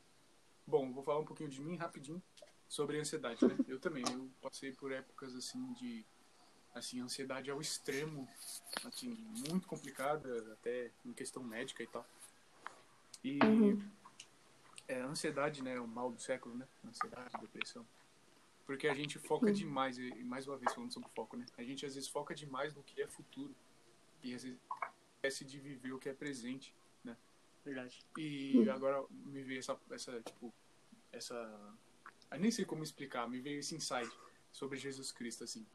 Bom, 0.67 0.91
vou 0.91 1.01
falar 1.03 1.19
um 1.19 1.25
pouquinho 1.25 1.49
de 1.49 1.61
mim 1.61 1.77
rapidinho 1.77 2.21
sobre 2.67 2.99
ansiedade, 2.99 3.45
né? 3.45 3.55
Eu 3.65 3.79
também, 3.79 4.03
eu 4.11 4.29
passei 4.41 4.73
por 4.73 4.91
épocas 4.91 5.33
assim 5.35 5.71
de 5.73 6.05
assim 6.75 6.99
ansiedade 6.99 7.49
ao 7.49 7.61
extremo, 7.61 8.27
assim 8.85 9.13
muito 9.47 9.67
complicada, 9.67 10.53
até 10.53 10.91
em 11.05 11.13
questão 11.13 11.41
médica 11.41 11.81
e 11.81 11.87
tal. 11.87 12.05
E 13.23 13.39
é, 14.85 14.99
a 14.99 15.05
ansiedade, 15.05 15.63
né, 15.63 15.75
é 15.75 15.79
o 15.79 15.87
mal 15.87 16.11
do 16.11 16.19
século, 16.19 16.55
né? 16.55 16.67
Ansiedade, 16.85 17.37
depressão. 17.39 17.87
Porque 18.65 18.87
a 18.87 18.93
gente 18.93 19.17
foca 19.17 19.51
demais, 19.51 19.97
e 19.97 20.23
mais 20.23 20.45
uma 20.45 20.57
vez 20.57 20.73
falando 20.73 20.91
sobre 20.91 21.09
foco, 21.15 21.37
né? 21.37 21.45
A 21.57 21.63
gente 21.63 21.85
às 21.85 21.95
vezes 21.95 22.09
foca 22.09 22.35
demais 22.35 22.73
no 22.73 22.83
que 22.83 23.01
é 23.01 23.07
futuro. 23.07 23.55
E 24.23 24.33
esquece 24.33 25.45
de 25.45 25.59
viver 25.59 25.93
o 25.93 25.99
que 25.99 26.09
é 26.09 26.13
presente, 26.13 26.75
né? 27.03 27.17
Verdade. 27.63 28.03
E 28.17 28.69
agora 28.69 29.03
me 29.09 29.43
veio 29.43 29.59
essa, 29.59 29.79
essa 29.91 30.21
tipo, 30.21 30.53
essa... 31.11 31.35
Eu 32.31 32.39
nem 32.39 32.51
sei 32.51 32.65
como 32.65 32.83
explicar, 32.83 33.27
me 33.29 33.41
veio 33.41 33.59
esse 33.59 33.75
insight 33.75 34.09
sobre 34.51 34.77
Jesus 34.77 35.11
Cristo, 35.11 35.43
assim. 35.43 35.65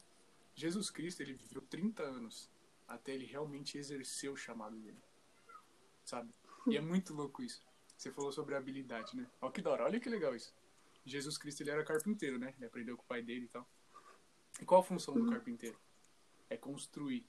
Jesus 0.54 0.90
Cristo, 0.90 1.20
ele 1.20 1.34
viveu 1.34 1.60
30 1.62 2.02
anos 2.02 2.50
até 2.88 3.12
ele 3.12 3.26
realmente 3.26 3.76
exercer 3.76 4.30
o 4.30 4.36
chamado 4.36 4.76
dele, 4.78 4.98
sabe? 6.04 6.32
E 6.66 6.76
é 6.76 6.80
muito 6.80 7.12
louco 7.12 7.42
isso. 7.42 7.62
Você 7.96 8.10
falou 8.10 8.32
sobre 8.32 8.54
a 8.54 8.58
habilidade, 8.58 9.16
né? 9.16 9.26
Olha 9.40 9.52
que 9.52 9.62
da 9.62 9.70
hora, 9.70 9.84
olha 9.84 10.00
que 10.00 10.08
legal 10.08 10.34
isso. 10.34 10.54
Jesus 11.04 11.38
Cristo, 11.38 11.62
ele 11.62 11.70
era 11.70 11.84
carpinteiro, 11.84 12.38
né? 12.38 12.52
Ele 12.56 12.66
aprendeu 12.66 12.96
com 12.96 13.02
o 13.02 13.06
pai 13.06 13.22
dele 13.22 13.44
e 13.44 13.48
tal. 13.48 13.68
E 14.60 14.64
qual 14.64 14.80
a 14.80 14.84
função 14.84 15.14
do 15.14 15.30
carpinteiro? 15.30 15.78
É 16.48 16.56
construir. 16.56 17.26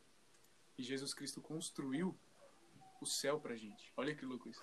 E 0.78 0.84
Jesus 0.84 1.14
Cristo 1.14 1.42
construiu 1.42 2.18
o 3.02 3.06
céu 3.06 3.40
pra 3.40 3.56
gente. 3.56 3.92
Olha 3.96 4.16
que 4.16 4.26
louco 4.26 4.50
isso. 4.50 4.62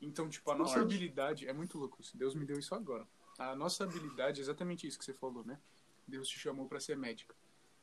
Então, 0.00 0.28
tipo, 0.28 0.50
a 0.50 0.54
nossa 0.54 0.74
Forte. 0.74 0.94
habilidade 0.94 1.48
é 1.48 1.52
muito 1.52 1.78
louco 1.78 2.00
isso. 2.00 2.16
Deus 2.16 2.34
me 2.34 2.44
deu 2.44 2.58
isso 2.58 2.74
agora. 2.74 3.06
A 3.38 3.54
nossa 3.54 3.84
habilidade 3.84 4.40
é 4.40 4.42
exatamente 4.42 4.86
isso 4.86 4.98
que 4.98 5.04
você 5.04 5.14
falou, 5.14 5.44
né? 5.44 5.58
Deus 6.06 6.28
te 6.28 6.38
chamou 6.38 6.66
pra 6.66 6.80
ser 6.80 6.96
médica. 6.96 7.34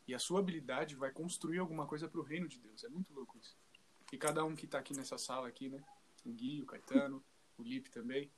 E 0.08 0.14
a 0.14 0.20
sua 0.20 0.40
habilidade 0.40 0.96
vai 0.96 1.12
construir 1.12 1.60
alguma 1.60 1.86
coisa 1.86 2.08
pro 2.08 2.22
reino 2.22 2.48
de 2.48 2.60
Deus. 2.60 2.84
É 2.84 2.90
muito 2.90 3.14
louco 3.14 3.38
isso. 3.38 3.58
E 4.12 4.18
cada 4.18 4.44
um 4.44 4.56
que 4.56 4.68
tá 4.68 4.80
aqui 4.80 4.96
nessa 4.96 5.18
sala 5.18 5.48
aqui, 5.48 5.70
né? 5.70 5.84
O 6.26 6.32
Gui, 6.32 6.62
o 6.62 6.66
Caetano, 6.66 7.24
o 7.58 7.64
Lipe 7.64 7.90
também. 7.90 8.30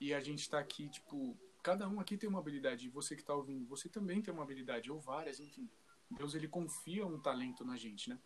E 0.00 0.14
a 0.14 0.20
gente 0.20 0.48
tá 0.48 0.58
aqui, 0.58 0.88
tipo, 0.88 1.36
cada 1.62 1.88
um 1.88 1.98
aqui 1.98 2.16
tem 2.16 2.28
uma 2.28 2.38
habilidade. 2.38 2.86
E 2.86 2.90
você 2.90 3.16
que 3.16 3.24
tá 3.24 3.34
ouvindo, 3.34 3.66
você 3.66 3.88
também 3.88 4.22
tem 4.22 4.32
uma 4.32 4.42
habilidade, 4.42 4.90
ou 4.90 5.00
várias, 5.00 5.40
enfim. 5.40 5.68
Deus, 6.10 6.34
ele 6.34 6.46
confia 6.46 7.06
um 7.06 7.18
talento 7.18 7.64
na 7.64 7.76
gente, 7.76 8.08
né? 8.10 8.18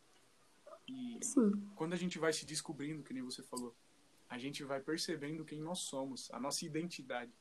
E 0.89 1.19
Sim. 1.23 1.53
quando 1.75 1.93
a 1.93 1.97
gente 1.97 2.19
vai 2.19 2.33
se 2.33 2.45
descobrindo, 2.45 3.03
que 3.03 3.15
nem 3.15 3.23
você 3.23 3.43
falou, 3.43 3.75
a 4.29 4.39
gente 4.39 4.65
vai 4.65 4.81
percebendo 4.81 5.45
quem 5.45 5.61
nós 5.61 5.81
somos, 5.81 6.31
a 6.33 6.41
nossa 6.41 6.65
identidade. 6.65 7.33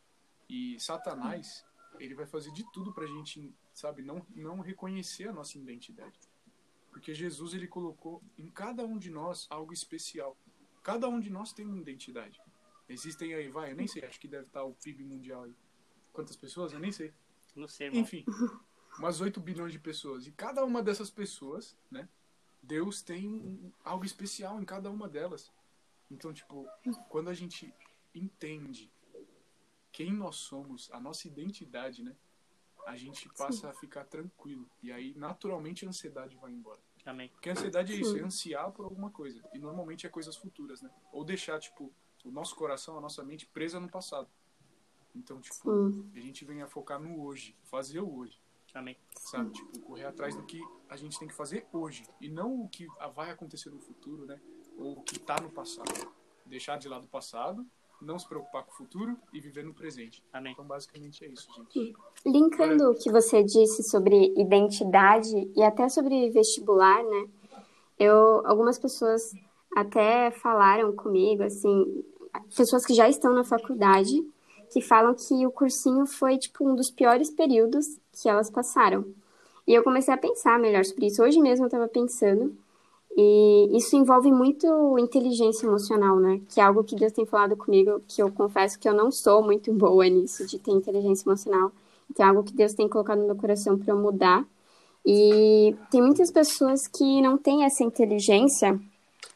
E 0.49 0.79
Satanás, 0.79 1.65
ele 1.99 2.13
vai 2.13 2.25
fazer 2.25 2.51
de 2.51 2.69
tudo 2.71 2.93
pra 2.93 3.05
gente, 3.07 3.53
sabe, 3.73 4.01
não, 4.01 4.25
não 4.35 4.59
reconhecer 4.59 5.29
a 5.29 5.33
nossa 5.33 5.57
identidade. 5.57 6.19
Porque 6.89 7.13
Jesus, 7.13 7.53
ele 7.53 7.67
colocou 7.67 8.21
em 8.37 8.49
cada 8.49 8.85
um 8.85 8.97
de 8.97 9.09
nós 9.09 9.47
algo 9.49 9.71
especial. 9.71 10.37
Cada 10.83 11.07
um 11.07 11.19
de 11.19 11.29
nós 11.29 11.53
tem 11.53 11.65
uma 11.65 11.79
identidade. 11.79 12.41
Existem 12.89 13.33
aí, 13.33 13.47
vai, 13.47 13.71
eu 13.71 13.75
nem 13.75 13.87
sei, 13.87 14.03
acho 14.03 14.19
que 14.19 14.27
deve 14.27 14.47
estar 14.47 14.63
o 14.63 14.73
PIB 14.73 15.05
mundial 15.05 15.43
aí. 15.43 15.55
Quantas 16.11 16.35
pessoas? 16.35 16.73
Eu 16.73 16.79
nem 16.79 16.91
sei. 16.91 17.13
Não 17.55 17.67
sei, 17.67 17.87
irmão. 17.87 18.01
Enfim, 18.01 18.25
umas 18.97 19.21
8 19.21 19.39
bilhões 19.39 19.71
de 19.71 19.79
pessoas. 19.79 20.27
E 20.27 20.31
cada 20.31 20.65
uma 20.65 20.83
dessas 20.83 21.09
pessoas, 21.09 21.77
né? 21.89 22.09
Deus 22.61 23.01
tem 23.01 23.27
um- 23.27 23.71
algo 23.83 24.05
especial 24.05 24.61
em 24.61 24.65
cada 24.65 24.89
uma 24.89 25.07
delas. 25.09 25.51
Então, 26.09 26.33
tipo, 26.33 26.67
quando 27.09 27.29
a 27.29 27.33
gente 27.33 27.73
entende 28.13 28.91
quem 29.91 30.11
nós 30.13 30.35
somos, 30.37 30.89
a 30.91 30.99
nossa 30.99 31.27
identidade, 31.27 32.03
né? 32.03 32.15
a 32.87 32.97
gente 32.97 33.29
passa 33.37 33.69
a 33.69 33.73
ficar 33.73 34.05
tranquilo. 34.05 34.67
E 34.81 34.91
aí, 34.91 35.13
naturalmente, 35.15 35.85
a 35.85 35.89
ansiedade 35.89 36.35
vai 36.37 36.51
embora. 36.51 36.81
Amém. 37.05 37.29
Porque 37.29 37.47
a 37.47 37.51
ansiedade 37.51 37.93
é 37.93 37.95
isso, 37.95 38.17
é 38.17 38.21
ansiar 38.25 38.71
por 38.71 38.85
alguma 38.85 39.11
coisa. 39.11 39.39
E 39.53 39.59
normalmente 39.59 40.07
é 40.07 40.09
coisas 40.09 40.35
futuras, 40.35 40.81
né? 40.81 40.89
Ou 41.11 41.23
deixar, 41.23 41.59
tipo, 41.59 41.93
o 42.25 42.31
nosso 42.31 42.55
coração, 42.55 42.97
a 42.97 43.01
nossa 43.01 43.23
mente 43.23 43.45
presa 43.45 43.79
no 43.79 43.87
passado. 43.87 44.27
Então, 45.15 45.39
tipo, 45.39 45.55
a 46.15 46.19
gente 46.19 46.43
vem 46.43 46.63
a 46.63 46.67
focar 46.67 46.99
no 46.99 47.21
hoje, 47.23 47.55
fazer 47.65 47.99
o 47.99 48.11
hoje. 48.17 48.41
Amém. 48.73 48.95
Sabe? 49.17 49.51
Tipo, 49.51 49.79
correr 49.81 50.05
atrás 50.05 50.35
do 50.35 50.43
que 50.43 50.61
a 50.89 50.95
gente 50.95 51.17
tem 51.19 51.27
que 51.27 51.33
fazer 51.33 51.65
hoje. 51.71 52.03
E 52.19 52.29
não 52.29 52.61
o 52.61 52.69
que 52.69 52.87
vai 53.15 53.29
acontecer 53.29 53.69
no 53.69 53.79
futuro, 53.79 54.25
né? 54.25 54.39
Ou 54.77 54.93
o 54.93 55.03
que 55.03 55.19
tá 55.19 55.39
no 55.41 55.49
passado. 55.49 56.09
Deixar 56.45 56.77
de 56.77 56.87
lado 56.87 57.05
o 57.05 57.07
passado, 57.07 57.65
não 58.01 58.17
se 58.17 58.27
preocupar 58.27 58.63
com 58.63 58.71
o 58.71 58.75
futuro 58.75 59.17
e 59.31 59.39
viver 59.39 59.63
no 59.63 59.73
presente. 59.73 60.23
Amém. 60.33 60.53
Então, 60.53 60.65
basicamente 60.65 61.23
é 61.23 61.27
isso, 61.27 61.47
gente. 61.55 61.93
Linkando 62.25 62.91
o 62.91 62.95
que 62.95 63.11
você 63.11 63.43
disse 63.43 63.83
sobre 63.83 64.33
identidade 64.35 65.51
e 65.55 65.61
até 65.63 65.87
sobre 65.87 66.29
vestibular, 66.31 67.03
né? 67.03 67.29
Eu, 67.99 68.45
algumas 68.45 68.79
pessoas 68.79 69.31
até 69.75 70.31
falaram 70.31 70.93
comigo, 70.95 71.43
assim, 71.43 72.03
pessoas 72.55 72.85
que 72.85 72.93
já 72.93 73.07
estão 73.07 73.33
na 73.33 73.43
faculdade, 73.43 74.27
que 74.71 74.81
falam 74.81 75.13
que 75.13 75.45
o 75.45 75.51
cursinho 75.51 76.05
foi, 76.05 76.37
tipo, 76.37 76.67
um 76.67 76.75
dos 76.75 76.89
piores 76.89 77.29
períodos 77.29 77.85
que 78.13 78.29
elas 78.29 78.49
passaram. 78.49 79.05
E 79.67 79.73
eu 79.73 79.83
comecei 79.83 80.13
a 80.13 80.17
pensar 80.17 80.57
melhor 80.57 80.85
sobre 80.85 81.07
isso. 81.07 81.21
Hoje 81.21 81.39
mesmo 81.39 81.65
eu 81.65 81.67
estava 81.67 81.87
pensando. 81.87 82.55
E 83.15 83.77
isso 83.77 83.95
envolve 83.97 84.31
muito 84.31 84.97
inteligência 84.97 85.67
emocional, 85.67 86.17
né? 86.17 86.41
Que 86.49 86.61
é 86.61 86.63
algo 86.63 86.83
que 86.83 86.95
Deus 86.95 87.11
tem 87.11 87.25
falado 87.25 87.57
comigo, 87.57 88.01
que 88.07 88.23
eu 88.23 88.31
confesso 88.31 88.79
que 88.79 88.87
eu 88.87 88.93
não 88.93 89.11
sou 89.11 89.43
muito 89.43 89.71
boa 89.75 90.07
nisso, 90.07 90.45
de 90.47 90.57
ter 90.57 90.71
inteligência 90.71 91.27
emocional. 91.27 91.71
Então 92.09 92.25
é 92.25 92.29
algo 92.29 92.43
que 92.43 92.53
Deus 92.53 92.73
tem 92.73 92.87
colocado 92.87 93.19
no 93.19 93.25
meu 93.25 93.35
coração 93.35 93.77
para 93.77 93.93
eu 93.93 93.97
mudar. 93.97 94.45
E 95.05 95.75
tem 95.89 96.01
muitas 96.01 96.31
pessoas 96.31 96.87
que 96.87 97.21
não 97.21 97.37
têm 97.37 97.65
essa 97.65 97.83
inteligência 97.83 98.79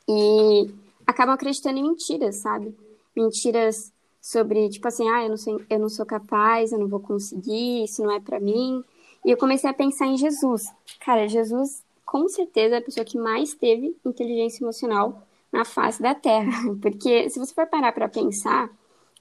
e 0.08 0.70
acabam 1.06 1.36
acreditando 1.36 1.80
em 1.80 1.84
mentiras, 1.84 2.38
sabe? 2.38 2.74
Mentiras 3.16 3.92
sobre, 4.26 4.68
tipo 4.70 4.88
assim, 4.88 5.08
ah, 5.08 5.24
eu 5.24 5.30
não 5.30 5.38
sou, 5.38 5.62
eu 5.70 5.78
não 5.78 5.88
sou 5.88 6.04
capaz, 6.04 6.72
eu 6.72 6.80
não 6.80 6.88
vou 6.88 7.00
conseguir, 7.00 7.84
isso 7.84 8.02
não 8.02 8.10
é 8.10 8.20
para 8.20 8.40
mim. 8.40 8.84
E 9.24 9.30
eu 9.30 9.38
comecei 9.38 9.70
a 9.70 9.74
pensar 9.74 10.08
em 10.08 10.18
Jesus. 10.18 10.64
Cara, 11.00 11.28
Jesus 11.28 11.84
com 12.04 12.28
certeza 12.28 12.74
é 12.74 12.78
a 12.80 12.82
pessoa 12.82 13.06
que 13.06 13.20
mais 13.20 13.54
teve 13.54 13.96
inteligência 14.04 14.64
emocional 14.64 15.22
na 15.52 15.64
face 15.64 16.02
da 16.02 16.16
Terra. 16.16 16.52
Porque 16.82 17.30
se 17.30 17.38
você 17.38 17.54
for 17.54 17.68
parar 17.68 17.92
para 17.92 18.10
pensar, 18.10 18.68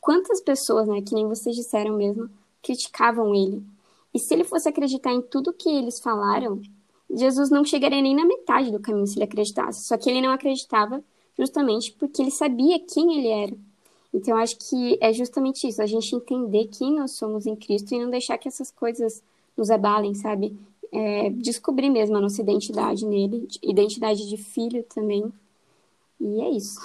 quantas 0.01 0.41
pessoas, 0.41 0.89
né, 0.89 1.03
que 1.03 1.15
nem 1.15 1.29
vocês 1.29 1.55
disseram 1.55 1.99
mesmo, 1.99 2.31
criticavam 2.63 3.35
ele. 3.35 3.63
E 4.15 4.19
se 4.19 4.33
ele 4.33 4.45
fosse 4.45 4.71
acreditar 4.71 5.13
em 5.13 5.21
tudo 5.21 5.53
que 5.53 5.69
eles 5.69 6.01
falaram, 6.01 6.63
Jesus 7.15 7.51
não 7.51 7.63
chegaria 7.63 8.01
nem 8.01 8.17
na 8.17 8.25
metade 8.25 8.73
do 8.73 8.81
caminho 8.81 9.07
se 9.07 9.19
ele 9.19 9.25
acreditasse. 9.25 9.87
Só 9.87 9.99
que 9.99 10.09
ele 10.09 10.23
não 10.23 10.33
acreditava 10.33 11.05
justamente 11.39 11.93
porque 11.93 12.23
ele 12.23 12.31
sabia 12.31 12.81
quem 12.81 13.19
ele 13.19 13.29
era. 13.29 13.74
Então, 14.15 14.37
acho 14.37 14.57
que 14.57 14.97
é 15.01 15.13
justamente 15.13 15.69
isso, 15.69 15.83
a 15.83 15.87
gente 15.87 16.15
entender 16.15 16.69
quem 16.69 16.95
nós 16.95 17.11
somos 17.11 17.45
em 17.45 17.57
Cristo 17.57 17.95
e 17.95 17.99
não 17.99 18.09
deixar 18.09 18.39
que 18.39 18.49
essas 18.49 18.71
coisas 18.71 19.23
nos 19.57 19.71
abalem, 19.71 20.15
sabe? 20.15 20.57
é, 20.95 21.29
descobrir 21.29 21.91
mesmo 21.91 22.17
a 22.17 22.21
nossa 22.21 22.41
identidade 22.41 23.05
nele, 23.05 23.49
identidade 23.61 24.29
de 24.29 24.37
filho 24.37 24.85
também. 24.85 25.33
E 26.21 26.41
é 26.41 26.51
isso. 26.51 26.81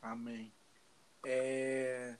Amém. 0.00 0.52
É... 1.26 2.16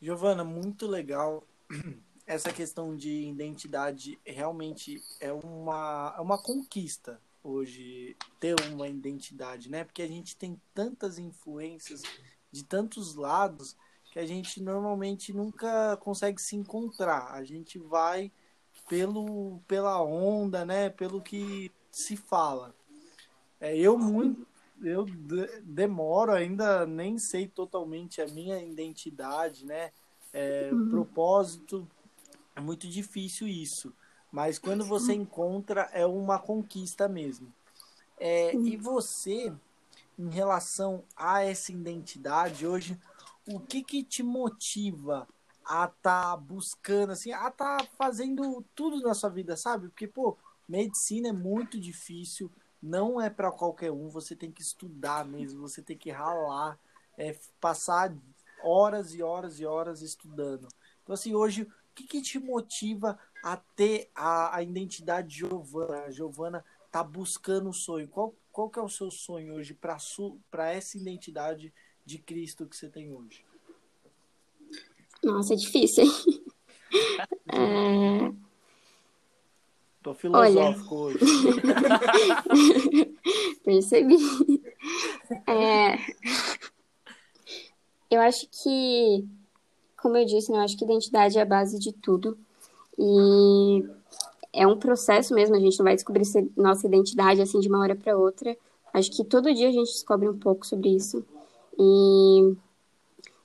Giovana, 0.00 0.44
muito 0.44 0.86
legal. 0.86 1.42
Essa 2.26 2.52
questão 2.52 2.94
de 2.94 3.22
identidade 3.22 4.20
realmente 4.22 5.02
é 5.18 5.32
uma, 5.32 6.14
é 6.18 6.20
uma 6.20 6.36
conquista 6.36 7.18
hoje 7.42 8.14
ter 8.38 8.54
uma 8.70 8.86
identidade, 8.86 9.70
né? 9.70 9.84
Porque 9.84 10.02
a 10.02 10.06
gente 10.06 10.36
tem 10.36 10.60
tantas 10.74 11.18
influências 11.18 12.02
de 12.50 12.64
tantos 12.64 13.14
lados 13.14 13.76
que 14.12 14.18
a 14.18 14.26
gente 14.26 14.62
normalmente 14.62 15.32
nunca 15.32 15.96
consegue 15.98 16.40
se 16.40 16.56
encontrar. 16.56 17.32
A 17.32 17.44
gente 17.44 17.78
vai 17.78 18.30
pelo 18.88 19.60
pela 19.66 20.02
onda, 20.02 20.64
né? 20.64 20.88
Pelo 20.90 21.20
que 21.20 21.70
se 21.90 22.16
fala. 22.16 22.74
É, 23.60 23.76
eu 23.76 23.98
muito 23.98 24.46
eu 24.82 25.06
demoro 25.64 26.32
ainda 26.32 26.86
nem 26.86 27.18
sei 27.18 27.48
totalmente 27.48 28.20
a 28.20 28.26
minha 28.26 28.62
identidade, 28.62 29.64
né? 29.64 29.90
É, 30.32 30.70
uhum. 30.72 30.90
Propósito 30.90 31.88
é 32.54 32.60
muito 32.60 32.88
difícil 32.88 33.48
isso, 33.48 33.92
mas 34.30 34.58
quando 34.58 34.84
você 34.84 35.14
encontra 35.14 35.88
é 35.92 36.06
uma 36.06 36.38
conquista 36.38 37.08
mesmo. 37.08 37.52
É, 38.20 38.54
e 38.54 38.76
você, 38.76 39.52
em 40.18 40.28
relação 40.28 41.04
a 41.16 41.44
essa 41.44 41.70
identidade 41.70 42.66
hoje, 42.66 42.98
o 43.46 43.60
que 43.60 43.82
que 43.82 44.02
te 44.02 44.22
motiva 44.22 45.28
a 45.64 45.86
tá 45.86 46.36
buscando, 46.36 47.12
assim, 47.12 47.30
a 47.30 47.50
tá 47.50 47.86
fazendo 47.96 48.64
tudo 48.74 49.00
na 49.00 49.14
sua 49.14 49.30
vida, 49.30 49.56
sabe? 49.56 49.88
Porque, 49.88 50.08
pô, 50.08 50.36
medicina 50.68 51.28
é 51.28 51.32
muito 51.32 51.78
difícil, 51.78 52.50
não 52.82 53.20
é 53.20 53.28
para 53.30 53.52
qualquer 53.52 53.92
um, 53.92 54.08
você 54.08 54.34
tem 54.34 54.50
que 54.50 54.62
estudar 54.62 55.24
mesmo, 55.24 55.60
você 55.60 55.82
tem 55.82 55.96
que 55.96 56.10
ralar, 56.10 56.78
é, 57.16 57.36
passar 57.60 58.14
horas 58.62 59.14
e 59.14 59.22
horas 59.22 59.60
e 59.60 59.66
horas 59.66 60.02
estudando. 60.02 60.68
Então, 61.02 61.14
assim, 61.14 61.34
hoje, 61.34 61.62
o 61.62 61.68
que, 61.94 62.04
que 62.04 62.22
te 62.22 62.38
motiva 62.38 63.18
a 63.42 63.56
ter 63.56 64.10
a, 64.14 64.56
a 64.56 64.62
identidade 64.62 65.36
Giovana? 65.36 66.04
A 66.04 66.10
Giovana 66.10 66.64
tá 66.90 67.02
buscando 67.02 67.70
o 67.70 67.74
sonho. 67.74 68.08
Qual, 68.08 68.34
qual 68.58 68.68
que 68.68 68.80
é 68.80 68.82
o 68.82 68.88
seu 68.88 69.08
sonho 69.08 69.54
hoje 69.54 69.72
para 69.72 70.72
essa 70.72 70.98
identidade 70.98 71.72
de 72.04 72.18
Cristo 72.18 72.66
que 72.66 72.76
você 72.76 72.88
tem 72.88 73.08
hoje? 73.08 73.44
Nossa, 75.22 75.54
é 75.54 75.56
difícil, 75.56 76.02
hein? 76.02 76.10
É... 77.52 78.32
Tô 80.02 80.12
filosófico 80.12 80.94
Olha... 80.96 81.14
hoje. 81.14 81.18
Percebi. 83.62 84.16
É... 85.46 85.98
Eu 88.10 88.20
acho 88.22 88.48
que, 88.50 89.24
como 89.96 90.16
eu 90.16 90.24
disse, 90.24 90.50
né, 90.50 90.58
eu 90.58 90.62
acho 90.62 90.76
que 90.76 90.84
identidade 90.84 91.38
é 91.38 91.42
a 91.42 91.46
base 91.46 91.78
de 91.78 91.92
tudo. 91.92 92.36
E 92.98 93.88
é 94.52 94.66
um 94.66 94.78
processo 94.78 95.34
mesmo, 95.34 95.54
a 95.54 95.60
gente 95.60 95.78
não 95.78 95.84
vai 95.84 95.94
descobrir 95.94 96.24
nossa 96.56 96.86
identidade 96.86 97.40
assim 97.40 97.60
de 97.60 97.68
uma 97.68 97.80
hora 97.80 97.94
para 97.94 98.16
outra. 98.16 98.56
Acho 98.92 99.10
que 99.10 99.24
todo 99.24 99.52
dia 99.54 99.68
a 99.68 99.72
gente 99.72 99.92
descobre 99.92 100.28
um 100.28 100.38
pouco 100.38 100.66
sobre 100.66 100.88
isso. 100.88 101.24
E 101.78 102.56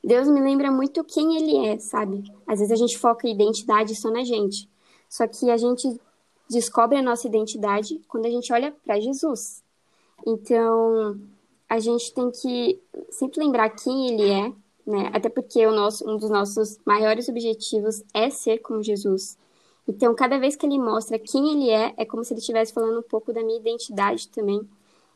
Deus 0.04 0.28
me 0.28 0.42
lembra 0.42 0.72
muito 0.72 1.04
quem 1.04 1.36
ele 1.38 1.68
é, 1.68 1.78
sabe? 1.80 2.24
Às 2.48 2.60
vezes 2.60 2.72
a 2.72 2.76
gente 2.76 2.98
foca 2.98 3.28
identidade 3.28 3.96
só 3.96 4.10
na 4.10 4.24
gente. 4.24 4.70
Só 5.10 5.28
que 5.28 5.50
a 5.50 5.58
gente 5.58 6.00
descobre 6.50 6.98
a 6.98 7.02
nossa 7.02 7.28
identidade 7.28 8.02
quando 8.08 8.26
a 8.26 8.30
gente 8.30 8.52
olha 8.52 8.74
para 8.84 9.00
Jesus. 9.00 9.64
Então, 10.26 11.20
a 11.70 11.80
gente 11.80 12.14
tem 12.14 12.32
que 12.32 12.80
sempre 13.10 13.44
lembrar 13.44 13.70
quem 13.70 14.10
ele 14.10 14.30
é, 14.30 14.54
né? 14.86 15.10
Até 15.14 15.30
porque 15.30 15.66
o 15.66 15.72
nosso, 15.72 16.10
um 16.10 16.18
dos 16.18 16.30
nossos 16.30 16.80
maiores 16.86 17.30
objetivos 17.30 18.04
é 18.14 18.30
ser 18.30 18.60
como 18.60 18.84
Jesus. 18.84 19.38
Então, 19.88 20.16
cada 20.16 20.40
vez 20.40 20.56
que 20.56 20.66
ele 20.66 20.80
mostra 20.80 21.20
quem 21.20 21.52
ele 21.52 21.70
é, 21.70 21.94
é 21.98 22.06
como 22.06 22.24
se 22.24 22.34
ele 22.34 22.40
estivesse 22.40 22.74
falando 22.74 23.00
um 23.00 23.04
pouco 23.04 23.34
da 23.34 23.44
minha 23.44 23.60
identidade 23.60 24.30
também. 24.30 24.62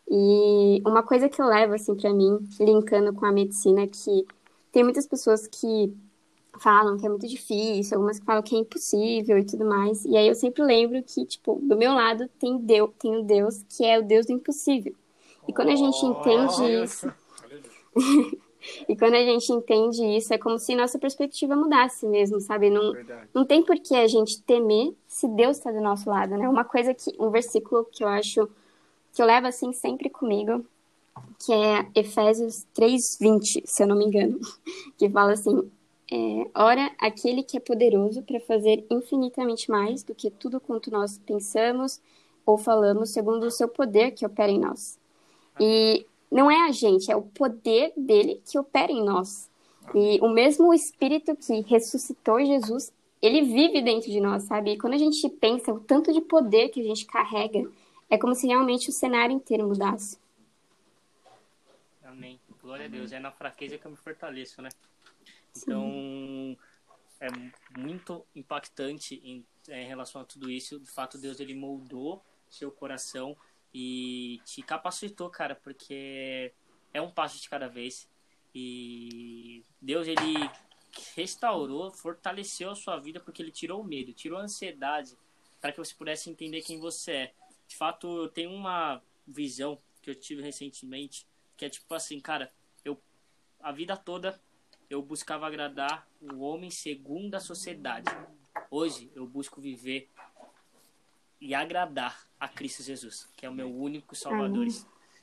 E 0.09 0.81
uma 0.85 1.03
coisa 1.03 1.29
que 1.29 1.41
eu 1.41 1.45
levo 1.45 1.73
assim 1.73 1.95
para 1.95 2.13
mim, 2.13 2.39
linkando 2.59 3.13
com 3.13 3.25
a 3.25 3.31
medicina, 3.31 3.81
é 3.81 3.87
que 3.87 4.25
tem 4.71 4.83
muitas 4.83 5.07
pessoas 5.07 5.47
que 5.47 5.93
falam 6.59 6.97
que 6.97 7.05
é 7.05 7.09
muito 7.09 7.27
difícil, 7.27 7.95
algumas 7.95 8.19
que 8.19 8.25
falam 8.25 8.41
que 8.41 8.55
é 8.55 8.59
impossível 8.59 9.37
e 9.37 9.45
tudo 9.45 9.65
mais. 9.65 10.03
E 10.05 10.17
aí 10.17 10.27
eu 10.27 10.35
sempre 10.35 10.63
lembro 10.63 11.01
que, 11.03 11.25
tipo, 11.25 11.59
do 11.61 11.77
meu 11.77 11.93
lado 11.93 12.29
tem 12.39 12.57
Deus, 12.57 12.91
tem 12.99 13.17
o 13.17 13.23
Deus 13.23 13.63
que 13.69 13.85
é 13.85 13.99
o 13.99 14.03
Deus 14.03 14.25
do 14.25 14.33
impossível. 14.33 14.93
E 15.47 15.53
quando 15.53 15.69
a 15.69 15.75
gente 15.75 16.05
entende 16.05 16.83
isso. 16.83 17.11
e 18.87 18.95
quando 18.95 19.15
a 19.15 19.23
gente 19.23 19.51
entende 19.51 20.03
isso, 20.17 20.33
é 20.33 20.37
como 20.37 20.57
se 20.57 20.75
nossa 20.75 20.97
perspectiva 20.99 21.55
mudasse 21.55 22.05
mesmo, 22.05 22.39
sabe? 22.39 22.69
Não, 22.69 22.93
não 23.33 23.45
tem 23.45 23.63
por 23.63 23.79
que 23.79 23.95
a 23.95 24.07
gente 24.07 24.41
temer 24.41 24.93
se 25.07 25.27
Deus 25.27 25.57
está 25.57 25.71
do 25.71 25.81
nosso 25.81 26.09
lado, 26.09 26.35
né? 26.37 26.47
Uma 26.49 26.65
coisa 26.65 26.93
que, 26.93 27.13
um 27.19 27.29
versículo 27.29 27.85
que 27.85 28.03
eu 28.03 28.07
acho 28.07 28.49
que 29.13 29.21
eu 29.21 29.25
levo 29.25 29.47
assim 29.47 29.73
sempre 29.73 30.09
comigo 30.09 30.65
que 31.43 31.53
é 31.53 31.87
Efésios 31.95 32.65
3:20, 32.73 33.63
se 33.65 33.83
eu 33.83 33.87
não 33.87 33.95
me 33.95 34.05
engano, 34.05 34.39
que 34.97 35.09
fala 35.09 35.33
assim: 35.33 35.69
é, 36.11 36.49
ora, 36.55 36.91
aquele 36.99 37.43
que 37.43 37.57
é 37.57 37.59
poderoso 37.59 38.21
para 38.23 38.39
fazer 38.39 38.85
infinitamente 38.89 39.69
mais 39.69 40.03
do 40.03 40.15
que 40.15 40.29
tudo 40.29 40.59
quanto 40.59 40.91
nós 40.91 41.17
pensamos 41.25 41.99
ou 42.45 42.57
falamos, 42.57 43.09
segundo 43.09 43.45
o 43.45 43.51
seu 43.51 43.67
poder 43.67 44.11
que 44.11 44.25
opera 44.25 44.51
em 44.51 44.59
nós. 44.59 44.97
E 45.59 46.05
não 46.31 46.49
é 46.49 46.67
a 46.67 46.71
gente, 46.71 47.11
é 47.11 47.15
o 47.15 47.21
poder 47.21 47.93
dele 47.95 48.41
que 48.49 48.59
opera 48.59 48.91
em 48.91 49.03
nós. 49.03 49.49
E 49.95 50.19
o 50.21 50.29
mesmo 50.29 50.73
Espírito 50.73 51.35
que 51.35 51.61
ressuscitou 51.61 52.43
Jesus 52.43 52.91
ele 53.21 53.41
vive 53.41 53.81
dentro 53.81 54.11
de 54.11 54.19
nós, 54.19 54.43
sabe? 54.43 54.71
E 54.71 54.77
quando 54.77 54.93
a 54.93 54.97
gente 54.97 55.27
pensa 55.29 55.73
o 55.73 55.79
tanto 55.79 56.13
de 56.13 56.21
poder 56.21 56.69
que 56.69 56.79
a 56.79 56.83
gente 56.83 57.05
carrega, 57.05 57.69
é 58.09 58.17
como 58.17 58.35
se 58.35 58.47
realmente 58.47 58.89
o 58.89 58.93
cenário 58.93 59.35
inteiro 59.35 59.67
mudasse. 59.67 60.19
Amém. 62.03 62.39
Glória 62.61 62.85
a 62.85 62.87
Deus. 62.89 63.11
É 63.11 63.19
na 63.19 63.31
fraqueza 63.31 63.77
que 63.77 63.85
eu 63.85 63.91
me 63.91 63.97
fortaleço, 63.97 64.61
né? 64.61 64.69
Então, 65.55 65.81
Sim. 65.83 66.57
é 67.19 67.27
muito 67.77 68.25
impactante 68.35 69.19
em, 69.23 69.43
é, 69.67 69.81
em 69.81 69.87
relação 69.87 70.21
a 70.21 70.25
tudo 70.25 70.49
isso. 70.49 70.79
De 70.79 70.89
fato, 70.89 71.17
Deus 71.17 71.39
ele 71.39 71.55
moldou 71.55 72.23
seu 72.49 72.71
coração 72.71 73.35
e 73.73 74.41
te 74.45 74.61
capacitou, 74.61 75.29
cara, 75.29 75.55
porque 75.55 76.53
é 76.93 77.01
um 77.01 77.11
passo 77.11 77.39
de 77.41 77.49
cada 77.49 77.67
vez. 77.67 78.09
E 78.53 79.63
Deus 79.81 80.07
ele 80.07 80.49
restaurou, 81.15 81.91
fortaleceu 81.91 82.71
a 82.71 82.75
sua 82.75 82.97
vida 82.97 83.19
porque 83.19 83.41
ele 83.41 83.51
tirou 83.51 83.81
o 83.81 83.83
medo, 83.83 84.13
tirou 84.13 84.39
a 84.39 84.43
ansiedade 84.43 85.15
para 85.61 85.71
que 85.71 85.77
você 85.77 85.93
pudesse 85.93 86.29
entender 86.29 86.61
quem 86.61 86.79
você 86.79 87.11
é. 87.11 87.33
De 87.67 87.75
fato, 87.75 88.29
tem 88.29 88.47
uma 88.47 89.01
visão 89.27 89.77
que 90.01 90.09
eu 90.09 90.15
tive 90.15 90.41
recentemente 90.41 91.27
que 91.57 91.65
é 91.65 91.69
tipo 91.69 91.93
assim, 91.93 92.19
cara, 92.19 92.53
eu 92.85 93.01
a 93.59 93.71
vida 93.71 93.97
toda 93.97 94.39
eu 94.89 95.01
buscava 95.01 95.47
agradar 95.47 96.07
o 96.21 96.39
homem 96.39 96.69
segundo 96.69 97.35
a 97.35 97.39
sociedade. 97.39 98.09
Hoje 98.71 99.11
eu 99.15 99.27
busco 99.27 99.59
viver 99.59 100.09
e 101.39 101.53
agradar 101.53 102.27
a 102.39 102.47
Cristo 102.47 102.83
Jesus, 102.83 103.27
que 103.35 103.45
é 103.45 103.49
o 103.49 103.53
meu 103.53 103.73
único 103.73 104.15
Salvador. 104.15 104.67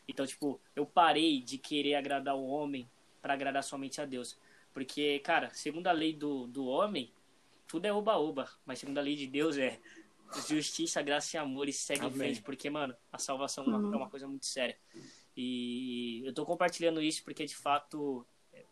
Então, 0.06 0.26
tipo, 0.26 0.60
eu 0.74 0.84
parei 0.84 1.40
de 1.40 1.58
querer 1.58 1.94
agradar 1.94 2.36
o 2.36 2.46
homem 2.46 2.88
para 3.22 3.34
agradar 3.34 3.64
somente 3.64 4.00
a 4.00 4.04
Deus. 4.04 4.38
Porque, 4.72 5.18
cara, 5.20 5.50
segundo 5.54 5.86
a 5.86 5.92
lei 5.92 6.12
do, 6.12 6.46
do 6.46 6.66
homem, 6.66 7.12
tudo 7.66 7.86
é 7.86 7.92
oba-oba. 7.92 8.48
Mas 8.66 8.80
segundo 8.80 8.98
a 8.98 9.02
lei 9.02 9.16
de 9.16 9.26
Deus 9.26 9.56
é 9.56 9.80
justiça, 10.48 11.00
graça 11.00 11.36
e 11.36 11.38
amor 11.38 11.68
e 11.68 11.72
segue 11.72 12.00
Amém. 12.00 12.12
em 12.12 12.18
frente. 12.18 12.42
Porque, 12.42 12.68
mano, 12.68 12.94
a 13.12 13.18
salvação 13.18 13.64
uhum. 13.64 13.94
é 13.94 13.96
uma 13.96 14.10
coisa 14.10 14.26
muito 14.26 14.46
séria. 14.46 14.76
E 15.36 16.22
eu 16.24 16.32
tô 16.32 16.44
compartilhando 16.44 17.00
isso 17.00 17.24
porque, 17.24 17.44
de 17.44 17.56
fato, 17.56 18.26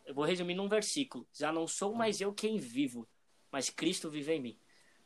eu 0.05 0.14
vou 0.14 0.24
resumir 0.24 0.55
num 0.55 0.68
versículo. 0.68 1.26
Já 1.32 1.53
não 1.53 1.66
sou 1.66 1.95
mais 1.95 2.20
eu 2.20 2.32
quem 2.32 2.59
vivo, 2.59 3.09
mas 3.51 3.70
Cristo 3.70 4.11
vive 4.11 4.32
em 4.32 4.40
mim. 4.40 4.59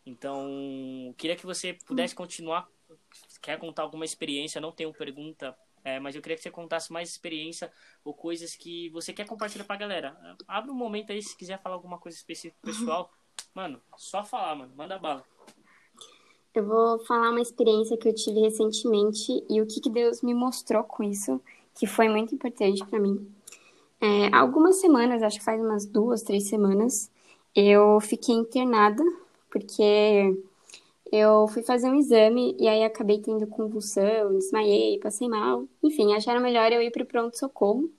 Então, 0.07 1.13
queria 1.19 1.37
que 1.37 1.45
você 1.45 1.75
pudesse 1.85 2.15
continuar. 2.15 2.69
Quer 3.43 3.59
contar 3.59 3.83
alguma 3.83 4.05
experiência? 4.05 4.61
Não 4.61 4.73
tenho 4.73 4.95
pergunta 4.95 5.57
é, 5.87 6.01
mas 6.01 6.17
eu 6.17 6.21
queria 6.21 6.37
que 6.37 6.43
você 6.43 6.51
contasse 6.51 6.93
mais 6.93 7.09
experiência 7.09 7.71
ou 8.05 8.13
coisas 8.13 8.57
que 8.57 8.89
você 8.91 9.13
quer 9.13 9.25
compartilhar 9.25 9.65
pra 9.65 9.77
galera. 9.77 10.17
Abre 10.49 10.73
um 10.73 10.75
momento 10.75 11.13
aí 11.13 11.23
se 11.23 11.37
quiser 11.37 11.63
falar 11.63 11.77
alguma 11.77 11.97
coisa 11.97 12.17
específica 12.17 12.59
pessoal. 12.61 13.09
Mano, 13.55 13.81
só 13.97 14.25
falar, 14.25 14.57
mano. 14.57 14.73
Manda 14.75 14.99
bala. 14.99 15.25
Eu 16.53 16.67
vou 16.67 16.99
falar 17.05 17.31
uma 17.31 17.41
experiência 17.41 17.97
que 17.97 18.09
eu 18.09 18.15
tive 18.15 18.41
recentemente 18.41 19.45
e 19.49 19.63
o 19.63 19.67
que, 19.67 19.81
que 19.81 19.89
Deus 19.89 20.23
me 20.23 20.35
mostrou 20.35 20.83
com 20.83 21.05
isso, 21.05 21.41
que 21.73 21.87
foi 21.87 22.09
muito 22.09 22.35
importante 22.35 22.85
para 22.85 22.99
mim. 22.99 23.33
É, 24.01 24.35
algumas 24.35 24.81
semanas, 24.81 25.23
acho 25.23 25.39
que 25.39 25.45
faz 25.45 25.61
umas 25.61 25.87
duas, 25.87 26.23
três 26.23 26.49
semanas, 26.49 27.13
eu 27.55 28.01
fiquei 28.01 28.35
internada 28.35 29.05
porque 29.57 30.37
eu 31.11 31.49
fui 31.49 31.63
fazer 31.63 31.89
um 31.89 31.95
exame 31.95 32.55
e 32.59 32.69
aí 32.69 32.85
acabei 32.85 33.21
tendo 33.21 33.47
convulsão, 33.47 34.37
desmaiei, 34.37 34.99
passei 34.99 35.29
mal. 35.29 35.67
Enfim, 35.83 36.15
acharam 36.15 36.43
melhor 36.43 36.71
eu 36.73 36.83
ir 36.83 36.91
para 36.91 37.03
o 37.03 37.07
pronto-socorro. 37.07 37.91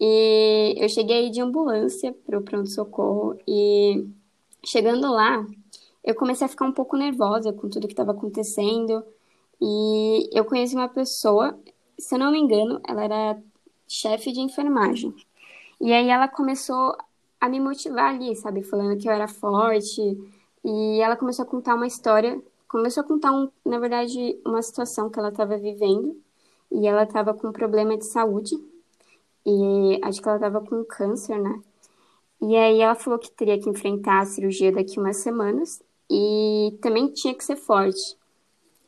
E 0.00 0.74
eu 0.78 0.88
cheguei 0.88 1.28
de 1.30 1.40
ambulância 1.42 2.14
para 2.24 2.38
o 2.38 2.42
pronto-socorro 2.42 3.38
e 3.46 4.06
chegando 4.64 5.12
lá, 5.12 5.44
eu 6.02 6.14
comecei 6.14 6.46
a 6.46 6.48
ficar 6.48 6.64
um 6.64 6.72
pouco 6.72 6.96
nervosa 6.96 7.52
com 7.52 7.68
tudo 7.68 7.86
que 7.86 7.92
estava 7.92 8.12
acontecendo. 8.12 9.04
E 9.60 10.30
eu 10.32 10.44
conheci 10.46 10.74
uma 10.74 10.88
pessoa, 10.88 11.58
se 11.98 12.14
eu 12.14 12.18
não 12.18 12.32
me 12.32 12.38
engano, 12.38 12.80
ela 12.88 13.04
era 13.04 13.42
chefe 13.86 14.32
de 14.32 14.40
enfermagem. 14.40 15.14
E 15.78 15.92
aí 15.92 16.08
ela 16.08 16.28
começou 16.28 16.96
a 17.38 17.48
me 17.48 17.60
motivar 17.60 18.14
ali, 18.14 18.34
sabe? 18.36 18.62
Falando 18.62 18.98
que 18.98 19.08
eu 19.08 19.12
era 19.12 19.28
forte, 19.28 20.00
e 20.64 21.00
ela 21.00 21.16
começou 21.16 21.44
a 21.44 21.48
contar 21.48 21.74
uma 21.74 21.86
história, 21.86 22.40
começou 22.68 23.02
a 23.02 23.06
contar, 23.06 23.32
um, 23.32 23.50
na 23.64 23.78
verdade, 23.78 24.40
uma 24.46 24.62
situação 24.62 25.10
que 25.10 25.18
ela 25.18 25.30
estava 25.30 25.56
vivendo. 25.56 26.16
E 26.70 26.86
ela 26.86 27.02
estava 27.02 27.34
com 27.34 27.48
um 27.48 27.52
problema 27.52 27.96
de 27.96 28.06
saúde. 28.06 28.56
E 29.44 30.00
acho 30.04 30.22
que 30.22 30.28
ela 30.28 30.36
estava 30.36 30.60
com 30.60 30.84
câncer, 30.84 31.40
né? 31.40 31.60
E 32.40 32.56
aí 32.56 32.80
ela 32.80 32.94
falou 32.94 33.18
que 33.18 33.30
teria 33.30 33.60
que 33.60 33.68
enfrentar 33.68 34.20
a 34.20 34.26
cirurgia 34.26 34.72
daqui 34.72 34.98
umas 34.98 35.16
semanas. 35.18 35.82
E 36.10 36.78
também 36.80 37.08
tinha 37.12 37.34
que 37.34 37.44
ser 37.44 37.56
forte. 37.56 38.16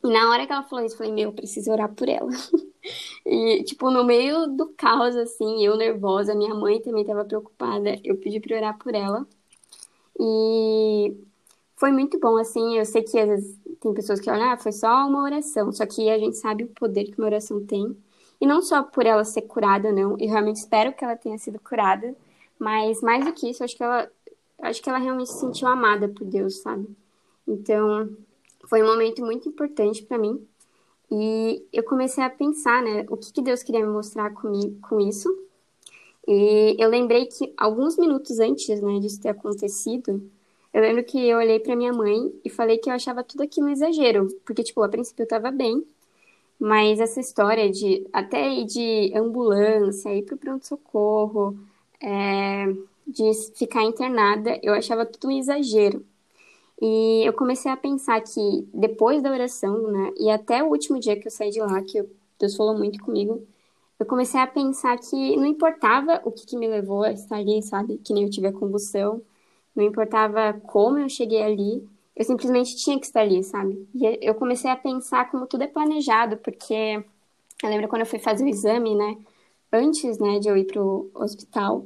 E 0.03 0.07
na 0.11 0.29
hora 0.29 0.45
que 0.45 0.51
ela 0.53 0.63
falou 0.63 0.85
isso, 0.85 0.95
eu 0.95 0.97
falei, 0.99 1.13
meu, 1.13 1.29
eu 1.29 1.33
preciso 1.33 1.71
orar 1.71 1.93
por 1.93 2.07
ela. 2.09 2.29
e, 3.25 3.63
tipo, 3.63 3.89
no 3.89 4.03
meio 4.03 4.47
do 4.47 4.67
caos, 4.77 5.15
assim, 5.15 5.65
eu 5.65 5.77
nervosa, 5.77 6.35
minha 6.35 6.53
mãe 6.53 6.81
também 6.81 7.01
estava 7.01 7.25
preocupada, 7.25 7.97
eu 8.03 8.17
pedi 8.17 8.39
pra 8.39 8.57
orar 8.57 8.77
por 8.77 8.93
ela. 8.93 9.25
E 10.19 11.15
foi 11.83 11.91
muito 11.91 12.17
bom, 12.17 12.37
assim. 12.37 12.77
Eu 12.77 12.85
sei 12.85 13.01
que 13.01 13.19
às 13.19 13.27
vezes 13.27 13.59
tem 13.81 13.93
pessoas 13.93 14.21
que 14.21 14.31
olham, 14.31 14.53
ah, 14.53 14.57
foi 14.57 14.71
só 14.71 15.05
uma 15.05 15.21
oração. 15.21 15.69
Só 15.73 15.85
que 15.85 16.09
a 16.09 16.17
gente 16.17 16.37
sabe 16.37 16.63
o 16.63 16.69
poder 16.69 17.03
que 17.03 17.17
uma 17.17 17.27
oração 17.27 17.61
tem. 17.65 17.93
E 18.39 18.47
não 18.47 18.61
só 18.61 18.83
por 18.83 19.05
ela 19.05 19.25
ser 19.25 19.41
curada, 19.41 19.91
não. 19.91 20.17
E 20.17 20.25
realmente 20.25 20.55
espero 20.55 20.93
que 20.93 21.03
ela 21.03 21.17
tenha 21.17 21.37
sido 21.37 21.59
curada. 21.59 22.15
Mas 22.57 23.01
mais 23.01 23.25
do 23.25 23.33
que 23.33 23.49
isso, 23.49 23.65
acho 23.65 23.75
que 23.75 23.83
ela, 23.83 24.09
acho 24.61 24.81
que 24.81 24.89
ela 24.89 24.97
realmente 24.97 25.29
se 25.29 25.41
sentiu 25.41 25.67
amada 25.67 26.07
por 26.07 26.25
Deus, 26.25 26.61
sabe? 26.61 26.87
Então, 27.45 28.15
foi 28.69 28.81
um 28.81 28.87
momento 28.87 29.21
muito 29.21 29.49
importante 29.49 30.03
para 30.03 30.17
mim. 30.17 30.41
E 31.11 31.65
eu 31.73 31.83
comecei 31.83 32.23
a 32.23 32.29
pensar, 32.29 32.81
né, 32.81 33.05
o 33.09 33.17
que, 33.17 33.33
que 33.33 33.41
Deus 33.41 33.61
queria 33.61 33.85
me 33.85 33.91
mostrar 33.91 34.29
comigo, 34.33 34.79
com 34.87 35.01
isso. 35.01 35.27
E 36.25 36.77
eu 36.79 36.89
lembrei 36.89 37.25
que 37.25 37.53
alguns 37.57 37.97
minutos 37.97 38.39
antes, 38.39 38.81
né, 38.81 38.99
disso 38.99 39.19
ter 39.19 39.29
acontecido, 39.29 40.31
eu 40.73 40.81
lembro 40.81 41.03
que 41.03 41.17
eu 41.29 41.37
olhei 41.37 41.59
para 41.59 41.75
minha 41.75 41.93
mãe 41.93 42.33
e 42.43 42.49
falei 42.49 42.77
que 42.77 42.89
eu 42.89 42.93
achava 42.93 43.23
tudo 43.23 43.43
aquilo 43.43 43.67
um 43.67 43.69
exagero, 43.69 44.27
porque, 44.45 44.63
tipo, 44.63 44.81
a 44.83 44.89
princípio 44.89 45.23
eu 45.23 45.27
tava 45.27 45.51
bem, 45.51 45.85
mas 46.59 46.99
essa 46.99 47.19
história 47.19 47.69
de 47.71 48.07
até 48.13 48.49
ir 48.49 48.65
de 48.65 49.13
ambulância, 49.15 50.13
ir 50.15 50.23
pro 50.23 50.37
pronto-socorro, 50.37 51.57
é, 52.01 52.65
de 53.07 53.33
ficar 53.55 53.83
internada, 53.83 54.59
eu 54.63 54.73
achava 54.73 55.05
tudo 55.05 55.27
um 55.27 55.37
exagero. 55.37 56.05
E 56.81 57.23
eu 57.25 57.33
comecei 57.33 57.71
a 57.71 57.77
pensar 57.77 58.21
que 58.21 58.67
depois 58.73 59.21
da 59.21 59.31
oração, 59.31 59.91
né, 59.91 60.11
e 60.19 60.29
até 60.29 60.63
o 60.63 60.67
último 60.69 60.99
dia 60.99 61.19
que 61.19 61.27
eu 61.27 61.31
saí 61.31 61.49
de 61.51 61.59
lá, 61.61 61.81
que 61.81 62.03
Deus 62.39 62.55
falou 62.55 62.77
muito 62.77 63.01
comigo, 63.03 63.45
eu 63.99 64.05
comecei 64.05 64.39
a 64.39 64.47
pensar 64.47 64.97
que 64.99 65.35
não 65.37 65.45
importava 65.45 66.21
o 66.25 66.31
que, 66.31 66.45
que 66.45 66.57
me 66.57 66.67
levou 66.67 67.03
a 67.03 67.11
estar 67.11 67.37
ali, 67.37 67.61
sabe? 67.63 67.97
Que 67.99 68.13
nem 68.13 68.23
eu 68.23 68.29
tive 68.29 68.47
a 68.47 68.53
convulsão, 68.53 69.21
não 69.75 69.83
importava 69.83 70.53
como 70.67 70.99
eu 70.99 71.09
cheguei 71.09 71.41
ali, 71.41 71.87
eu 72.15 72.23
simplesmente 72.23 72.75
tinha 72.75 72.99
que 72.99 73.05
estar 73.05 73.21
ali, 73.21 73.43
sabe? 73.43 73.87
E 73.93 74.19
eu 74.21 74.35
comecei 74.35 74.69
a 74.69 74.75
pensar 74.75 75.31
como 75.31 75.47
tudo 75.47 75.63
é 75.63 75.67
planejado, 75.67 76.37
porque 76.37 77.03
eu 77.63 77.69
lembro 77.69 77.87
quando 77.87 78.01
eu 78.01 78.05
fui 78.07 78.19
fazer 78.19 78.43
o 78.43 78.47
exame, 78.47 78.95
né? 78.95 79.17
Antes, 79.71 80.19
né, 80.19 80.39
de 80.39 80.47
eu 80.47 80.55
ir 80.55 80.65
pro 80.65 81.09
hospital, 81.15 81.85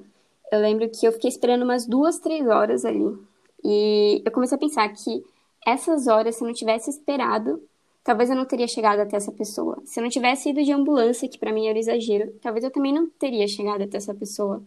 eu 0.52 0.60
lembro 0.60 0.90
que 0.90 1.08
eu 1.08 1.12
fiquei 1.14 1.30
esperando 1.30 1.64
umas 1.64 1.86
duas, 1.86 2.20
três 2.20 2.46
horas 2.48 2.84
ali. 2.84 3.18
E 3.64 4.22
eu 4.26 4.32
comecei 4.32 4.56
a 4.56 4.60
pensar 4.60 4.90
que 4.90 5.24
essas 5.66 6.08
horas, 6.08 6.36
se 6.36 6.44
eu 6.44 6.48
não 6.48 6.54
tivesse 6.54 6.90
esperado, 6.90 7.62
talvez 8.04 8.30
eu 8.30 8.36
não 8.36 8.46
teria 8.46 8.68
chegado 8.68 9.00
até 9.00 9.18
essa 9.18 9.32
pessoa. 9.32 9.82
Se 9.86 10.00
eu 10.00 10.04
não 10.04 10.10
tivesse 10.10 10.50
ido 10.50 10.64
de 10.64 10.72
ambulância, 10.72 11.28
que 11.28 11.38
para 11.38 11.52
mim 11.52 11.68
era 11.68 11.78
exagero, 11.80 12.34
talvez 12.42 12.64
eu 12.64 12.72
também 12.72 12.94
não 12.94 13.10
teria 13.10 13.48
chegado 13.48 13.82
até 13.82 13.98
essa 13.98 14.14
pessoa. 14.14 14.64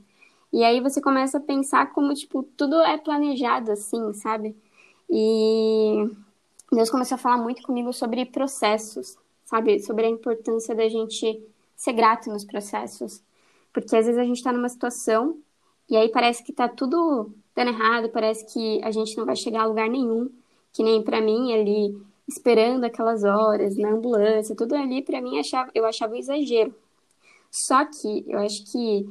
E 0.52 0.64
aí 0.64 0.80
você 0.80 1.00
começa 1.00 1.38
a 1.38 1.40
pensar 1.40 1.92
como, 1.92 2.12
tipo, 2.14 2.42
tudo 2.56 2.80
é 2.80 2.98
planejado 2.98 3.70
assim, 3.70 4.12
sabe? 4.14 4.56
E 5.08 6.10
Deus 6.72 6.90
começou 6.90 7.14
a 7.14 7.18
falar 7.18 7.38
muito 7.38 7.62
comigo 7.62 7.92
sobre 7.92 8.24
processos, 8.26 9.16
sabe? 9.44 9.80
Sobre 9.80 10.06
a 10.06 10.08
importância 10.08 10.74
da 10.74 10.88
gente 10.88 11.42
ser 11.76 11.92
grato 11.92 12.30
nos 12.30 12.44
processos. 12.44 13.22
Porque 13.72 13.96
às 13.96 14.06
vezes 14.06 14.20
a 14.20 14.24
gente 14.24 14.42
tá 14.42 14.52
numa 14.52 14.68
situação 14.68 15.38
e 15.88 15.96
aí 15.96 16.08
parece 16.08 16.42
que 16.44 16.52
tá 16.52 16.68
tudo 16.68 17.32
dando 17.54 17.70
errado, 17.70 18.08
parece 18.10 18.52
que 18.52 18.82
a 18.82 18.90
gente 18.90 19.16
não 19.16 19.26
vai 19.26 19.36
chegar 19.36 19.62
a 19.62 19.66
lugar 19.66 19.88
nenhum. 19.88 20.30
Que 20.72 20.82
nem 20.82 21.02
para 21.02 21.20
mim 21.20 21.52
ali, 21.52 22.00
esperando 22.28 22.84
aquelas 22.84 23.24
horas 23.24 23.76
na 23.76 23.90
ambulância, 23.90 24.54
tudo 24.54 24.74
ali 24.74 25.02
para 25.02 25.20
mim 25.20 25.38
achava, 25.38 25.70
eu 25.74 25.84
achava 25.84 26.14
um 26.14 26.16
exagero. 26.16 26.74
Só 27.50 27.84
que 27.84 28.24
eu 28.28 28.38
acho 28.38 28.64
que 28.70 29.08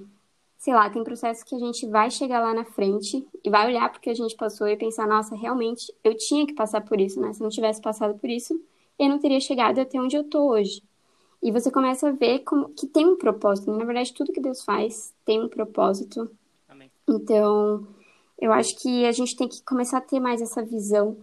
sei 0.59 0.73
lá, 0.73 0.89
tem 0.89 1.03
processos 1.05 1.41
que 1.41 1.55
a 1.55 1.57
gente 1.57 1.87
vai 1.87 2.11
chegar 2.11 2.41
lá 2.41 2.53
na 2.53 2.65
frente 2.65 3.25
e 3.43 3.49
vai 3.49 3.65
olhar 3.65 3.89
porque 3.89 4.09
a 4.09 4.13
gente 4.13 4.35
passou 4.35 4.67
e 4.67 4.75
pensar, 4.75 5.07
nossa, 5.07 5.33
realmente 5.33 5.91
eu 6.03 6.15
tinha 6.17 6.45
que 6.45 6.53
passar 6.53 6.81
por 6.81 6.99
isso, 6.99 7.19
né? 7.19 7.31
Se 7.31 7.41
não 7.41 7.49
tivesse 7.49 7.81
passado 7.81 8.19
por 8.19 8.29
isso, 8.29 8.61
eu 8.99 9.07
não 9.07 9.17
teria 9.19 9.39
chegado 9.39 9.79
até 9.79 9.97
onde 9.97 10.17
eu 10.17 10.23
tô 10.25 10.49
hoje. 10.51 10.83
E 11.41 11.49
você 11.49 11.71
começa 11.71 12.09
a 12.09 12.11
ver 12.11 12.39
como 12.39 12.67
que 12.69 12.85
tem 12.85 13.07
um 13.07 13.15
propósito. 13.15 13.71
Né? 13.71 13.77
Na 13.77 13.85
verdade, 13.85 14.13
tudo 14.13 14.33
que 14.33 14.41
Deus 14.41 14.61
faz 14.61 15.13
tem 15.23 15.41
um 15.41 15.47
propósito. 15.47 16.29
Amém. 16.67 16.91
Então, 17.07 17.87
Eu 18.41 18.51
acho 18.51 18.75
que 18.81 19.05
a 19.05 19.11
gente 19.13 19.35
tem 19.37 19.47
que 19.47 19.61
começar 19.63 19.97
a 19.99 20.01
ter 20.01 20.19
mais 20.19 20.41
essa 20.41 20.61
visão 20.61 21.17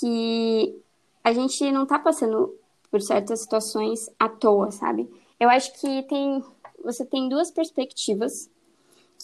que 0.00 0.76
a 1.22 1.32
gente 1.32 1.70
não 1.70 1.86
tá 1.86 1.98
passando 1.98 2.52
por 2.90 3.00
certas 3.00 3.42
situações 3.42 4.10
à 4.18 4.28
toa, 4.28 4.70
sabe? 4.72 5.08
Eu 5.38 5.48
acho 5.48 5.72
que 5.80 6.02
tem 6.04 6.42
você 6.84 7.04
tem 7.04 7.28
duas 7.28 7.50
perspectivas 7.50 8.50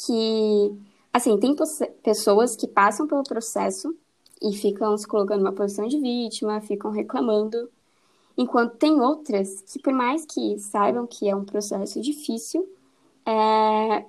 que 0.07 0.77
assim, 1.13 1.39
tem 1.39 1.55
pessoas 2.03 2.57
que 2.57 2.69
passam 2.69 3.07
pelo 3.07 3.23
processo 3.23 3.95
e 4.41 4.55
ficam 4.55 4.97
se 4.97 5.07
colocando 5.07 5.41
numa 5.41 5.53
posição 5.53 5.89
de 5.89 5.99
vítima, 6.01 6.61
ficam 6.61 6.91
reclamando, 6.91 7.69
enquanto 8.37 8.77
tem 8.77 9.01
outras 9.01 9.63
que 9.63 9.81
por 9.81 9.93
mais 9.93 10.25
que 10.25 10.59
saibam 10.59 11.07
que 11.07 11.29
é 11.29 11.35
um 11.35 11.45
processo 11.45 12.01
difícil, 12.01 12.69
é, 13.27 14.05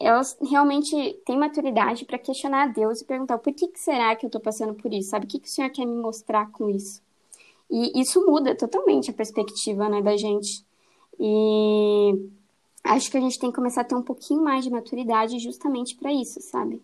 elas 0.00 0.36
realmente 0.40 1.20
têm 1.26 1.38
maturidade 1.38 2.04
para 2.04 2.18
questionar 2.18 2.64
a 2.64 2.66
Deus 2.68 3.00
e 3.00 3.04
perguntar 3.04 3.38
por 3.38 3.52
que, 3.52 3.68
que 3.68 3.80
será 3.80 4.14
que 4.16 4.24
eu 4.24 4.28
estou 4.28 4.40
passando 4.40 4.74
por 4.74 4.92
isso, 4.92 5.10
sabe? 5.10 5.26
O 5.26 5.28
que, 5.28 5.40
que 5.40 5.48
o 5.48 5.50
Senhor 5.50 5.70
quer 5.70 5.84
me 5.84 5.96
mostrar 5.96 6.50
com 6.52 6.70
isso? 6.70 7.02
E 7.70 8.00
isso 8.00 8.24
muda 8.24 8.56
totalmente 8.56 9.10
a 9.10 9.14
perspectiva 9.14 9.88
né, 9.88 10.00
da 10.00 10.16
gente. 10.16 10.64
E 11.20 12.27
acho 12.98 13.10
que 13.10 13.16
a 13.16 13.20
gente 13.20 13.38
tem 13.38 13.50
que 13.50 13.56
começar 13.56 13.80
a 13.80 13.84
ter 13.84 13.94
um 13.94 14.02
pouquinho 14.02 14.42
mais 14.42 14.64
de 14.64 14.70
maturidade 14.70 15.38
justamente 15.38 15.96
para 15.96 16.12
isso, 16.12 16.40
sabe? 16.40 16.82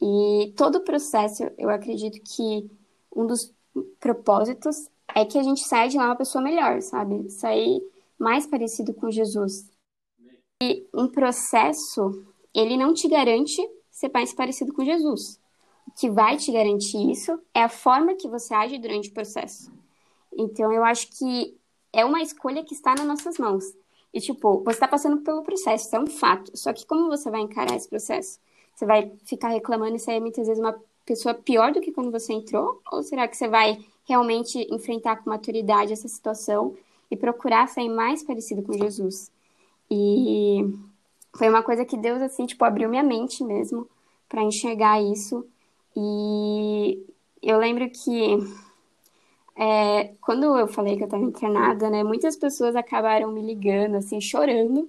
E 0.00 0.54
todo 0.56 0.76
o 0.76 0.84
processo, 0.84 1.50
eu 1.58 1.68
acredito 1.68 2.20
que 2.22 2.70
um 3.14 3.26
dos 3.26 3.52
propósitos 4.00 4.88
é 5.14 5.24
que 5.24 5.38
a 5.38 5.42
gente 5.42 5.60
saia 5.60 5.88
de 5.88 5.96
lá 5.96 6.06
uma 6.06 6.16
pessoa 6.16 6.42
melhor, 6.42 6.80
sabe? 6.80 7.28
Sair 7.30 7.82
mais 8.18 8.46
parecido 8.46 8.94
com 8.94 9.10
Jesus. 9.10 9.68
E 10.62 10.86
um 10.94 11.08
processo 11.08 12.24
ele 12.54 12.76
não 12.76 12.94
te 12.94 13.08
garante 13.08 13.60
ser 13.90 14.10
mais 14.12 14.32
parecido 14.32 14.72
com 14.72 14.84
Jesus. 14.84 15.40
O 15.86 15.92
que 15.92 16.10
vai 16.10 16.36
te 16.36 16.52
garantir 16.52 17.10
isso 17.10 17.38
é 17.52 17.62
a 17.62 17.68
forma 17.68 18.14
que 18.14 18.28
você 18.28 18.54
age 18.54 18.78
durante 18.78 19.10
o 19.10 19.14
processo. 19.14 19.72
Então, 20.36 20.72
eu 20.72 20.84
acho 20.84 21.08
que 21.18 21.56
é 21.92 22.04
uma 22.04 22.22
escolha 22.22 22.64
que 22.64 22.74
está 22.74 22.94
nas 22.94 23.06
nossas 23.06 23.38
mãos. 23.38 23.64
E, 24.12 24.20
tipo, 24.20 24.62
você 24.64 24.70
está 24.70 24.88
passando 24.88 25.18
pelo 25.18 25.42
processo, 25.42 25.86
isso 25.86 25.96
é 25.96 26.00
um 26.00 26.06
fato. 26.06 26.56
Só 26.56 26.72
que 26.72 26.86
como 26.86 27.08
você 27.08 27.30
vai 27.30 27.40
encarar 27.40 27.76
esse 27.76 27.88
processo? 27.88 28.38
Você 28.74 28.86
vai 28.86 29.12
ficar 29.24 29.48
reclamando 29.48 29.96
e 29.96 29.98
sair 29.98 30.20
muitas 30.20 30.46
vezes 30.46 30.62
uma 30.62 30.78
pessoa 31.04 31.34
pior 31.34 31.72
do 31.72 31.80
que 31.80 31.92
quando 31.92 32.10
você 32.10 32.32
entrou? 32.32 32.80
Ou 32.92 33.02
será 33.02 33.26
que 33.26 33.36
você 33.36 33.48
vai 33.48 33.78
realmente 34.06 34.66
enfrentar 34.70 35.16
com 35.16 35.30
maturidade 35.30 35.92
essa 35.92 36.08
situação 36.08 36.74
e 37.10 37.16
procurar 37.16 37.68
sair 37.68 37.88
mais 37.88 38.22
parecido 38.22 38.62
com 38.62 38.72
Jesus? 38.72 39.30
E 39.90 40.64
foi 41.36 41.48
uma 41.48 41.62
coisa 41.62 41.84
que 41.84 41.96
Deus, 41.96 42.20
assim, 42.22 42.46
tipo, 42.46 42.64
abriu 42.64 42.88
minha 42.88 43.02
mente 43.02 43.42
mesmo 43.42 43.88
para 44.28 44.42
enxergar 44.42 45.02
isso. 45.02 45.46
E 45.96 47.02
eu 47.42 47.58
lembro 47.58 47.88
que 47.90 48.38
é, 49.58 50.14
quando 50.20 50.56
eu 50.56 50.68
falei 50.68 50.96
que 50.96 51.02
eu 51.02 51.06
estava 51.06 51.24
internada, 51.24 51.90
né, 51.90 52.04
muitas 52.04 52.36
pessoas 52.36 52.76
acabaram 52.76 53.32
me 53.32 53.42
ligando, 53.42 53.96
assim, 53.96 54.20
chorando. 54.20 54.88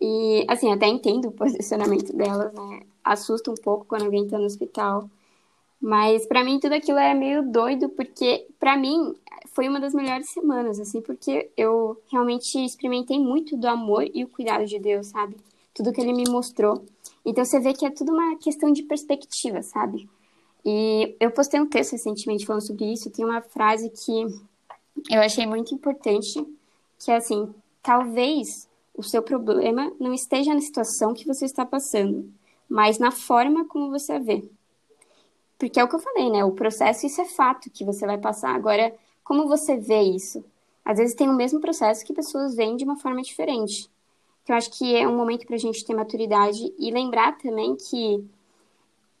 E, 0.00 0.46
assim, 0.48 0.72
até 0.72 0.86
entendo 0.86 1.28
o 1.28 1.32
posicionamento 1.32 2.14
delas, 2.16 2.52
né? 2.54 2.82
Assusta 3.04 3.50
um 3.50 3.54
pouco 3.54 3.86
quando 3.86 4.04
alguém 4.04 4.24
está 4.24 4.38
no 4.38 4.44
hospital. 4.44 5.10
Mas 5.80 6.26
para 6.26 6.44
mim 6.44 6.60
tudo 6.60 6.74
aquilo 6.74 6.98
era 6.98 7.14
meio 7.14 7.42
doido, 7.50 7.88
porque 7.90 8.46
para 8.58 8.76
mim 8.76 9.14
foi 9.52 9.68
uma 9.68 9.80
das 9.80 9.94
melhores 9.94 10.30
semanas, 10.30 10.78
assim, 10.80 11.00
porque 11.02 11.50
eu 11.56 12.00
realmente 12.10 12.58
experimentei 12.64 13.18
muito 13.18 13.56
do 13.56 13.66
amor 13.68 14.04
e 14.14 14.24
o 14.24 14.28
cuidado 14.28 14.66
de 14.66 14.78
Deus, 14.78 15.08
sabe? 15.08 15.36
tudo 15.74 15.92
que 15.92 16.00
ele 16.00 16.12
me 16.12 16.24
mostrou. 16.28 16.84
Então 17.24 17.44
você 17.44 17.60
vê 17.60 17.72
que 17.72 17.84
é 17.84 17.90
tudo 17.90 18.12
uma 18.12 18.36
questão 18.36 18.72
de 18.72 18.82
perspectiva, 18.82 19.62
sabe? 19.62 20.08
E 20.64 21.16
eu 21.18 21.30
postei 21.30 21.60
um 21.60 21.66
texto 21.66 21.92
recentemente 21.92 22.46
falando 22.46 22.66
sobre 22.66 22.92
isso. 22.92 23.10
Tem 23.10 23.24
uma 23.24 23.40
frase 23.40 23.90
que 23.90 24.26
eu 25.10 25.20
achei 25.20 25.46
muito 25.46 25.74
importante, 25.74 26.46
que 26.98 27.10
é 27.10 27.16
assim: 27.16 27.54
talvez 27.82 28.68
o 28.94 29.02
seu 29.02 29.22
problema 29.22 29.92
não 29.98 30.12
esteja 30.12 30.54
na 30.54 30.60
situação 30.60 31.14
que 31.14 31.26
você 31.26 31.44
está 31.44 31.64
passando, 31.64 32.30
mas 32.68 32.98
na 32.98 33.10
forma 33.10 33.64
como 33.64 33.90
você 33.90 34.12
a 34.12 34.18
vê. 34.18 34.44
Porque 35.58 35.78
é 35.78 35.84
o 35.84 35.88
que 35.88 35.94
eu 35.94 36.00
falei, 36.00 36.30
né? 36.30 36.44
O 36.44 36.52
processo, 36.52 37.06
isso 37.06 37.20
é 37.20 37.26
fato 37.26 37.70
que 37.70 37.84
você 37.84 38.06
vai 38.06 38.18
passar. 38.18 38.54
Agora, 38.54 38.94
como 39.22 39.46
você 39.46 39.76
vê 39.76 40.02
isso? 40.02 40.44
Às 40.84 40.98
vezes 40.98 41.14
tem 41.14 41.28
o 41.28 41.34
mesmo 41.34 41.60
processo 41.60 42.04
que 42.04 42.14
pessoas 42.14 42.54
veem 42.54 42.76
de 42.76 42.84
uma 42.84 42.96
forma 42.96 43.20
diferente. 43.20 43.90
Então, 44.42 44.56
acho 44.56 44.70
que 44.70 44.96
é 44.96 45.06
um 45.06 45.16
momento 45.16 45.46
para 45.46 45.56
a 45.56 45.58
gente 45.58 45.84
ter 45.84 45.94
maturidade 45.94 46.72
e 46.78 46.90
lembrar 46.90 47.36
também 47.38 47.76
que 47.76 48.24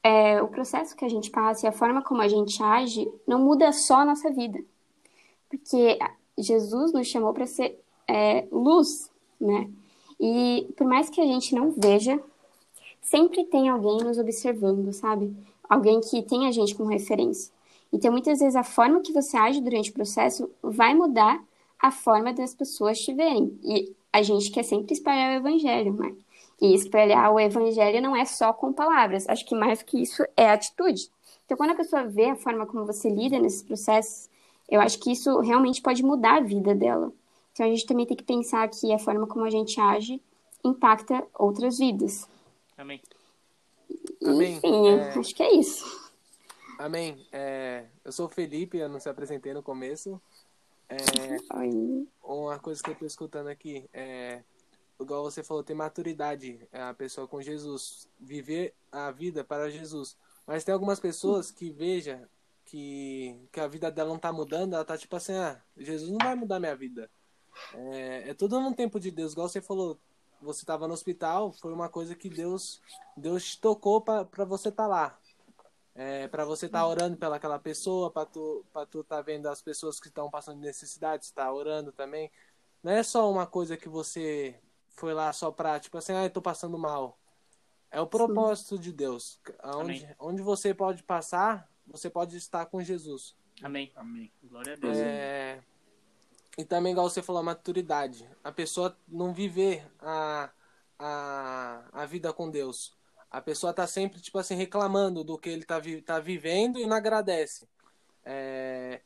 é, 0.02 0.42
o 0.42 0.48
processo 0.48 0.96
que 0.96 1.04
a 1.04 1.08
gente 1.08 1.30
passa 1.30 1.66
e 1.66 1.68
a 1.68 1.72
forma 1.72 2.02
como 2.02 2.22
a 2.22 2.28
gente 2.28 2.62
age 2.62 3.10
não 3.26 3.38
muda 3.38 3.72
só 3.72 3.96
a 3.96 4.04
nossa 4.04 4.30
vida. 4.30 4.62
Porque 5.48 5.98
Jesus 6.38 6.92
nos 6.92 7.06
chamou 7.06 7.32
para 7.32 7.46
ser 7.46 7.78
é, 8.08 8.46
luz, 8.50 9.10
né? 9.40 9.68
E 10.18 10.68
por 10.76 10.86
mais 10.86 11.08
que 11.08 11.20
a 11.20 11.24
gente 11.24 11.54
não 11.54 11.70
veja, 11.70 12.20
sempre 13.00 13.44
tem 13.44 13.68
alguém 13.68 13.98
nos 13.98 14.18
observando, 14.18 14.92
sabe? 14.92 15.34
Alguém 15.68 16.00
que 16.00 16.22
tem 16.22 16.46
a 16.46 16.52
gente 16.52 16.74
como 16.74 16.90
referência. 16.90 17.52
Então, 17.92 18.12
muitas 18.12 18.38
vezes, 18.38 18.54
a 18.54 18.62
forma 18.62 19.00
que 19.00 19.12
você 19.12 19.36
age 19.36 19.60
durante 19.60 19.90
o 19.90 19.94
processo 19.94 20.48
vai 20.62 20.94
mudar 20.94 21.42
a 21.78 21.90
forma 21.90 22.32
das 22.32 22.54
pessoas 22.54 23.00
te 23.00 23.12
verem. 23.12 23.58
E 23.64 23.92
a 24.12 24.22
gente 24.22 24.50
quer 24.50 24.62
sempre 24.62 24.92
espalhar 24.92 25.32
o 25.32 25.36
evangelho, 25.36 25.92
né? 25.94 26.14
E 26.60 26.74
espalhar 26.74 27.32
o 27.32 27.40
evangelho 27.40 28.02
não 28.02 28.14
é 28.14 28.24
só 28.24 28.52
com 28.52 28.72
palavras. 28.72 29.28
Acho 29.28 29.46
que 29.46 29.54
mais 29.54 29.82
que 29.82 30.02
isso 30.02 30.22
é 30.36 30.50
atitude. 30.50 31.10
Então, 31.44 31.56
quando 31.56 31.70
a 31.70 31.74
pessoa 31.74 32.04
vê 32.04 32.26
a 32.26 32.36
forma 32.36 32.66
como 32.66 32.84
você 32.84 33.08
lida 33.08 33.38
nesses 33.38 33.62
processos, 33.62 34.28
eu 34.68 34.80
acho 34.80 34.98
que 34.98 35.10
isso 35.10 35.40
realmente 35.40 35.80
pode 35.80 36.02
mudar 36.02 36.36
a 36.36 36.40
vida 36.40 36.74
dela. 36.74 37.12
Então, 37.52 37.66
a 37.66 37.68
gente 37.68 37.86
também 37.86 38.06
tem 38.06 38.16
que 38.16 38.22
pensar 38.22 38.68
que 38.68 38.92
a 38.92 38.98
forma 38.98 39.26
como 39.26 39.44
a 39.44 39.50
gente 39.50 39.80
age 39.80 40.22
impacta 40.62 41.26
outras 41.38 41.78
vidas. 41.78 42.28
Amém. 42.76 43.00
Amém. 44.22 44.56
Enfim, 44.56 44.88
é... 44.88 45.18
acho 45.18 45.34
que 45.34 45.42
é 45.42 45.54
isso. 45.54 46.12
Amém. 46.78 47.26
É... 47.32 47.86
Eu 48.04 48.12
sou 48.12 48.26
o 48.26 48.30
Felipe, 48.30 48.78
eu 48.78 48.88
não 48.88 49.00
se 49.00 49.08
apresentei 49.08 49.52
no 49.52 49.62
começo. 49.62 50.20
É, 50.90 50.96
uma 52.22 52.58
coisa 52.58 52.82
que 52.82 52.90
eu 52.90 52.94
tô 52.96 53.06
escutando 53.06 53.46
aqui 53.46 53.88
é 53.92 54.42
igual 55.00 55.22
você 55.22 55.42
falou, 55.42 55.62
ter 55.62 55.74
maturidade, 55.74 56.68
é 56.72 56.82
a 56.82 56.94
pessoa 56.94 57.26
com 57.26 57.40
Jesus, 57.40 58.08
viver 58.18 58.74
a 58.90 59.10
vida 59.10 59.42
para 59.44 59.70
Jesus. 59.70 60.16
Mas 60.46 60.64
tem 60.64 60.72
algumas 60.72 61.00
pessoas 61.00 61.50
que 61.50 61.70
veja 61.70 62.28
que, 62.64 63.48
que 63.52 63.60
a 63.60 63.66
vida 63.66 63.90
dela 63.90 64.10
não 64.10 64.18
tá 64.18 64.32
mudando, 64.32 64.74
ela 64.74 64.84
tá 64.84 64.96
tipo 64.96 65.16
assim, 65.16 65.34
ah, 65.34 65.60
Jesus 65.76 66.10
não 66.10 66.18
vai 66.18 66.34
mudar 66.34 66.60
minha 66.60 66.76
vida. 66.76 67.10
É, 67.74 68.30
é 68.30 68.34
tudo 68.34 68.60
no 68.60 68.74
tempo 68.74 69.00
de 69.00 69.10
Deus, 69.10 69.32
igual 69.32 69.48
você 69.48 69.60
falou, 69.60 69.98
você 70.40 70.62
estava 70.62 70.86
no 70.86 70.94
hospital, 70.94 71.52
foi 71.52 71.72
uma 71.72 71.88
coisa 71.88 72.14
que 72.14 72.28
Deus 72.28 72.80
Deus 73.16 73.44
te 73.44 73.60
tocou 73.60 74.00
para 74.00 74.44
você 74.44 74.68
estar 74.68 74.84
tá 74.84 74.88
lá 74.88 75.18
é, 75.94 76.28
para 76.28 76.44
você 76.44 76.66
estar 76.66 76.80
tá 76.80 76.86
orando 76.86 77.16
pelaquela 77.16 77.58
pessoa, 77.58 78.10
para 78.10 78.26
tu 78.26 78.64
para 78.72 78.86
tu 78.86 79.04
tá 79.04 79.20
vendo 79.20 79.46
as 79.48 79.60
pessoas 79.60 80.00
que 80.00 80.08
estão 80.08 80.30
passando 80.30 80.60
necessidade, 80.60 81.24
está 81.24 81.52
orando 81.52 81.92
também. 81.92 82.30
Não 82.82 82.92
é 82.92 83.02
só 83.02 83.30
uma 83.30 83.46
coisa 83.46 83.76
que 83.76 83.88
você 83.88 84.58
foi 84.90 85.14
lá 85.14 85.32
só 85.32 85.50
para 85.50 85.80
tipo 85.80 85.96
assim, 85.98 86.12
ah, 86.12 86.24
eu 86.24 86.30
tô 86.30 86.42
passando 86.42 86.78
mal. 86.78 87.18
É 87.90 88.00
o 88.00 88.06
propósito 88.06 88.76
Sim. 88.76 88.82
de 88.82 88.92
Deus. 88.92 89.40
Onde, 89.64 90.08
onde 90.18 90.42
você 90.42 90.72
pode 90.72 91.02
passar, 91.02 91.68
você 91.86 92.08
pode 92.08 92.36
estar 92.36 92.66
com 92.66 92.82
Jesus. 92.82 93.34
Amém. 93.62 93.92
Amém. 93.96 94.32
Glória 94.44 94.74
a 94.74 94.76
Deus. 94.76 94.96
É... 94.96 95.60
E 96.56 96.64
também, 96.64 96.92
igual 96.92 97.08
você 97.08 97.22
falou, 97.22 97.40
a 97.40 97.44
maturidade. 97.44 98.28
A 98.44 98.52
pessoa 98.52 98.96
não 99.08 99.32
viver 99.32 99.84
a, 99.98 100.50
a, 100.98 101.84
a 101.92 102.06
vida 102.06 102.32
com 102.32 102.50
Deus. 102.50 102.96
A 103.30 103.40
pessoa 103.40 103.72
tá 103.72 103.86
sempre, 103.86 104.20
tipo 104.20 104.38
assim, 104.38 104.54
reclamando 104.54 105.22
do 105.22 105.38
que 105.38 105.48
ele 105.48 105.64
tá, 105.64 105.78
vi 105.78 106.02
tá 106.02 106.18
vivendo 106.18 106.78
e 106.78 106.86
não 106.86 106.96
agradece. 106.96 107.68
É, 108.24 109.00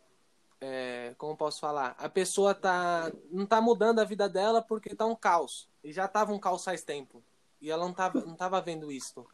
é, 0.66 1.14
como 1.18 1.36
posso 1.36 1.60
falar? 1.60 1.94
A 1.98 2.08
pessoa 2.08 2.54
tá, 2.54 3.12
não 3.30 3.44
tá 3.44 3.60
mudando 3.60 3.98
a 3.98 4.04
vida 4.04 4.28
dela 4.28 4.62
porque 4.62 4.94
tá 4.94 5.04
um 5.04 5.14
caos. 5.14 5.68
E 5.82 5.92
já 5.92 6.08
tava 6.08 6.32
um 6.32 6.38
caos 6.38 6.64
faz 6.64 6.82
tempo. 6.82 7.22
E 7.60 7.70
ela 7.70 7.84
não 7.84 7.92
tava, 7.92 8.20
não 8.24 8.34
tava 8.34 8.60
vendo 8.62 8.90
isso. 8.90 9.26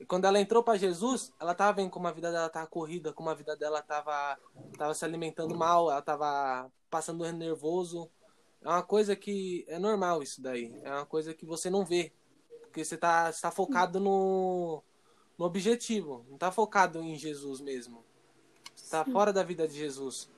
E 0.00 0.04
quando 0.04 0.24
ela 0.24 0.40
entrou 0.40 0.62
para 0.62 0.76
Jesus, 0.76 1.32
ela 1.38 1.54
tava 1.54 1.74
vendo 1.74 1.90
como 1.90 2.08
a 2.08 2.12
vida 2.12 2.32
dela 2.32 2.48
tava 2.48 2.66
corrida, 2.66 3.12
como 3.12 3.30
a 3.30 3.34
vida 3.34 3.54
dela 3.54 3.80
tava, 3.80 4.36
tava 4.76 4.92
se 4.92 5.04
alimentando 5.04 5.54
mal, 5.54 5.88
ela 5.88 6.02
tava 6.02 6.68
passando 6.90 7.30
nervoso. 7.32 8.10
É 8.60 8.68
uma 8.68 8.82
coisa 8.82 9.14
que 9.14 9.64
é 9.68 9.78
normal 9.78 10.20
isso 10.20 10.42
daí. 10.42 10.74
É 10.82 10.90
uma 10.90 11.06
coisa 11.06 11.32
que 11.32 11.46
você 11.46 11.70
não 11.70 11.84
vê 11.84 12.12
porque 12.62 12.84
você 12.84 12.94
está 12.94 13.30
tá 13.32 13.50
focado 13.50 14.00
no, 14.00 14.82
no 15.38 15.44
objetivo, 15.44 16.24
não 16.26 16.34
está 16.34 16.50
focado 16.50 17.00
em 17.02 17.16
Jesus 17.16 17.60
mesmo. 17.60 18.02
Está 18.74 19.04
fora 19.04 19.32
da 19.32 19.42
vida 19.42 19.68
de 19.68 19.74
Jesus. 19.74 20.28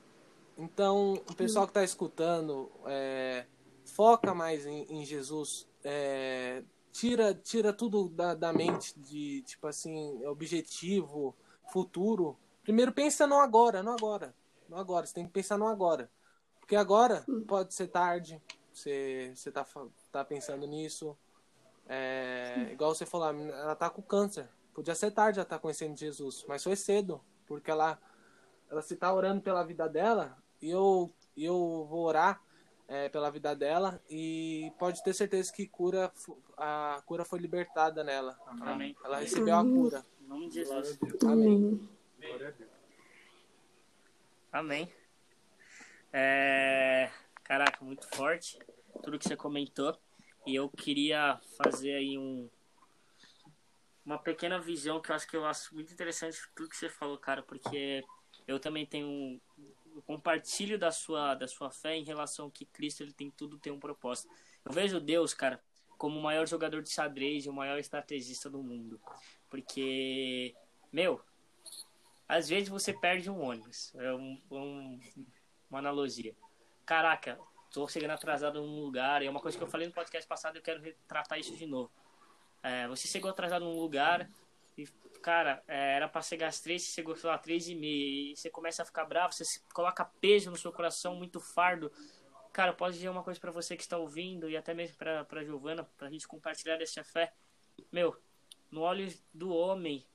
Então, 0.57 1.15
o 1.15 1.35
pessoal 1.35 1.67
que 1.67 1.71
está 1.71 1.83
escutando, 1.83 2.71
é, 2.87 3.47
foca 3.85 4.35
mais 4.35 4.67
em, 4.67 4.87
em 4.89 5.05
Jesus. 5.05 5.69
É, 5.83 6.63
tira, 6.93 7.35
tira 7.35 7.73
tudo 7.73 8.09
da, 8.09 8.35
da 8.35 8.53
mente 8.53 8.99
de, 8.99 9.43
tipo 9.43 9.67
assim, 9.67 10.25
objetivo, 10.27 11.37
futuro. 11.73 12.39
Primeiro 12.63 12.93
pensa 12.93 13.27
no 13.27 13.39
agora, 13.39 13.83
no 13.83 13.91
agora. 13.91 14.35
No 14.69 14.77
agora, 14.77 15.07
você 15.07 15.15
tem 15.15 15.27
que 15.27 15.33
pensar 15.33 15.59
no 15.59 15.67
agora. 15.67 16.11
Porque 16.61 16.77
agora 16.77 17.25
pode 17.47 17.75
ser 17.75 17.89
tarde, 17.89 18.41
você, 18.73 19.33
você 19.35 19.51
tá, 19.51 19.67
tá 20.11 20.25
pensando 20.25 20.67
nisso. 20.67 21.17
É, 21.87 22.69
igual 22.73 22.95
você 22.95 23.05
falou, 23.05 23.29
ela 23.29 23.77
tá 23.77 23.91
com 23.91 24.01
câncer. 24.01 24.49
Podia 24.73 24.95
ser 24.95 25.11
tarde 25.11 25.39
ela 25.39 25.47
tá 25.47 25.59
conhecendo 25.59 25.97
Jesus, 25.97 26.45
mas 26.49 26.65
foi 26.65 26.75
cedo, 26.75 27.21
porque 27.47 27.71
ela, 27.71 27.99
ela 28.71 28.83
se 28.83 28.97
tá 28.97 29.13
orando 29.13 29.41
pela 29.41 29.63
vida 29.63 29.89
dela, 29.89 30.37
eu, 30.71 31.13
eu 31.37 31.87
vou 31.89 32.05
orar 32.05 32.43
é, 32.89 33.09
pela 33.09 33.31
vida 33.31 33.55
dela 33.55 34.01
e 34.09 34.73
pode 34.79 35.03
ter 35.03 35.15
certeza 35.15 35.53
que 35.53 35.67
cura 35.67 36.13
a 36.57 37.03
cura 37.07 37.25
foi 37.25 37.39
libertada 37.39 38.05
nela. 38.05 38.39
Amém. 38.61 38.95
Ela 39.05 39.19
recebeu 39.19 39.57
a 39.57 39.65
cura. 39.65 40.07
Em 40.21 40.27
nome 40.27 40.49
de 40.49 40.55
Jesus. 40.55 40.99
Amém. 41.27 41.89
Amém. 44.53 44.93
É... 46.13 47.11
Caraca, 47.43 47.85
muito 47.85 48.09
forte 48.15 48.59
tudo 49.03 49.19
que 49.19 49.29
você 49.29 49.37
comentou. 49.37 49.97
E 50.47 50.55
eu 50.55 50.69
queria 50.69 51.41
fazer 51.57 51.95
aí 51.95 52.19
um 52.19 52.49
uma 54.05 54.19
pequena 54.19 54.61
visão 54.61 55.01
que 55.01 55.11
eu 55.11 55.15
acho 55.15 55.27
que 55.27 55.37
eu 55.37 55.47
acho 55.47 55.75
muito 55.75 55.91
interessante 55.91 56.39
tudo 56.55 56.69
que 56.69 56.77
você 56.77 56.91
falou, 56.91 57.17
cara, 57.17 57.43
porque 57.43 58.05
eu 58.47 58.61
também 58.61 58.85
tenho 58.85 59.41
compartilho 60.03 60.79
da 60.79 60.91
sua 60.91 61.35
da 61.35 61.47
sua 61.47 61.71
fé 61.71 61.97
em 61.97 62.05
relação 62.05 62.51
que 62.51 62.65
Cristo 62.65 63.03
ele 63.03 63.13
tem 63.13 63.31
tudo 63.31 63.59
tem 63.59 63.73
um 63.73 63.81
propósito. 63.81 64.29
Eu 64.65 64.73
vejo 64.73 65.01
Deus, 65.01 65.35
cara, 65.35 65.63
como 65.99 66.19
o 66.19 66.23
maior 66.23 66.47
jogador 66.47 66.83
de 66.83 66.91
xadrez 66.91 67.45
e 67.45 67.49
o 67.49 67.53
maior 67.53 67.79
estrategista 67.79 68.51
do 68.51 68.63
mundo. 68.63 69.01
Porque, 69.49 70.55
meu, 70.93 71.21
às 72.29 72.49
vezes 72.49 72.69
você 72.69 72.93
perde 72.93 73.31
um 73.31 73.41
ônibus. 73.41 73.95
É 73.95 74.13
um, 74.13 74.41
um, 74.51 75.01
uma 75.71 75.79
analogia. 75.79 76.35
Caraca, 76.85 77.39
tô 77.73 77.87
chegando 77.89 78.13
atrasado 78.13 78.61
num 78.61 78.81
lugar. 78.81 79.23
É 79.23 79.31
uma 79.31 79.41
coisa 79.41 79.57
que 79.57 79.65
eu 79.65 79.69
falei 79.69 79.87
no 79.87 79.93
podcast 79.93 80.27
passado, 80.29 80.57
eu 80.57 80.63
quero 80.63 80.83
retratar 80.83 81.39
isso 81.39 81.57
de 81.57 81.67
novo. 81.67 81.91
É, 82.63 82.89
você 82.89 83.07
chegou 83.07 83.31
atrasado 83.31 83.65
num 83.65 83.79
lugar 83.79 84.29
e, 84.77 84.87
cara, 85.23 85.63
é, 85.69 85.97
era 85.97 86.09
pra 86.09 86.21
às 86.21 86.61
três, 86.61 86.83
você 86.83 87.03
sei 87.03 87.31
lá, 87.31 87.39
três 87.39 87.69
e 87.69 87.75
meia. 87.75 88.35
Você 88.35 88.51
começa 88.51 88.83
a 88.83 88.87
ficar 88.87 89.05
bravo, 89.05 89.33
você 89.33 89.45
coloca 89.73 90.05
peso 90.05 90.51
no 90.51 90.57
seu 90.57 90.73
coração, 90.73 91.15
muito 91.17 91.41
fardo. 91.41 91.91
Cara, 92.53 92.71
eu 92.71 92.77
posso 92.77 92.93
dizer 92.95 93.09
uma 93.09 93.23
coisa 93.23 93.41
para 93.41 93.51
você 93.51 93.77
que 93.77 93.83
está 93.83 93.99
ouvindo 93.99 94.49
e 94.49 94.57
até 94.57 94.75
mesmo 94.75 94.97
pra, 94.97 95.25
pra 95.25 95.45
Giovana, 95.45 95.85
pra 95.97 96.11
gente 96.11 96.29
compartilhar 96.29 96.77
dessa 96.77 97.03
fé. 97.03 97.33
Meu, 97.91 98.17
no 98.71 98.83
olho 98.83 99.13
do 99.33 99.53
homem 99.53 100.07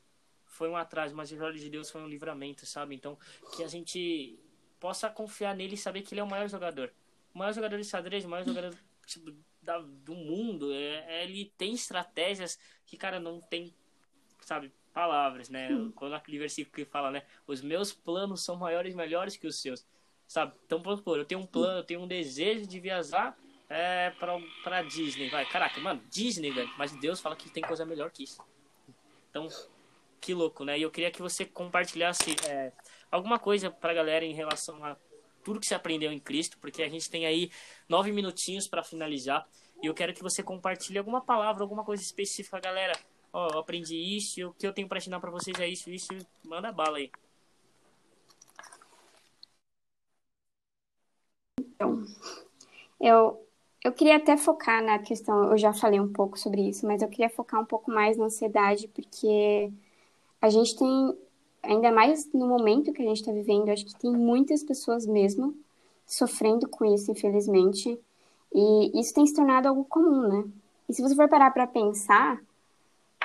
foi 0.45 0.69
um 0.69 0.75
atraso, 0.75 1.15
mas 1.15 1.31
nos 1.31 1.41
olhos 1.41 1.61
de 1.61 1.69
Deus 1.69 1.89
foi 1.89 2.01
um 2.01 2.07
livramento, 2.07 2.65
sabe? 2.65 2.95
Então, 2.95 3.17
que 3.55 3.63
a 3.63 3.67
gente 3.67 4.39
possa 4.79 5.09
confiar 5.09 5.55
nele 5.55 5.75
e 5.75 5.77
saber 5.77 6.01
que 6.01 6.13
ele 6.13 6.21
é 6.21 6.23
o 6.23 6.29
maior 6.29 6.47
jogador. 6.47 6.93
O 7.33 7.37
maior 7.37 7.53
jogador 7.53 7.77
de 7.77 7.83
xadrez, 7.83 8.25
o 8.25 8.29
maior 8.29 8.45
jogador 8.45 8.73
tipo, 9.05 9.35
da, 9.61 9.79
do 9.79 10.15
mundo. 10.15 10.73
É, 10.73 11.19
é, 11.19 11.23
ele 11.23 11.53
tem 11.57 11.73
estratégias 11.73 12.59
que, 12.85 12.97
cara, 12.97 13.19
não 13.19 13.39
tem, 13.39 13.73
sabe, 14.41 14.71
palavras, 14.93 15.49
né? 15.49 15.69
Hum. 15.71 15.91
Quando 15.95 16.13
aquele 16.13 16.39
versículo 16.39 16.75
que 16.75 16.85
fala, 16.85 17.11
né? 17.11 17.23
Os 17.47 17.61
meus 17.61 17.93
planos 17.93 18.43
são 18.43 18.55
maiores 18.55 18.93
e 18.93 18.97
melhores 18.97 19.37
que 19.37 19.47
os 19.47 19.61
seus. 19.61 19.85
Sabe? 20.27 20.53
Então, 20.65 20.81
por 20.81 20.97
favor, 20.97 21.17
eu 21.17 21.25
tenho 21.25 21.41
um 21.41 21.45
plano, 21.45 21.79
eu 21.79 21.83
tenho 21.83 22.01
um 22.01 22.07
desejo 22.07 22.67
de 22.67 22.79
viajar 22.79 23.37
é, 23.69 24.11
pra, 24.11 24.39
pra 24.63 24.81
Disney, 24.83 25.29
vai. 25.29 25.45
Caraca, 25.45 25.79
mano, 25.79 26.01
Disney, 26.09 26.51
velho. 26.51 26.69
Mas 26.77 26.91
Deus 26.99 27.19
fala 27.19 27.35
que 27.35 27.49
tem 27.49 27.63
coisa 27.63 27.85
melhor 27.85 28.11
que 28.11 28.23
isso. 28.23 28.43
Então, 29.29 29.47
que 30.19 30.33
louco, 30.33 30.65
né? 30.65 30.77
E 30.77 30.81
eu 30.81 30.91
queria 30.91 31.11
que 31.11 31.21
você 31.21 31.45
compartilhasse 31.45 32.35
é, 32.47 32.71
alguma 33.11 33.39
coisa 33.39 33.71
pra 33.71 33.93
galera 33.93 34.25
em 34.25 34.33
relação 34.33 34.83
a 34.83 34.97
tudo 35.43 35.59
que 35.59 35.65
você 35.65 35.75
aprendeu 35.75 36.11
em 36.11 36.19
Cristo, 36.19 36.57
porque 36.59 36.83
a 36.83 36.89
gente 36.89 37.09
tem 37.09 37.25
aí 37.25 37.51
nove 37.87 38.11
minutinhos 38.11 38.67
para 38.67 38.83
finalizar. 38.83 39.47
E 39.81 39.87
eu 39.87 39.93
quero 39.93 40.13
que 40.13 40.21
você 40.21 40.43
compartilhe 40.43 40.97
alguma 40.97 41.21
palavra, 41.21 41.63
alguma 41.63 41.85
coisa 41.85 42.03
específica, 42.03 42.59
galera. 42.59 42.93
Ó, 43.31 43.49
eu 43.53 43.59
aprendi 43.59 43.95
isso, 43.95 44.47
o 44.49 44.53
que 44.53 44.65
eu 44.65 44.73
tenho 44.73 44.87
para 44.87 44.97
ensinar 44.97 45.19
para 45.19 45.31
vocês 45.31 45.59
é 45.59 45.67
isso, 45.67 45.89
isso. 45.89 46.09
Manda 46.43 46.71
bala 46.71 46.97
aí. 46.97 47.11
Então, 51.59 52.03
eu, 52.99 53.47
eu 53.83 53.93
queria 53.93 54.17
até 54.17 54.35
focar 54.35 54.83
na 54.83 54.99
questão, 54.99 55.51
eu 55.51 55.57
já 55.57 55.73
falei 55.73 55.99
um 55.99 56.11
pouco 56.11 56.37
sobre 56.37 56.67
isso, 56.67 56.85
mas 56.85 57.01
eu 57.01 57.07
queria 57.07 57.29
focar 57.29 57.61
um 57.61 57.65
pouco 57.65 57.91
mais 57.91 58.17
na 58.17 58.25
ansiedade, 58.25 58.87
porque 58.89 59.71
a 60.41 60.49
gente 60.49 60.77
tem, 60.77 61.17
ainda 61.63 61.91
mais 61.91 62.31
no 62.33 62.47
momento 62.47 62.93
que 62.93 63.01
a 63.01 63.05
gente 63.05 63.21
está 63.21 63.31
vivendo, 63.31 63.69
acho 63.69 63.85
que 63.85 63.95
tem 63.99 64.11
muitas 64.11 64.63
pessoas 64.63 65.05
mesmo 65.05 65.55
sofrendo 66.05 66.67
com 66.67 66.85
isso, 66.85 67.11
infelizmente, 67.11 67.99
e 68.53 68.99
isso 68.99 69.13
tem 69.13 69.25
se 69.25 69.35
tornado 69.35 69.67
algo 69.67 69.85
comum, 69.85 70.27
né? 70.27 70.43
E 70.89 70.93
se 70.93 71.01
você 71.01 71.15
for 71.15 71.29
parar 71.29 71.51
para 71.51 71.67
pensar, 71.67 72.41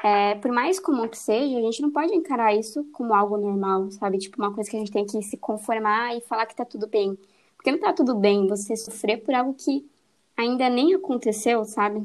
é, 0.03 0.35
por 0.37 0.51
mais 0.53 0.79
comum 0.79 1.09
que 1.09 1.17
seja, 1.17 1.59
a 1.59 1.61
gente 1.63 1.81
não 1.81 1.91
pode 1.91 2.15
encarar 2.15 2.55
isso 2.55 2.85
como 2.93 3.15
algo 3.15 3.37
normal, 3.37 3.91
sabe? 3.91 4.19
Tipo, 4.19 4.39
uma 4.39 4.53
coisa 4.53 4.69
que 4.71 4.77
a 4.77 4.79
gente 4.79 4.93
tem 4.93 5.07
que 5.07 5.23
se 5.23 5.37
conformar 5.37 6.17
e 6.17 6.21
falar 6.21 6.47
que 6.47 6.55
tá 6.57 6.65
tudo 6.65 6.87
bem. 6.87 7.19
Porque 7.57 7.73
não 7.73 7.79
tá 7.81 7.93
tudo 7.93 8.15
bem 8.15 8.47
você 8.47 8.77
sofrer 8.77 9.23
por 9.23 9.35
algo 9.35 9.55
que 9.55 9.89
ainda 10.37 10.69
nem 10.69 10.95
aconteceu, 10.95 11.65
sabe? 11.65 12.05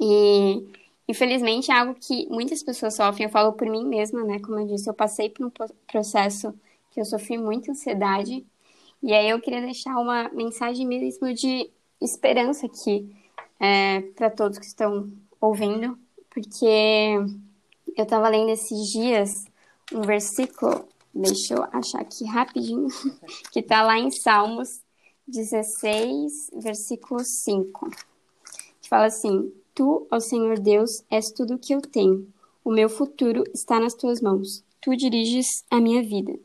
E 0.00 0.66
infelizmente 1.08 1.70
é 1.70 1.74
algo 1.78 1.94
que 1.94 2.26
muitas 2.30 2.62
pessoas 2.62 2.94
sofrem. 2.94 3.26
Eu 3.26 3.30
falo 3.32 3.52
por 3.52 3.68
mim 3.68 3.84
mesma, 3.84 4.24
né? 4.24 4.38
Como 4.40 4.58
eu 4.58 4.66
disse, 4.66 4.88
eu 4.88 4.94
passei 4.94 5.28
por 5.28 5.46
um 5.46 5.50
processo 5.86 6.54
que 6.90 7.00
eu 7.00 7.04
sofri 7.04 7.36
muita 7.38 7.72
ansiedade. 7.72 8.46
E 9.02 9.12
aí 9.12 9.28
eu 9.28 9.40
queria 9.40 9.60
deixar 9.60 9.98
uma 9.98 10.30
mensagem 10.30 10.86
mesmo 10.86 11.32
de 11.34 11.70
esperança 12.00 12.66
aqui 12.66 13.14
é, 13.60 14.00
para 14.16 14.30
todos 14.30 14.58
que 14.58 14.66
estão 14.66 15.10
ouvindo, 15.40 15.98
porque 16.36 17.16
eu 17.96 18.04
estava 18.04 18.28
lendo 18.28 18.50
esses 18.50 18.88
dias 18.88 19.46
um 19.90 20.02
versículo, 20.02 20.86
deixa 21.14 21.54
eu 21.54 21.64
achar 21.72 22.02
aqui 22.02 22.26
rapidinho, 22.26 22.88
que 23.50 23.60
está 23.60 23.82
lá 23.82 23.98
em 23.98 24.10
Salmos 24.10 24.82
16, 25.26 26.50
versículo 26.58 27.20
5, 27.24 27.88
que 28.82 28.88
fala 28.88 29.06
assim: 29.06 29.50
Tu, 29.74 30.06
ó 30.10 30.20
Senhor 30.20 30.58
Deus, 30.58 31.02
és 31.10 31.32
tudo 31.32 31.54
o 31.54 31.58
que 31.58 31.74
eu 31.74 31.80
tenho. 31.80 32.30
O 32.62 32.70
meu 32.70 32.90
futuro 32.90 33.42
está 33.54 33.80
nas 33.80 33.94
tuas 33.94 34.20
mãos. 34.20 34.62
Tu 34.82 34.94
diriges 34.94 35.64
a 35.70 35.80
minha 35.80 36.02
vida. 36.02 36.38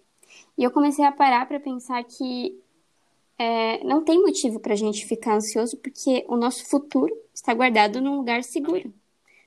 E 0.58 0.64
eu 0.64 0.72
comecei 0.72 1.04
a 1.04 1.12
parar 1.12 1.46
para 1.48 1.60
pensar 1.60 2.02
que 2.06 2.58
é, 3.38 3.84
não 3.84 4.06
tem 4.06 4.22
motivo 4.22 4.58
para 4.60 4.72
a 4.72 4.78
gente 4.78 5.06
ficar 5.06 5.36
ansioso, 5.36 5.76
porque 5.78 6.24
o 6.30 6.38
nosso 6.38 6.66
futuro 6.70 7.14
está 7.34 7.54
guardado 7.54 8.00
num 8.00 8.16
lugar 8.16 8.42
seguro. 8.44 8.94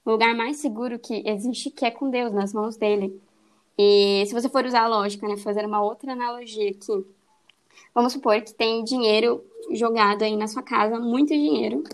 O 0.05 0.11
lugar 0.11 0.35
mais 0.35 0.59
seguro 0.59 0.99
que 0.99 1.23
existe, 1.27 1.71
que 1.71 1.85
é 1.85 1.91
com 1.91 2.11
Deus, 2.11 2.33
nas 2.33 2.53
mãos 2.53 2.77
dele. 2.77 3.21
E 3.79 4.25
se 4.27 4.33
você 4.35 4.49
for 4.49 4.65
usar 4.65 4.83
a 4.83 4.89
lógica, 4.89 5.27
né, 5.27 5.37
fazer 5.37 5.65
uma 5.65 5.83
outra 5.83 6.13
analogia 6.13 6.71
aqui, 6.71 7.05
Vamos 7.95 8.13
supor 8.13 8.41
que 8.43 8.53
tem 8.53 8.83
dinheiro 8.83 9.45
jogado 9.71 10.23
aí 10.23 10.37
na 10.37 10.49
sua 10.49 10.63
casa, 10.63 10.99
muito 10.99 11.29
dinheiro, 11.29 11.85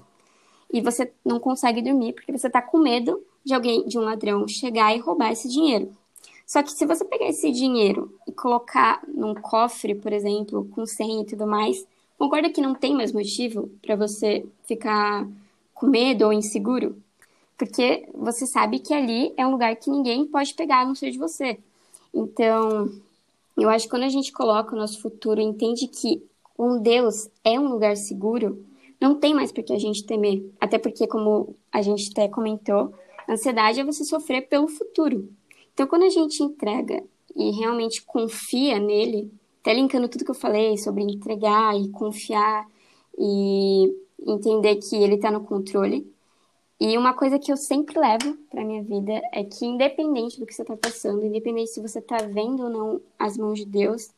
e 0.73 0.81
você 0.81 1.13
não 1.25 1.39
consegue 1.39 1.83
dormir 1.83 2.15
porque 2.15 2.33
você 2.33 2.47
está 2.47 2.63
com 2.63 2.79
medo 2.79 3.23
de 3.45 3.55
alguém, 3.55 3.87
de 3.87 3.99
um 3.99 4.03
ladrão 4.03 4.47
chegar 4.49 4.95
e 4.97 4.99
roubar 4.99 5.33
esse 5.33 5.49
dinheiro. 5.49 5.91
Só 6.47 6.63
que 6.63 6.73
se 6.73 6.87
você 6.87 7.05
pegar 7.05 7.29
esse 7.29 7.51
dinheiro 7.53 8.13
e 8.27 8.33
colocar 8.33 9.03
num 9.07 9.35
cofre, 9.35 9.95
por 9.95 10.13
exemplo, 10.13 10.69
com 10.75 10.85
senha 10.87 11.23
e 11.23 11.27
tudo 11.27 11.47
mais, 11.47 11.87
concorda 12.19 12.51
que 12.51 12.61
não 12.61 12.75
tem 12.75 12.95
mais 12.95 13.13
motivo 13.13 13.71
para 13.83 13.95
você 13.95 14.45
ficar 14.65 15.29
com 15.75 15.87
medo 15.87 16.25
ou 16.25 16.33
inseguro? 16.33 16.97
Porque 17.61 18.09
você 18.15 18.47
sabe 18.47 18.79
que 18.79 18.95
ali 18.95 19.35
é 19.37 19.47
um 19.47 19.51
lugar 19.51 19.77
que 19.77 19.91
ninguém 19.91 20.25
pode 20.25 20.55
pegar 20.55 20.81
a 20.81 20.87
não 20.87 20.95
ser 20.95 21.11
de 21.11 21.19
você. 21.19 21.59
Então, 22.15 22.91
eu 23.55 23.69
acho 23.69 23.85
que 23.85 23.91
quando 23.91 24.05
a 24.05 24.09
gente 24.09 24.33
coloca 24.33 24.75
o 24.75 24.79
nosso 24.79 25.03
futuro 25.03 25.43
entende 25.43 25.87
que 25.87 26.23
um 26.59 26.81
Deus 26.81 27.29
é 27.45 27.61
um 27.61 27.69
lugar 27.69 27.99
seguro, 27.99 28.65
não 28.99 29.15
tem 29.15 29.35
mais 29.35 29.53
por 29.53 29.63
que 29.63 29.75
a 29.75 29.79
gente 29.79 30.07
temer. 30.07 30.43
Até 30.59 30.79
porque, 30.79 31.07
como 31.07 31.55
a 31.71 31.83
gente 31.83 32.11
até 32.11 32.29
comentou, 32.29 32.95
ansiedade 33.29 33.79
é 33.79 33.85
você 33.85 34.05
sofrer 34.05 34.49
pelo 34.49 34.67
futuro. 34.67 35.29
Então, 35.75 35.87
quando 35.87 36.05
a 36.05 36.09
gente 36.09 36.43
entrega 36.43 37.05
e 37.37 37.51
realmente 37.51 38.01
confia 38.01 38.79
nele, 38.79 39.31
até 39.61 39.75
linkando 39.75 40.09
tudo 40.09 40.25
que 40.25 40.31
eu 40.31 40.35
falei 40.35 40.79
sobre 40.79 41.03
entregar 41.03 41.79
e 41.79 41.91
confiar 41.91 42.67
e 43.19 43.95
entender 44.27 44.77
que 44.77 44.97
ele 44.97 45.17
está 45.17 45.31
no 45.31 45.43
controle, 45.43 46.11
e 46.81 46.97
uma 46.97 47.13
coisa 47.13 47.39
que 47.39 47.53
eu 47.53 47.59
sempre 47.59 47.99
levo 47.99 48.39
para 48.51 48.65
minha 48.65 48.83
vida 48.83 49.21
é 49.33 49.45
que, 49.45 49.67
independente 49.67 50.41
do 50.41 50.47
que 50.47 50.55
você 50.55 50.63
está 50.63 50.75
passando, 50.75 51.27
independente 51.27 51.73
se 51.73 51.83
você 51.83 51.99
está 51.99 52.17
vendo 52.17 52.65
ou 52.65 52.71
não 52.71 53.03
as 53.19 53.37
mãos 53.37 53.59
de 53.59 53.67
Deus, 53.67 54.11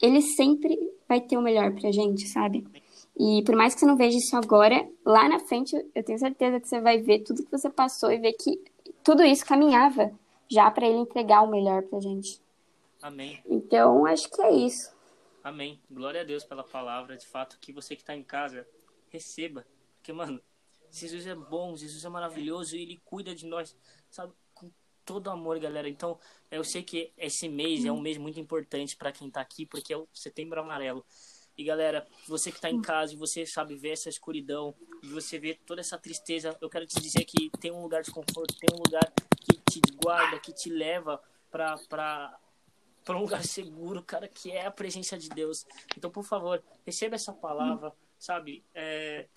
Ele 0.00 0.22
sempre 0.22 0.78
vai 1.06 1.20
ter 1.20 1.36
o 1.36 1.42
melhor 1.42 1.74
para 1.74 1.92
gente, 1.92 2.26
sabe? 2.26 2.66
E 3.18 3.42
por 3.44 3.54
mais 3.54 3.74
que 3.74 3.80
você 3.80 3.86
não 3.86 3.96
veja 3.96 4.16
isso 4.16 4.34
agora, 4.34 4.88
lá 5.04 5.28
na 5.28 5.38
frente 5.38 5.76
eu 5.94 6.02
tenho 6.02 6.18
certeza 6.18 6.58
que 6.58 6.66
você 6.66 6.80
vai 6.80 7.02
ver 7.02 7.20
tudo 7.20 7.44
que 7.44 7.52
você 7.52 7.68
passou 7.68 8.10
e 8.10 8.18
ver 8.18 8.32
que 8.32 8.58
tudo 9.04 9.22
isso 9.22 9.44
caminhava 9.44 10.10
já 10.48 10.70
para 10.70 10.86
ele 10.86 10.98
entregar 10.98 11.42
o 11.42 11.50
melhor 11.50 11.82
pra 11.82 12.00
gente. 12.00 12.40
Amém. 13.02 13.42
Então, 13.46 14.06
acho 14.06 14.30
que 14.30 14.40
é 14.40 14.52
isso. 14.52 14.90
Amém. 15.42 15.78
Glória 15.90 16.22
a 16.22 16.24
Deus 16.24 16.42
pela 16.42 16.64
palavra. 16.64 17.14
De 17.18 17.26
fato, 17.26 17.58
que 17.60 17.70
você 17.70 17.94
que 17.94 18.00
está 18.00 18.16
em 18.16 18.22
casa, 18.22 18.66
receba. 19.10 19.66
Porque, 19.98 20.10
mano, 20.10 20.40
Jesus 20.94 21.26
é 21.26 21.34
bom, 21.34 21.76
Jesus 21.76 22.04
é 22.04 22.08
maravilhoso 22.08 22.76
e 22.76 22.82
ele 22.82 23.00
cuida 23.04 23.34
de 23.34 23.46
nós, 23.46 23.76
sabe? 24.10 24.32
Com 24.54 24.70
todo 25.04 25.28
amor, 25.30 25.58
galera. 25.58 25.88
Então, 25.88 26.18
eu 26.50 26.62
sei 26.62 26.82
que 26.82 27.12
esse 27.16 27.48
mês 27.48 27.84
é 27.84 27.92
um 27.92 28.00
mês 28.00 28.16
muito 28.16 28.38
importante 28.38 28.96
para 28.96 29.12
quem 29.12 29.30
tá 29.30 29.40
aqui, 29.40 29.66
porque 29.66 29.92
é 29.92 29.96
o 29.96 30.08
Setembro 30.12 30.60
Amarelo. 30.60 31.04
E 31.56 31.62
galera, 31.62 32.06
você 32.26 32.50
que 32.50 32.58
está 32.58 32.68
em 32.68 32.80
casa 32.80 33.12
e 33.12 33.16
você 33.16 33.46
sabe 33.46 33.76
ver 33.76 33.90
essa 33.90 34.08
escuridão 34.08 34.74
e 35.02 35.06
você 35.06 35.38
vê 35.38 35.54
toda 35.54 35.80
essa 35.80 35.96
tristeza, 35.96 36.56
eu 36.60 36.68
quero 36.68 36.84
te 36.84 37.00
dizer 37.00 37.24
que 37.24 37.48
tem 37.60 37.70
um 37.70 37.82
lugar 37.82 38.02
de 38.02 38.10
conforto, 38.10 38.56
tem 38.56 38.68
um 38.72 38.82
lugar 38.84 39.12
que 39.40 39.56
te 39.58 39.80
guarda, 40.02 40.40
que 40.40 40.52
te 40.52 40.68
leva 40.68 41.20
para 41.50 41.76
para 41.88 42.40
para 43.04 43.16
um 43.18 43.20
lugar 43.20 43.44
seguro, 43.44 44.02
cara, 44.02 44.26
que 44.26 44.50
é 44.50 44.64
a 44.66 44.70
presença 44.70 45.16
de 45.18 45.28
Deus. 45.28 45.66
Então, 45.96 46.10
por 46.10 46.24
favor, 46.24 46.62
receba 46.86 47.14
essa 47.14 47.32
palavra, 47.34 47.92
sabe? 48.18 48.64
É, 48.74 49.28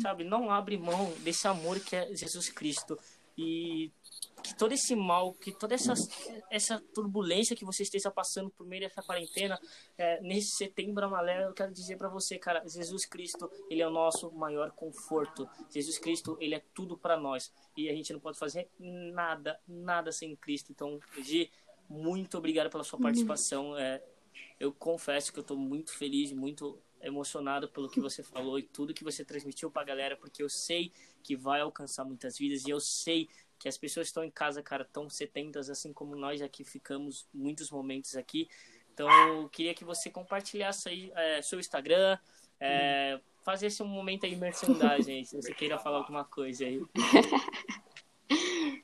sabe, 0.00 0.24
não 0.24 0.50
abre 0.50 0.76
mão 0.76 1.12
desse 1.20 1.46
amor 1.48 1.80
que 1.80 1.96
é 1.96 2.14
Jesus 2.14 2.50
Cristo. 2.50 2.98
E 3.36 3.92
que 4.42 4.54
todo 4.56 4.72
esse 4.72 4.94
mal, 4.94 5.32
que 5.34 5.52
toda 5.52 5.74
essa, 5.74 5.94
essa 6.50 6.80
turbulência 6.94 7.56
que 7.56 7.64
você 7.64 7.82
esteja 7.82 8.10
passando 8.10 8.50
por 8.50 8.66
meio 8.66 8.82
dessa 8.82 9.02
quarentena, 9.02 9.60
é, 9.96 10.20
nesse 10.20 10.56
setembro 10.56 11.04
amarelo, 11.04 11.50
eu 11.50 11.54
quero 11.54 11.72
dizer 11.72 11.96
para 11.96 12.08
você, 12.08 12.38
cara, 12.38 12.66
Jesus 12.66 13.04
Cristo, 13.06 13.50
ele 13.70 13.82
é 13.82 13.86
o 13.86 13.90
nosso 13.90 14.30
maior 14.32 14.70
conforto. 14.72 15.48
Jesus 15.70 15.98
Cristo, 15.98 16.36
ele 16.40 16.54
é 16.54 16.62
tudo 16.74 16.96
para 16.96 17.16
nós. 17.16 17.52
E 17.76 17.88
a 17.88 17.94
gente 17.94 18.12
não 18.12 18.20
pode 18.20 18.38
fazer 18.38 18.68
nada, 18.78 19.58
nada 19.66 20.12
sem 20.12 20.34
Cristo. 20.36 20.72
Então, 20.72 20.98
Gi, 21.18 21.50
muito 21.88 22.38
obrigado 22.38 22.70
pela 22.70 22.84
sua 22.84 22.98
participação. 22.98 23.76
É, 23.76 24.02
eu 24.58 24.72
confesso 24.72 25.32
que 25.32 25.38
eu 25.38 25.42
estou 25.42 25.56
muito 25.56 25.92
feliz, 25.96 26.32
muito 26.32 26.78
emocionado 27.02 27.68
pelo 27.68 27.88
que 27.88 28.00
você 28.00 28.22
falou 28.22 28.58
e 28.58 28.62
tudo 28.62 28.94
que 28.94 29.04
você 29.04 29.24
transmitiu 29.24 29.70
para 29.70 29.82
a 29.82 29.84
galera, 29.84 30.16
porque 30.16 30.42
eu 30.42 30.48
sei 30.48 30.92
que 31.22 31.36
vai 31.36 31.60
alcançar 31.60 32.04
muitas 32.04 32.38
vidas 32.38 32.64
e 32.66 32.70
eu 32.70 32.80
sei 32.80 33.28
que 33.58 33.68
as 33.68 33.76
pessoas 33.76 34.06
estão 34.08 34.22
em 34.22 34.30
casa, 34.30 34.62
cara, 34.62 34.84
tão 34.84 35.10
setentas, 35.10 35.68
assim 35.68 35.92
como 35.92 36.14
nós 36.14 36.40
aqui 36.40 36.64
ficamos 36.64 37.26
muitos 37.34 37.70
momentos 37.70 38.16
aqui. 38.16 38.48
Então, 38.92 39.08
eu 39.28 39.48
queria 39.48 39.74
que 39.74 39.84
você 39.84 40.10
compartilhasse 40.10 40.88
aí 40.88 41.12
é, 41.14 41.42
seu 41.42 41.58
Instagram, 41.58 42.18
é, 42.60 43.20
fazer 43.44 43.66
esse 43.66 43.82
um 43.82 43.86
momento 43.86 44.26
aí 44.26 44.36
merchandising, 44.36 45.24
se 45.24 45.36
você 45.36 45.54
queira 45.54 45.78
falar 45.78 45.98
alguma 45.98 46.24
coisa 46.24 46.64
aí. 46.64 46.80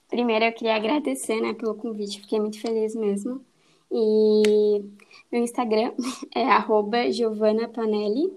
Primeiro, 0.08 0.44
eu 0.44 0.52
queria 0.52 0.76
agradecer, 0.76 1.40
né, 1.40 1.52
pelo 1.54 1.74
convite, 1.74 2.20
fiquei 2.20 2.40
muito 2.40 2.60
feliz 2.60 2.94
mesmo. 2.94 3.44
E 3.96 4.80
meu 5.30 5.40
Instagram 5.40 5.94
é 6.34 6.42
arroba 6.42 7.12
Giovanna 7.12 7.68
Panelli. 7.68 8.36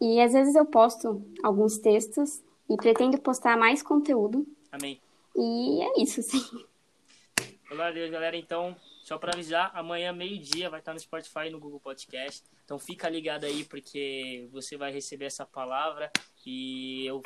E 0.00 0.20
às 0.20 0.32
vezes 0.32 0.56
eu 0.56 0.66
posto 0.66 1.24
alguns 1.40 1.78
textos 1.78 2.42
e 2.68 2.76
pretendo 2.76 3.16
postar 3.20 3.56
mais 3.56 3.80
conteúdo. 3.80 4.44
Amém. 4.72 5.00
E 5.36 5.82
é 5.82 6.02
isso, 6.02 6.20
sim. 6.20 6.42
Olá, 7.70 7.92
Deus, 7.92 8.10
galera. 8.10 8.36
Então, 8.36 8.74
só 9.04 9.16
para 9.18 9.32
avisar, 9.32 9.70
amanhã, 9.72 10.12
meio-dia, 10.12 10.68
vai 10.68 10.80
estar 10.80 10.92
no 10.92 10.98
Spotify 10.98 11.46
e 11.46 11.50
no 11.50 11.60
Google 11.60 11.78
Podcast. 11.78 12.42
Então, 12.64 12.76
fica 12.76 13.08
ligado 13.08 13.44
aí, 13.44 13.64
porque 13.64 14.48
você 14.50 14.76
vai 14.76 14.90
receber 14.90 15.26
essa 15.26 15.46
palavra. 15.46 16.10
E 16.44 17.06
eu 17.06 17.22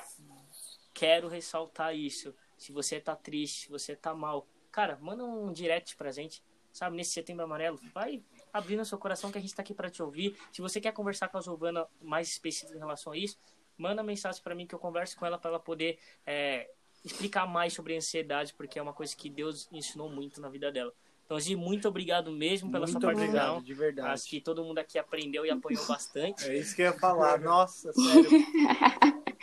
quero 0.93 1.27
ressaltar 1.27 1.97
isso. 1.97 2.35
Se 2.59 2.70
você 2.70 3.01
tá 3.01 3.16
triste, 3.16 3.62
se 3.62 3.70
você 3.70 3.97
tá 3.97 4.14
mal, 4.14 4.47
cara, 4.70 4.99
manda 5.01 5.25
um 5.25 5.51
direct 5.53 5.97
pra 5.97 6.11
gente, 6.11 6.43
sabe? 6.73 6.97
Nesse 6.97 7.12
setembro 7.12 7.45
amarelo. 7.45 7.79
Vai 7.95 8.23
abrindo 8.53 8.85
seu 8.85 8.99
coração 8.99 9.31
que 9.31 9.39
a 9.39 9.41
gente 9.41 9.55
tá 9.55 9.62
aqui 9.62 9.75
para 9.75 9.91
te 9.91 10.03
ouvir. 10.03 10.37
Se 10.53 10.61
você 10.61 10.81
quer 10.81 10.93
conversar 10.93 11.29
com 11.29 11.39
a 11.39 11.41
Giovana 11.41 11.87
mais 12.01 12.29
específico 12.29 12.75
em 12.75 12.79
relação 12.79 13.12
a 13.12 13.16
isso, 13.16 13.39
manda 13.77 14.03
mensagem 14.03 14.43
para 14.43 14.55
mim 14.55 14.66
que 14.66 14.75
eu 14.75 14.79
converso 14.79 15.16
com 15.16 15.27
ela 15.27 15.39
para 15.39 15.51
ela 15.51 15.61
poder 15.61 15.99
é, 16.27 16.70
explicar 17.05 17.47
mais 17.47 17.73
sobre 17.73 17.95
a 17.95 17.97
ansiedade, 17.97 18.55
porque 18.55 18.79
é 18.79 18.83
uma 18.83 18.93
coisa 18.93 19.14
que 19.16 19.29
Deus 19.29 19.68
ensinou 19.73 20.09
muito 20.09 20.41
na 20.41 20.49
vida 20.49 20.70
dela. 20.70 20.93
Então, 21.25 21.41
Gi, 21.41 21.57
muito 21.57 21.89
obrigado 21.89 22.31
mesmo 22.31 22.70
pela 22.70 22.85
muito 22.85 22.93
sua 22.93 23.01
participação. 23.01 23.57
Obrigado, 23.57 23.64
de 23.64 23.75
verdade. 23.75 24.09
Acho 24.09 24.29
que 24.29 24.41
todo 24.41 24.62
mundo 24.62 24.79
aqui 24.79 24.99
aprendeu 24.99 25.47
e 25.47 25.51
apanhou 25.51 25.87
bastante. 25.87 26.45
É 26.51 26.59
isso 26.59 26.77
que 26.77 26.83
eu 26.83 26.87
ia 26.87 26.93
falar. 26.93 27.41
Nossa, 27.41 27.93
sério. 27.93 28.29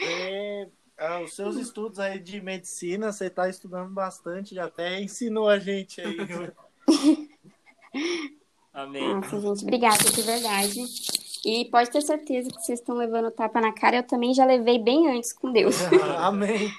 É, 0.01 0.69
é, 0.97 1.23
os 1.23 1.34
seus 1.34 1.55
estudos 1.55 1.97
aí 1.99 2.19
de 2.19 2.39
medicina, 2.41 3.11
você 3.11 3.25
está 3.25 3.49
estudando 3.49 3.89
bastante, 3.91 4.53
já 4.53 4.65
até 4.65 5.01
ensinou 5.01 5.49
a 5.49 5.57
gente 5.57 5.99
aí. 5.99 6.17
Amém. 8.73 9.15
Nossa, 9.15 9.39
gente, 9.39 9.63
obrigada, 9.63 10.03
de 10.03 10.21
verdade. 10.21 10.85
E 11.45 11.65
pode 11.65 11.89
ter 11.89 12.01
certeza 12.01 12.49
que 12.49 12.61
vocês 12.61 12.79
estão 12.79 12.95
levando 12.95 13.31
tapa 13.31 13.61
na 13.61 13.73
cara. 13.73 13.97
Eu 13.97 14.03
também 14.03 14.33
já 14.33 14.45
levei 14.45 14.77
bem 14.77 15.09
antes 15.09 15.33
com 15.33 15.51
Deus. 15.51 15.75
Amém. 16.17 16.71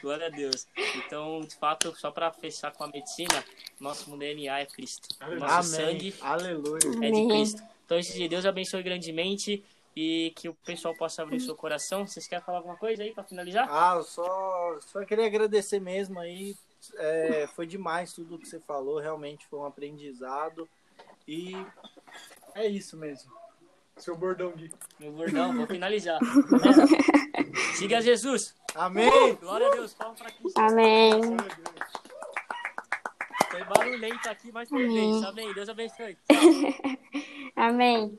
Glória 0.00 0.26
a 0.26 0.30
Deus. 0.30 0.66
Então, 0.96 1.40
de 1.40 1.54
fato, 1.56 1.94
só 1.96 2.10
para 2.10 2.32
fechar 2.32 2.72
com 2.72 2.84
a 2.84 2.88
medicina, 2.88 3.44
nosso 3.78 4.16
DNA 4.16 4.60
é 4.60 4.66
Cristo. 4.66 5.08
O 5.20 5.34
nosso 5.36 5.76
Amém. 5.76 5.88
sangue 5.88 6.14
Aleluia. 6.20 6.80
é 7.02 7.10
de. 7.10 7.26
Cristo. 7.28 7.62
Então, 7.84 7.98
esse 7.98 8.28
Deus 8.28 8.46
abençoe 8.46 8.82
grandemente 8.82 9.62
e 9.94 10.32
que 10.36 10.48
o 10.48 10.54
pessoal 10.54 10.94
possa 10.94 11.22
abrir 11.22 11.40
seu 11.40 11.54
coração. 11.54 12.06
Vocês 12.06 12.26
querem 12.26 12.44
falar 12.44 12.58
alguma 12.58 12.76
coisa 12.76 13.02
aí 13.02 13.12
para 13.12 13.24
finalizar? 13.24 13.68
Ah, 13.70 13.96
eu 13.96 14.04
só, 14.04 14.78
só 14.80 15.04
queria 15.04 15.26
agradecer 15.26 15.80
mesmo 15.80 16.18
aí. 16.18 16.56
É, 16.96 17.46
foi 17.48 17.66
demais 17.66 18.12
tudo 18.12 18.38
que 18.38 18.48
você 18.48 18.60
falou, 18.60 18.98
realmente 18.98 19.46
foi 19.46 19.58
um 19.58 19.64
aprendizado. 19.64 20.68
E 21.26 21.54
é 22.54 22.66
isso 22.66 22.96
mesmo. 22.96 23.32
Seu 23.96 24.16
bordão, 24.16 24.52
Gui. 24.52 24.72
Meu 24.98 25.12
bordão, 25.12 25.54
vou 25.54 25.66
finalizar. 25.66 26.18
Siga 27.76 28.00
Jesus. 28.00 28.54
Amém! 28.74 29.34
Glória 29.34 29.66
a 29.66 29.70
Deus. 29.70 29.94
Palma 29.94 30.14
para 30.14 30.30
Cristo. 30.30 30.58
Amém. 30.58 31.20
Foi 33.50 33.64
barulhento 33.64 34.28
aqui, 34.28 34.52
mas 34.52 34.68
foi 34.68 34.86
bem. 34.86 35.24
Amém. 35.24 35.52
Deus 35.52 35.68
abençoe. 35.68 36.16
Amém. 37.56 38.18